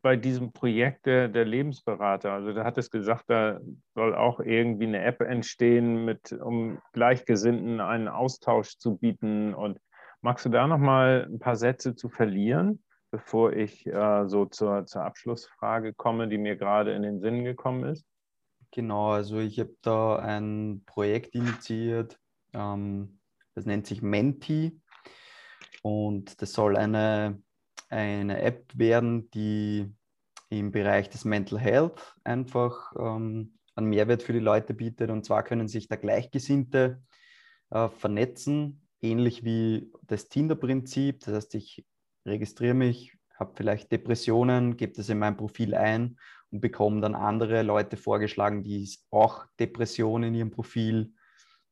bei 0.03 0.17
diesem 0.17 0.53
Projekt 0.53 1.05
der, 1.05 1.29
der 1.29 1.45
Lebensberater? 1.45 2.33
Also 2.33 2.53
da 2.53 2.65
hat 2.65 2.79
es 2.79 2.91
gesagt, 2.91 3.25
da 3.29 3.61
soll 3.95 4.15
auch 4.15 4.41
irgendwie 4.41 4.87
eine 4.87 5.03
App 5.03 5.21
entstehen, 5.21 6.07
mit, 6.07 6.33
um 6.33 6.79
Gleichgesinnten 6.93 7.81
einen 7.81 8.09
Austausch 8.09 8.79
zu 8.79 8.97
bieten. 8.97 9.55
Und 9.55 9.79
magst 10.25 10.47
du 10.47 10.49
da 10.49 10.67
noch 10.67 10.79
mal 10.79 11.29
ein 11.31 11.39
paar 11.39 11.55
Sätze 11.55 11.95
zu 11.95 12.09
verlieren, 12.09 12.83
bevor 13.11 13.53
ich 13.53 13.87
äh, 13.87 14.27
so 14.27 14.47
zur, 14.47 14.87
zur 14.87 15.03
Abschlussfrage 15.03 15.93
komme, 15.93 16.29
die 16.29 16.39
mir 16.39 16.57
gerade 16.57 16.95
in 16.95 17.03
den 17.03 17.21
Sinn 17.21 17.45
gekommen 17.45 17.85
ist? 17.85 18.07
Genau, 18.71 19.11
also 19.11 19.39
ich 19.39 19.61
habe 19.61 19.77
da 19.83 20.17
ein 20.17 20.83
Projekt 20.87 21.35
initiiert, 21.35 22.19
ähm, 22.55 23.21
das 23.55 23.67
nennt 23.67 23.87
sich 23.87 24.01
Menti. 24.01 24.81
Und 25.83 26.41
das 26.41 26.55
soll 26.55 26.79
eine, 26.79 27.43
eine 27.91 28.41
App 28.41 28.73
werden, 28.75 29.31
die 29.33 29.95
im 30.49 30.73
Bereich 30.73 31.11
des 31.11 31.27
Mental 31.27 31.59
Health 31.59 32.17
einfach 32.25 32.95
ähm, 32.99 33.59
einen 33.77 33.89
Mehrwert 33.91 34.23
für 34.23 34.33
die 34.33 34.39
Leute 34.39 34.73
bietet. 34.73 35.11
Und 35.11 35.27
zwar 35.27 35.43
können 35.43 35.69
sich 35.69 35.87
da 35.87 35.97
Gleichgesinnte 35.97 37.03
äh, 37.69 37.89
vernetzen, 37.91 38.84
ähnlich 39.05 39.45
wie 39.45 39.93
das 40.03 40.29
Tinder-Prinzip. 40.29 41.21
Das 41.21 41.35
heißt, 41.35 41.55
ich 41.55 41.87
registriere 42.27 42.75
mich, 42.75 43.17
habe 43.39 43.53
vielleicht 43.55 43.93
Depressionen, 43.93 44.77
gebe 44.77 44.93
das 44.93 45.09
in 45.09 45.19
mein 45.19 45.37
Profil 45.37 45.75
ein 45.75 46.17
und 46.51 46.61
bekomme 46.61 47.01
dann 47.01 47.15
andere 47.15 47.63
Leute 47.63 47.97
vorgeschlagen, 47.97 48.65
die 48.65 48.89
auch 49.11 49.47
Depressionen 49.61 50.29
in 50.29 50.35
ihrem 50.35 50.51
Profil 50.51 51.13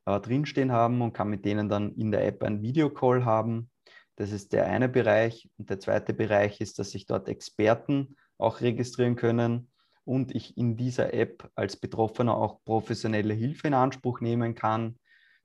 äh, 0.06 0.20
drinstehen 0.20 0.72
haben 0.72 1.02
und 1.02 1.12
kann 1.12 1.28
mit 1.28 1.44
denen 1.44 1.68
dann 1.68 1.94
in 1.94 2.10
der 2.10 2.26
App 2.26 2.42
einen 2.42 2.62
Videocall 2.62 3.24
haben 3.24 3.70
das 4.16 4.30
ist 4.32 4.52
der 4.52 4.66
eine 4.66 4.88
Bereich. 4.88 5.50
Und 5.58 5.70
der 5.70 5.80
zweite 5.80 6.12
Bereich 6.14 6.60
ist, 6.60 6.78
dass 6.78 6.90
sich 6.90 7.06
dort 7.06 7.28
Experten 7.28 8.16
auch 8.38 8.60
registrieren 8.60 9.16
können 9.16 9.70
und 10.04 10.34
ich 10.34 10.56
in 10.56 10.76
dieser 10.76 11.14
App 11.14 11.50
als 11.54 11.76
Betroffener 11.76 12.36
auch 12.36 12.62
professionelle 12.64 13.34
Hilfe 13.34 13.68
in 13.68 13.74
Anspruch 13.74 14.20
nehmen 14.20 14.54
kann, 14.54 14.98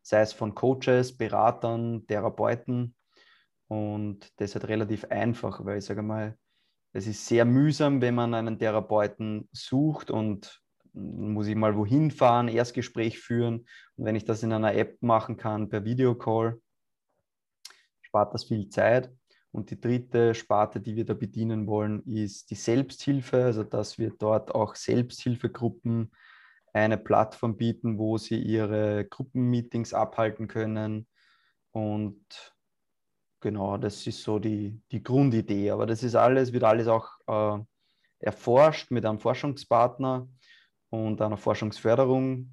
sei 0.07 0.21
es 0.21 0.31
von 0.31 0.55
Coaches, 0.55 1.17
Beratern, 1.17 2.07
Therapeuten. 2.07 2.95
Und 3.67 4.31
das 4.37 4.51
ist 4.51 4.55
halt 4.55 4.69
relativ 4.69 5.03
einfach, 5.05 5.65
weil 5.65 5.79
ich 5.79 5.85
sage 5.85 6.01
mal, 6.01 6.37
es 6.93 7.07
ist 7.07 7.27
sehr 7.27 7.43
mühsam, 7.43 7.99
wenn 7.99 8.15
man 8.15 8.33
einen 8.33 8.57
Therapeuten 8.57 9.49
sucht 9.51 10.09
und 10.09 10.61
muss 10.93 11.47
ich 11.47 11.55
mal 11.55 11.75
wohin 11.75 12.09
fahren, 12.09 12.47
Erstgespräch 12.47 13.19
führen. 13.19 13.67
Und 13.97 14.05
wenn 14.05 14.15
ich 14.15 14.23
das 14.23 14.43
in 14.43 14.53
einer 14.53 14.73
App 14.75 14.95
machen 15.01 15.35
kann 15.35 15.67
per 15.67 15.83
Videocall, 15.83 16.61
spart 18.01 18.33
das 18.33 18.45
viel 18.45 18.69
Zeit. 18.69 19.11
Und 19.51 19.71
die 19.71 19.81
dritte 19.81 20.33
Sparte, 20.33 20.79
die 20.79 20.95
wir 20.95 21.03
da 21.03 21.15
bedienen 21.15 21.67
wollen, 21.67 22.01
ist 22.05 22.49
die 22.49 22.55
Selbsthilfe, 22.55 23.43
also 23.43 23.65
dass 23.65 23.99
wir 23.99 24.11
dort 24.17 24.55
auch 24.55 24.75
Selbsthilfegruppen 24.75 26.11
eine 26.77 26.97
Plattform 26.97 27.57
bieten, 27.57 27.97
wo 27.97 28.17
sie 28.17 28.39
ihre 28.39 29.05
Gruppenmeetings 29.05 29.93
abhalten 29.93 30.47
können. 30.47 31.07
Und 31.71 32.55
genau, 33.39 33.77
das 33.77 34.05
ist 34.07 34.23
so 34.23 34.39
die, 34.39 34.81
die 34.91 35.03
Grundidee. 35.03 35.71
Aber 35.71 35.85
das 35.85 36.03
ist 36.03 36.15
alles, 36.15 36.53
wird 36.53 36.63
alles 36.63 36.87
auch 36.87 37.09
äh, 37.27 37.59
erforscht 38.19 38.91
mit 38.91 39.05
einem 39.05 39.19
Forschungspartner 39.19 40.27
und 40.89 41.21
einer 41.21 41.37
Forschungsförderung, 41.37 42.51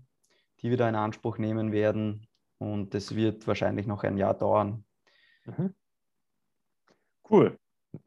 die 0.61 0.71
wir 0.71 0.77
da 0.77 0.89
in 0.89 0.95
Anspruch 0.95 1.39
nehmen 1.39 1.73
werden. 1.73 2.27
Und 2.59 2.95
das 2.95 3.15
wird 3.15 3.47
wahrscheinlich 3.47 3.87
noch 3.87 4.05
ein 4.05 4.17
Jahr 4.17 4.35
dauern. 4.35 4.85
Mhm. 5.45 5.75
Cool. 7.29 7.59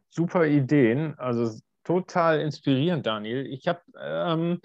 Super 0.10 0.46
Ideen. 0.46 1.18
Also 1.18 1.60
total 1.84 2.42
inspirierend, 2.42 3.06
Daniel. 3.06 3.46
Ich 3.46 3.68
habe 3.68 3.82
ähm, 4.00 4.60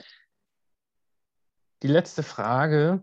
die 1.82 1.88
letzte 1.88 2.22
Frage. 2.22 3.02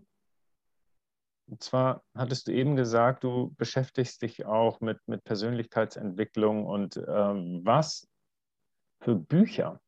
Und 1.48 1.62
zwar 1.62 2.02
hattest 2.14 2.48
du 2.48 2.52
eben 2.52 2.76
gesagt, 2.76 3.24
du 3.24 3.54
beschäftigst 3.56 4.22
dich 4.22 4.46
auch 4.46 4.80
mit, 4.80 4.98
mit 5.06 5.24
Persönlichkeitsentwicklung 5.24 6.64
und 6.64 6.96
ähm, 7.08 7.60
was 7.64 8.08
für 9.02 9.16
Bücher 9.16 9.80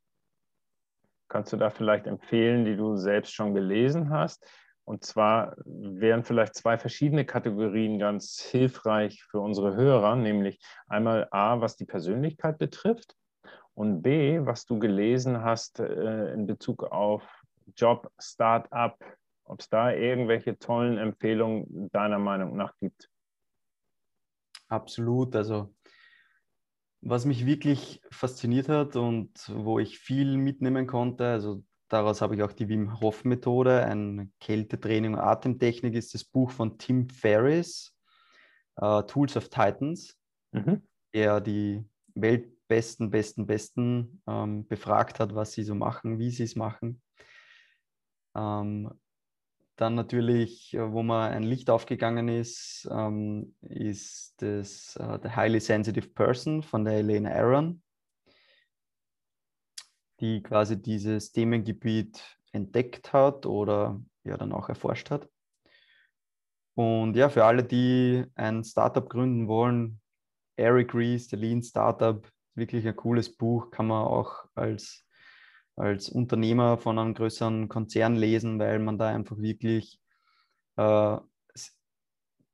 kannst 1.29 1.53
du 1.53 1.57
da 1.57 1.71
vielleicht 1.71 2.07
empfehlen, 2.07 2.65
die 2.65 2.77
du 2.77 2.97
selbst 2.97 3.33
schon 3.33 3.55
gelesen 3.55 4.11
hast? 4.11 4.47
Und 4.85 5.05
zwar 5.05 5.55
wären 5.65 6.25
vielleicht 6.25 6.57
zwei 6.57 6.77
verschiedene 6.77 7.25
Kategorien 7.25 7.99
ganz 7.99 8.41
hilfreich 8.41 9.23
für 9.23 9.41
unsere 9.41 9.77
Hörer, 9.77 10.17
nämlich 10.17 10.61
einmal 10.89 11.29
A, 11.31 11.61
was 11.61 11.77
die 11.77 11.87
Persönlichkeit 11.87 12.59
betrifft 12.59 13.15
und 13.75 14.03
B, 14.03 14.45
was 14.45 14.67
du 14.67 14.79
gelesen 14.79 15.43
hast 15.43 15.79
äh, 15.79 16.33
in 16.33 16.47
Bezug 16.47 16.83
auf 16.83 17.42
Job, 17.77 18.11
Start-up, 18.19 18.99
ob 19.45 19.61
es 19.61 19.69
da 19.69 19.93
irgendwelche 19.93 20.59
tollen 20.59 20.99
Empfehlungen 20.99 21.91
deiner 21.91 22.19
Meinung 22.19 22.57
nach 22.57 22.77
gibt. 22.79 23.09
Absolut. 24.69 25.37
Also 25.37 25.75
was 27.01 27.25
mich 27.25 27.47
wirklich 27.47 28.01
fasziniert 28.11 28.69
hat 28.69 28.97
und 28.97 29.33
wo 29.49 29.79
ich 29.79 29.99
viel 29.99 30.37
mitnehmen 30.37 30.87
konnte, 30.87 31.27
also 31.27 31.63
Daraus 31.93 32.23
habe 32.23 32.35
ich 32.35 32.43
auch 32.43 32.53
die 32.53 32.71
Wim 32.71 33.03
Hof 33.03 33.23
Methode, 33.27 33.85
ein 33.85 34.33
Kältetraining 34.41 35.13
und 35.13 35.21
Atemtechnik 35.21 35.93
ist 35.93 36.15
das 36.15 36.25
Buch 36.25 36.51
von 36.51 36.79
Tim 36.79 37.07
Ferriss, 37.11 37.95
uh, 38.81 39.03
Tools 39.03 39.37
of 39.37 39.51
Titans, 39.51 40.17
mhm. 40.53 40.81
der 41.13 41.43
die 41.43 41.85
weltbesten, 42.15 43.11
besten, 43.11 43.47
besten 43.47 44.23
ähm, 44.27 44.67
befragt 44.67 45.21
hat, 45.21 45.35
was 45.35 45.53
sie 45.53 45.65
so 45.65 45.75
machen, 45.75 46.19
wie 46.19 46.31
sie 46.31 46.45
es 46.45 46.57
machen. 46.57 47.03
Ähm, 48.35 48.91
dann 49.77 49.95
natürlich, 49.95 50.75
äh, 50.75 50.93
wo 50.93 51.03
mal 51.03 51.31
ein 51.31 51.43
Licht 51.43 51.71
aufgegangen 51.71 52.29
ist, 52.29 52.89
ähm, 52.91 53.55
ist 53.63 54.35
das 54.43 54.99
uh, 55.01 55.19
The 55.23 55.31
Highly 55.31 55.61
Sensitive 55.61 56.09
Person 56.09 56.63
von 56.63 56.85
der 56.85 56.95
Elena 56.95 57.31
Aaron 57.31 57.83
die 60.23 60.41
quasi 60.41 60.81
dieses 60.81 61.33
Themengebiet 61.33 62.39
entdeckt 62.53 63.13
hat 63.13 63.45
oder 63.45 64.01
ja 64.25 64.37
dann 64.37 64.53
auch 64.53 64.69
erforscht 64.69 65.11
hat. 65.11 65.29
Und 66.75 67.17
ja, 67.17 67.29
für 67.29 67.45
alle, 67.45 67.65
die 67.65 68.25
ein 68.37 68.65
Startup 68.65 69.07
gründen 69.07 69.49
wollen, 69.49 70.01
Eric 70.57 70.95
Rees, 70.95 71.29
The 71.29 71.37
Lean 71.37 71.63
Startup, 71.63 72.27
wirklich 72.55 72.87
ein 72.87 72.97
cooles 72.97 73.37
Buch, 73.37 73.71
kann 73.71 73.89
man 73.89 74.07
auch 74.07 74.45
als, 74.55 75.05
als 75.77 76.09
Unternehmer 76.09 76.79
von 76.79 76.99
einem 76.99 77.15
größeren 77.15 77.69
Konzern 77.69 78.17
lesen, 78.17 78.59
weil 78.59 78.79
man 78.79 78.99
da 78.99 79.09
einfach 79.09 79.39
wirklich 79.39 79.99
äh, 80.77 81.17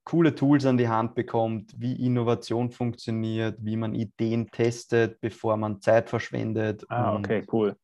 coole 0.09 0.35
Tools 0.35 0.65
an 0.65 0.79
die 0.79 0.89
Hand 0.89 1.15
bekommt, 1.15 1.75
wie 1.79 2.07
Innovation 2.07 2.71
funktioniert, 2.71 3.59
wie 3.63 3.77
man 3.77 3.95
Ideen 3.95 4.51
testet, 4.51 5.21
bevor 5.21 5.59
man 5.59 5.83
Zeit 5.83 6.09
verschwendet. 6.09 6.87
Ah, 6.89 7.17
okay, 7.17 7.47
cool. 7.53 7.77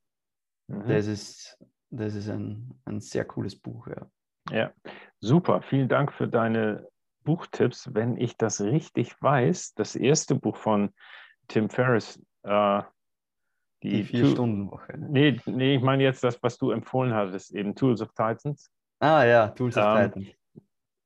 Mhm. 0.68 0.88
Das 0.88 1.06
ist, 1.06 1.58
das 1.90 2.14
ist 2.14 2.30
ein, 2.30 2.80
ein 2.86 3.00
sehr 3.00 3.26
cooles 3.26 3.54
Buch, 3.54 3.88
ja. 3.88 4.06
Ja, 4.50 4.72
super. 5.20 5.60
Vielen 5.60 5.88
Dank 5.88 6.12
für 6.14 6.26
deine 6.26 6.88
Buchtipps. 7.24 7.90
Wenn 7.92 8.16
ich 8.16 8.38
das 8.38 8.62
richtig 8.62 9.20
weiß, 9.20 9.74
das 9.74 9.94
erste 9.94 10.34
Buch 10.34 10.56
von 10.56 10.94
Tim 11.48 11.68
Ferriss. 11.68 12.22
Äh, 12.42 12.82
die, 13.90 14.04
Vier-Stunden-Woche. 14.04 14.98
Ne? 14.98 15.08
Nee, 15.10 15.40
nee, 15.46 15.74
ich 15.76 15.82
meine 15.82 16.02
jetzt 16.02 16.24
das, 16.24 16.42
was 16.42 16.58
du 16.58 16.70
empfohlen 16.70 17.14
hattest, 17.14 17.54
eben 17.54 17.74
Tools 17.74 18.00
of 18.00 18.12
Titans. 18.14 18.70
Ah 19.00 19.24
ja, 19.24 19.48
Tools 19.48 19.76
of 19.76 19.84
ähm, 19.84 20.12
Titans. 20.12 20.28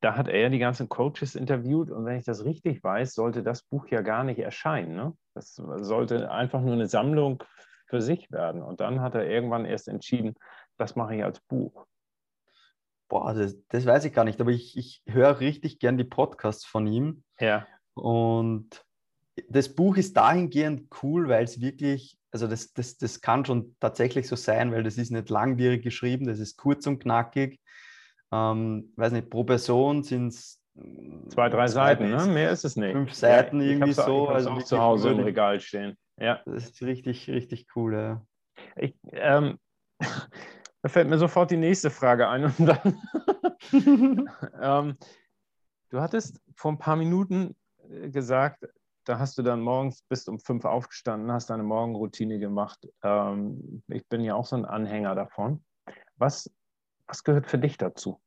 Da 0.00 0.16
hat 0.16 0.28
er 0.28 0.48
die 0.48 0.60
ganzen 0.60 0.88
Coaches 0.88 1.34
interviewt 1.34 1.90
und 1.90 2.04
wenn 2.04 2.18
ich 2.18 2.24
das 2.24 2.44
richtig 2.44 2.84
weiß, 2.84 3.14
sollte 3.14 3.42
das 3.42 3.62
Buch 3.62 3.88
ja 3.88 4.00
gar 4.02 4.22
nicht 4.22 4.38
erscheinen. 4.38 4.94
Ne? 4.94 5.12
Das 5.34 5.54
sollte 5.54 6.30
einfach 6.30 6.60
nur 6.60 6.74
eine 6.74 6.86
Sammlung 6.86 7.42
für 7.86 8.00
sich 8.00 8.30
werden. 8.30 8.62
Und 8.62 8.80
dann 8.80 9.00
hat 9.00 9.14
er 9.14 9.28
irgendwann 9.28 9.64
erst 9.64 9.88
entschieden, 9.88 10.34
das 10.76 10.94
mache 10.94 11.16
ich 11.16 11.24
als 11.24 11.40
Buch. 11.40 11.86
Boah, 13.08 13.34
das, 13.34 13.56
das 13.68 13.86
weiß 13.86 14.04
ich 14.04 14.12
gar 14.12 14.24
nicht, 14.24 14.40
aber 14.40 14.50
ich, 14.50 14.76
ich 14.76 15.02
höre 15.06 15.40
richtig 15.40 15.78
gern 15.80 15.96
die 15.96 16.04
Podcasts 16.04 16.66
von 16.66 16.86
ihm. 16.86 17.24
Ja. 17.40 17.66
Und 17.94 18.84
das 19.48 19.74
Buch 19.74 19.96
ist 19.96 20.16
dahingehend 20.16 20.88
cool, 21.02 21.28
weil 21.28 21.44
es 21.44 21.60
wirklich, 21.60 22.18
also 22.30 22.46
das, 22.46 22.72
das, 22.72 22.98
das 22.98 23.20
kann 23.20 23.44
schon 23.44 23.76
tatsächlich 23.80 24.28
so 24.28 24.36
sein, 24.36 24.72
weil 24.72 24.82
das 24.82 24.98
ist 24.98 25.10
nicht 25.10 25.30
langwierig 25.30 25.82
geschrieben, 25.82 26.26
das 26.26 26.38
ist 26.38 26.56
kurz 26.56 26.86
und 26.86 27.00
knackig. 27.00 27.60
Ähm, 28.32 28.92
weiß 28.96 29.12
nicht, 29.12 29.30
pro 29.30 29.44
Person 29.44 30.02
sind 30.02 30.28
es 30.28 30.60
zwei, 31.30 31.48
drei 31.48 31.66
Seiten, 31.66 32.10
ne? 32.10 32.26
mehr 32.26 32.50
ist 32.50 32.64
es 32.64 32.76
nicht. 32.76 32.92
Fünf 32.92 33.14
Seiten 33.14 33.60
ja, 33.60 33.68
irgendwie 33.68 33.92
so. 33.92 34.28
Also 34.28 34.50
auch 34.50 34.62
zu 34.62 34.78
Hause 34.78 35.10
im 35.10 35.20
Regal 35.20 35.60
stehen. 35.60 35.96
Ja. 36.18 36.40
Das 36.44 36.64
ist 36.64 36.82
richtig, 36.82 37.28
richtig 37.28 37.66
cool. 37.74 37.94
Ja. 37.94 38.22
Ich, 38.76 38.94
ähm, 39.12 39.58
da 40.00 40.88
fällt 40.88 41.08
mir 41.08 41.18
sofort 41.18 41.50
die 41.50 41.56
nächste 41.56 41.90
Frage 41.90 42.28
ein 42.28 42.44
und 42.44 42.54
dann. 42.60 43.00
ähm, 44.60 44.96
du 45.90 46.00
hattest 46.00 46.40
vor 46.54 46.72
ein 46.72 46.78
paar 46.78 46.96
Minuten 46.96 47.56
äh, 47.90 48.10
gesagt, 48.10 48.64
da 49.08 49.18
hast 49.18 49.38
du 49.38 49.42
dann 49.42 49.60
morgens, 49.60 50.02
bist 50.02 50.28
um 50.28 50.38
fünf 50.38 50.66
aufgestanden, 50.66 51.32
hast 51.32 51.48
deine 51.48 51.62
Morgenroutine 51.62 52.38
gemacht. 52.38 52.86
Ähm, 53.02 53.82
ich 53.88 54.06
bin 54.06 54.20
ja 54.20 54.34
auch 54.34 54.44
so 54.44 54.56
ein 54.56 54.66
Anhänger 54.66 55.14
davon. 55.14 55.64
Was, 56.16 56.52
was 57.06 57.24
gehört 57.24 57.46
für 57.46 57.58
dich 57.58 57.78
dazu? 57.78 58.20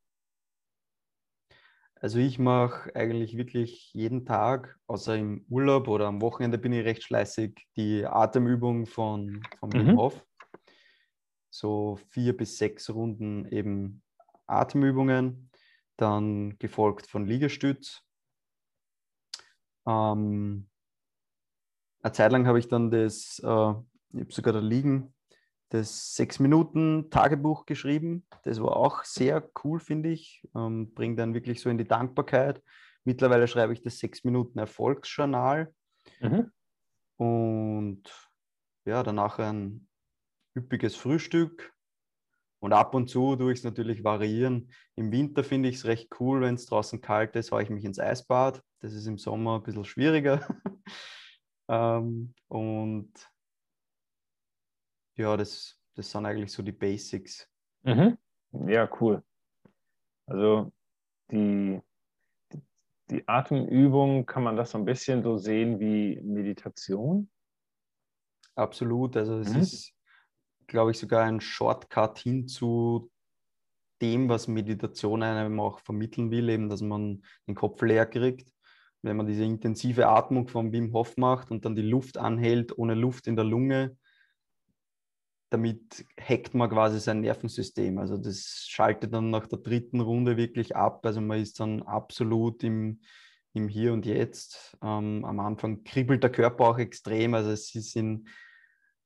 Also 1.93 2.17
ich 2.17 2.39
mache 2.39 2.95
eigentlich 2.95 3.37
wirklich 3.37 3.93
jeden 3.93 4.25
Tag, 4.25 4.79
außer 4.87 5.15
im 5.15 5.45
Urlaub 5.49 5.87
oder 5.87 6.07
am 6.07 6.19
Wochenende 6.19 6.57
bin 6.57 6.73
ich 6.73 6.83
recht 6.83 7.03
fleißig, 7.03 7.67
die 7.75 8.03
Atemübung 8.03 8.87
von, 8.87 9.43
von 9.59 9.69
mhm. 9.69 9.97
Hof. 9.97 10.25
So 11.51 11.99
vier 12.09 12.35
bis 12.35 12.57
sechs 12.57 12.89
Runden 12.89 13.45
eben 13.49 14.01
Atemübungen, 14.47 15.51
dann 15.97 16.57
gefolgt 16.57 17.05
von 17.05 17.27
Liegestütz. 17.27 18.01
Ähm, 19.85 20.70
eine 22.03 22.13
Zeit 22.13 22.31
lang 22.31 22.47
habe 22.47 22.59
ich 22.59 22.67
dann 22.67 22.91
das, 22.91 23.39
äh, 23.43 23.73
ich 24.13 24.21
habe 24.21 24.31
sogar 24.33 24.53
da 24.53 24.59
liegen, 24.59 25.13
das 25.69 26.15
sechs 26.15 26.39
Minuten 26.39 27.09
Tagebuch 27.09 27.65
geschrieben. 27.65 28.25
Das 28.43 28.61
war 28.61 28.75
auch 28.75 29.03
sehr 29.05 29.49
cool, 29.63 29.79
finde 29.79 30.09
ich. 30.09 30.47
Ähm, 30.55 30.93
bringt 30.93 31.17
dann 31.17 31.33
wirklich 31.33 31.61
so 31.61 31.69
in 31.69 31.77
die 31.77 31.87
Dankbarkeit. 31.87 32.61
Mittlerweile 33.05 33.47
schreibe 33.47 33.73
ich 33.73 33.81
das 33.81 33.97
sechs 33.97 34.23
Minuten 34.23 34.59
Erfolgsjournal. 34.59 35.73
Mhm. 36.19 36.51
Und 37.17 38.03
ja, 38.85 39.01
danach 39.03 39.39
ein 39.39 39.87
üppiges 40.57 40.95
Frühstück. 40.95 41.73
Und 42.59 42.73
ab 42.73 42.93
und 42.93 43.09
zu 43.09 43.35
tue 43.35 43.53
ich 43.53 43.59
es 43.59 43.63
natürlich 43.63 44.03
variieren. 44.03 44.71
Im 44.95 45.11
Winter 45.11 45.43
finde 45.43 45.69
ich 45.69 45.77
es 45.77 45.85
recht 45.85 46.09
cool, 46.19 46.41
wenn 46.41 46.55
es 46.55 46.67
draußen 46.67 47.01
kalt 47.01 47.35
ist, 47.35 47.51
haue 47.51 47.63
ich 47.63 47.69
mich 47.69 47.85
ins 47.85 47.97
Eisbad. 47.97 48.61
Das 48.81 48.93
ist 48.93 49.07
im 49.07 49.17
Sommer 49.17 49.55
ein 49.55 49.63
bisschen 49.63 49.85
schwieriger. 49.85 50.45
ähm, 51.71 52.33
und 52.49 53.13
ja, 55.15 55.37
das, 55.37 55.79
das 55.95 56.11
sind 56.11 56.25
eigentlich 56.25 56.51
so 56.51 56.61
die 56.61 56.73
Basics. 56.73 57.47
Mhm. 57.83 58.17
Ja, 58.67 58.89
cool. 58.99 59.23
Also 60.25 60.73
die, 61.31 61.81
die 63.09 63.25
Atemübung, 63.25 64.25
kann 64.25 64.43
man 64.43 64.57
das 64.57 64.71
so 64.71 64.79
ein 64.79 64.85
bisschen 64.85 65.23
so 65.23 65.37
sehen 65.37 65.79
wie 65.79 66.19
Meditation? 66.21 67.29
Absolut. 68.55 69.15
Also 69.15 69.39
es 69.39 69.53
mhm. 69.53 69.59
ist, 69.61 69.93
glaube 70.67 70.91
ich, 70.91 70.99
sogar 70.99 71.23
ein 71.23 71.39
Shortcut 71.39 72.19
hin 72.19 72.49
zu 72.49 73.09
dem, 74.01 74.27
was 74.27 74.49
Meditation 74.49 75.23
einem 75.23 75.59
auch 75.61 75.79
vermitteln 75.79 76.31
will, 76.31 76.49
eben, 76.49 76.67
dass 76.67 76.81
man 76.81 77.23
den 77.47 77.55
Kopf 77.55 77.81
leer 77.81 78.05
kriegt. 78.05 78.51
Wenn 79.03 79.17
man 79.17 79.25
diese 79.27 79.43
intensive 79.43 80.07
Atmung 80.07 80.47
von 80.47 80.71
Wim 80.71 80.93
Hof 80.93 81.17
macht 81.17 81.51
und 81.51 81.65
dann 81.65 81.75
die 81.75 81.81
Luft 81.81 82.17
anhält, 82.17 82.77
ohne 82.77 82.93
Luft 82.93 83.27
in 83.27 83.35
der 83.35 83.45
Lunge, 83.45 83.97
damit 85.51 86.05
hackt 86.17 86.53
man 86.53 86.69
quasi 86.69 86.99
sein 86.99 87.21
Nervensystem. 87.21 87.97
Also 87.97 88.17
das 88.17 88.65
schaltet 88.69 89.13
dann 89.13 89.29
nach 89.31 89.47
der 89.47 89.59
dritten 89.59 89.99
Runde 89.99 90.37
wirklich 90.37 90.75
ab. 90.75 91.05
Also 91.05 91.19
man 91.19 91.41
ist 91.41 91.59
dann 91.59 91.81
absolut 91.83 92.63
im, 92.63 93.01
im 93.53 93.67
Hier 93.67 93.91
und 93.91 94.05
Jetzt. 94.05 94.77
Ähm, 94.81 95.25
am 95.25 95.39
Anfang 95.41 95.83
kribbelt 95.83 96.23
der 96.23 96.31
Körper 96.31 96.69
auch 96.69 96.77
extrem. 96.77 97.33
Also 97.33 97.51
es 97.51 97.67
sind 97.67 98.29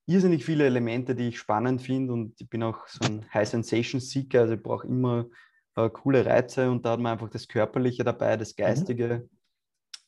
irrsinnig 0.05 0.45
viele 0.45 0.65
Elemente, 0.65 1.15
die 1.15 1.29
ich 1.29 1.39
spannend 1.39 1.81
finde 1.81 2.13
und 2.13 2.39
ich 2.39 2.47
bin 2.47 2.61
auch 2.61 2.87
so 2.87 3.03
ein 3.05 3.25
High 3.33 3.49
Sensation 3.49 3.99
Seeker. 3.99 4.41
Also 4.41 4.53
ich 4.53 4.61
brauche 4.61 4.85
immer 4.85 5.25
äh, 5.75 5.89
coole 5.89 6.25
Reize 6.27 6.69
und 6.69 6.85
da 6.85 6.91
hat 6.91 6.99
man 6.99 7.13
einfach 7.13 7.29
das 7.29 7.47
Körperliche 7.47 8.03
dabei, 8.03 8.37
das 8.37 8.55
mhm. 8.55 8.61
Geistige 8.61 9.07
mhm. 9.07 9.34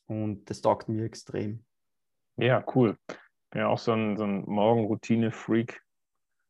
Und 0.08 0.50
das 0.50 0.60
taugt 0.60 0.88
mir 0.88 1.04
extrem. 1.04 1.64
Ja, 2.36 2.64
cool. 2.74 2.96
Bin 3.50 3.60
ja 3.62 3.68
auch 3.68 3.78
so 3.78 3.92
ein, 3.92 4.16
so 4.16 4.24
ein 4.24 4.42
Morgenroutine-Freak 4.42 5.80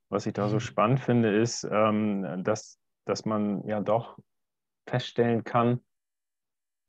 was 0.09 0.27
ich 0.27 0.33
da 0.33 0.49
so 0.49 0.57
mhm. 0.57 0.61
spannend 0.61 1.01
finde, 1.01 1.37
ist, 1.37 1.65
ähm, 1.71 2.43
dass, 2.45 2.79
dass 3.05 3.25
man 3.25 3.67
ja 3.67 3.81
doch 3.81 4.19
feststellen 4.87 5.45
kann, 5.45 5.85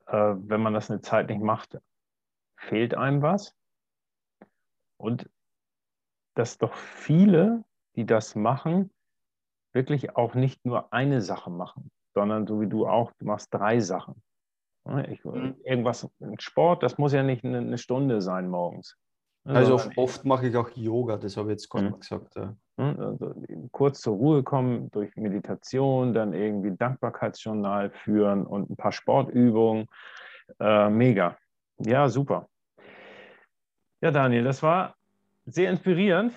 äh, 0.08 0.14
wenn 0.38 0.62
man 0.62 0.74
das 0.74 0.90
eine 0.90 1.02
Zeit 1.02 1.30
nicht 1.30 1.42
macht, 1.42 1.78
fehlt 2.58 2.96
einem 2.96 3.22
was. 3.22 3.56
Und 4.98 5.30
dass 6.36 6.58
doch 6.58 6.74
viele, 6.74 7.64
die 7.96 8.06
das 8.06 8.36
machen, 8.36 8.92
wirklich 9.74 10.16
auch 10.16 10.36
nicht 10.36 10.66
nur 10.66 10.94
eine 10.94 11.22
Sache 11.22 11.50
machen, 11.50 11.92
sondern 12.14 12.48
so 12.48 12.62
wie 12.62 12.68
du 12.68 12.88
auch, 12.88 13.12
du 13.20 13.26
machst 13.26 13.54
drei 13.54 13.80
Sachen. 13.80 14.22
Ich, 15.10 15.24
mhm. 15.24 15.56
irgendwas, 15.64 16.10
Sport, 16.40 16.84
das 16.84 16.98
muss 16.98 17.14
ja 17.14 17.24
nicht 17.24 17.44
eine, 17.44 17.60
eine 17.60 17.78
Stunde 17.78 18.22
sein 18.22 18.50
morgens. 18.50 18.98
Also 19.46 19.80
oft 19.96 20.26
mache 20.26 20.48
ich 20.48 20.58
auch 20.58 20.70
Yoga, 20.76 21.18
das 21.18 21.38
habe 21.38 21.50
ich 21.50 21.54
jetzt 21.54 21.70
gerade 21.70 21.90
mhm. 21.90 22.00
gesagt. 22.00 22.36
Ja. 22.36 22.56
Hm, 22.78 23.00
also 23.00 23.34
kurz 23.72 24.02
zur 24.02 24.16
Ruhe 24.16 24.44
kommen 24.44 24.92
durch 24.92 25.16
Meditation, 25.16 26.14
dann 26.14 26.34
irgendwie 26.34 26.76
Dankbarkeitsjournal 26.76 27.90
führen 27.90 28.46
und 28.46 28.70
ein 28.70 28.76
paar 28.76 28.92
Sportübungen. 28.92 29.88
Äh, 30.60 30.90
mega. 30.90 31.38
Ja, 31.80 32.10
super. 32.10 32.48
Ja, 34.02 34.12
Daniel, 34.12 34.44
das 34.44 34.62
war 34.62 34.96
sehr 35.46 35.70
inspirierend. 35.70 36.34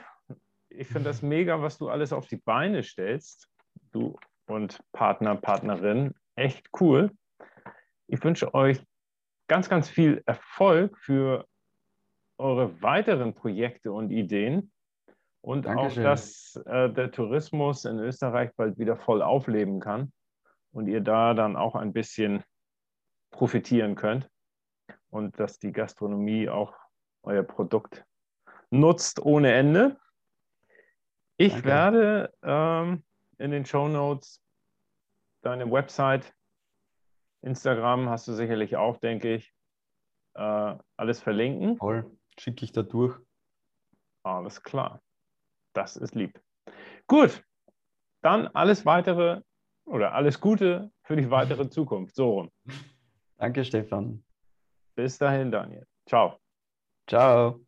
Ich 0.68 0.88
finde 0.88 1.10
das 1.10 1.22
mega, 1.22 1.60
was 1.60 1.78
du 1.78 1.88
alles 1.88 2.12
auf 2.12 2.26
die 2.26 2.36
Beine 2.36 2.82
stellst. 2.82 3.48
Du 3.92 4.16
und 4.46 4.80
Partner, 4.92 5.36
Partnerin. 5.36 6.14
Echt 6.34 6.68
cool. 6.80 7.10
Ich 8.12 8.22
wünsche 8.22 8.52
euch 8.52 8.78
ganz, 9.48 9.70
ganz 9.70 9.88
viel 9.88 10.22
Erfolg 10.26 10.98
für 10.98 11.46
eure 12.36 12.82
weiteren 12.82 13.32
Projekte 13.32 13.90
und 13.90 14.10
Ideen 14.10 14.70
und 15.40 15.64
Dankeschön. 15.64 16.04
auch, 16.04 16.10
dass 16.10 16.56
äh, 16.66 16.90
der 16.90 17.10
Tourismus 17.10 17.86
in 17.86 17.98
Österreich 17.98 18.50
bald 18.54 18.78
wieder 18.78 18.98
voll 18.98 19.22
aufleben 19.22 19.80
kann 19.80 20.12
und 20.72 20.88
ihr 20.88 21.00
da 21.00 21.32
dann 21.32 21.56
auch 21.56 21.74
ein 21.74 21.94
bisschen 21.94 22.44
profitieren 23.30 23.94
könnt 23.94 24.28
und 25.08 25.40
dass 25.40 25.58
die 25.58 25.72
Gastronomie 25.72 26.50
auch 26.50 26.74
euer 27.22 27.44
Produkt 27.44 28.04
nutzt 28.68 29.20
ohne 29.24 29.54
Ende. 29.54 29.96
Ich 31.38 31.54
Danke. 31.54 31.66
werde 31.66 32.34
ähm, 32.42 33.04
in 33.38 33.52
den 33.52 33.64
Show 33.64 33.88
Notes 33.88 34.42
deine 35.40 35.72
Website, 35.72 36.34
Instagram 37.42 38.08
hast 38.08 38.28
du 38.28 38.32
sicherlich 38.32 38.76
auch, 38.76 38.98
denke 38.98 39.34
ich, 39.34 39.52
äh, 40.34 40.76
alles 40.96 41.20
verlinken. 41.20 41.76
Toll 41.76 42.10
schicke 42.38 42.64
ich 42.64 42.72
da 42.72 42.82
durch. 42.82 43.18
Alles 44.24 44.62
klar. 44.62 45.02
Das 45.74 45.96
ist 45.96 46.14
lieb. 46.14 46.40
Gut, 47.06 47.44
dann 48.22 48.46
alles 48.48 48.86
weitere 48.86 49.42
oder 49.84 50.14
alles 50.14 50.40
Gute 50.40 50.92
für 51.02 51.16
die 51.16 51.30
weitere 51.30 51.68
Zukunft. 51.68 52.14
So. 52.14 52.48
Danke, 53.38 53.64
Stefan. 53.64 54.24
Bis 54.94 55.18
dahin, 55.18 55.50
Daniel. 55.50 55.86
Ciao. 56.06 56.38
Ciao. 57.08 57.64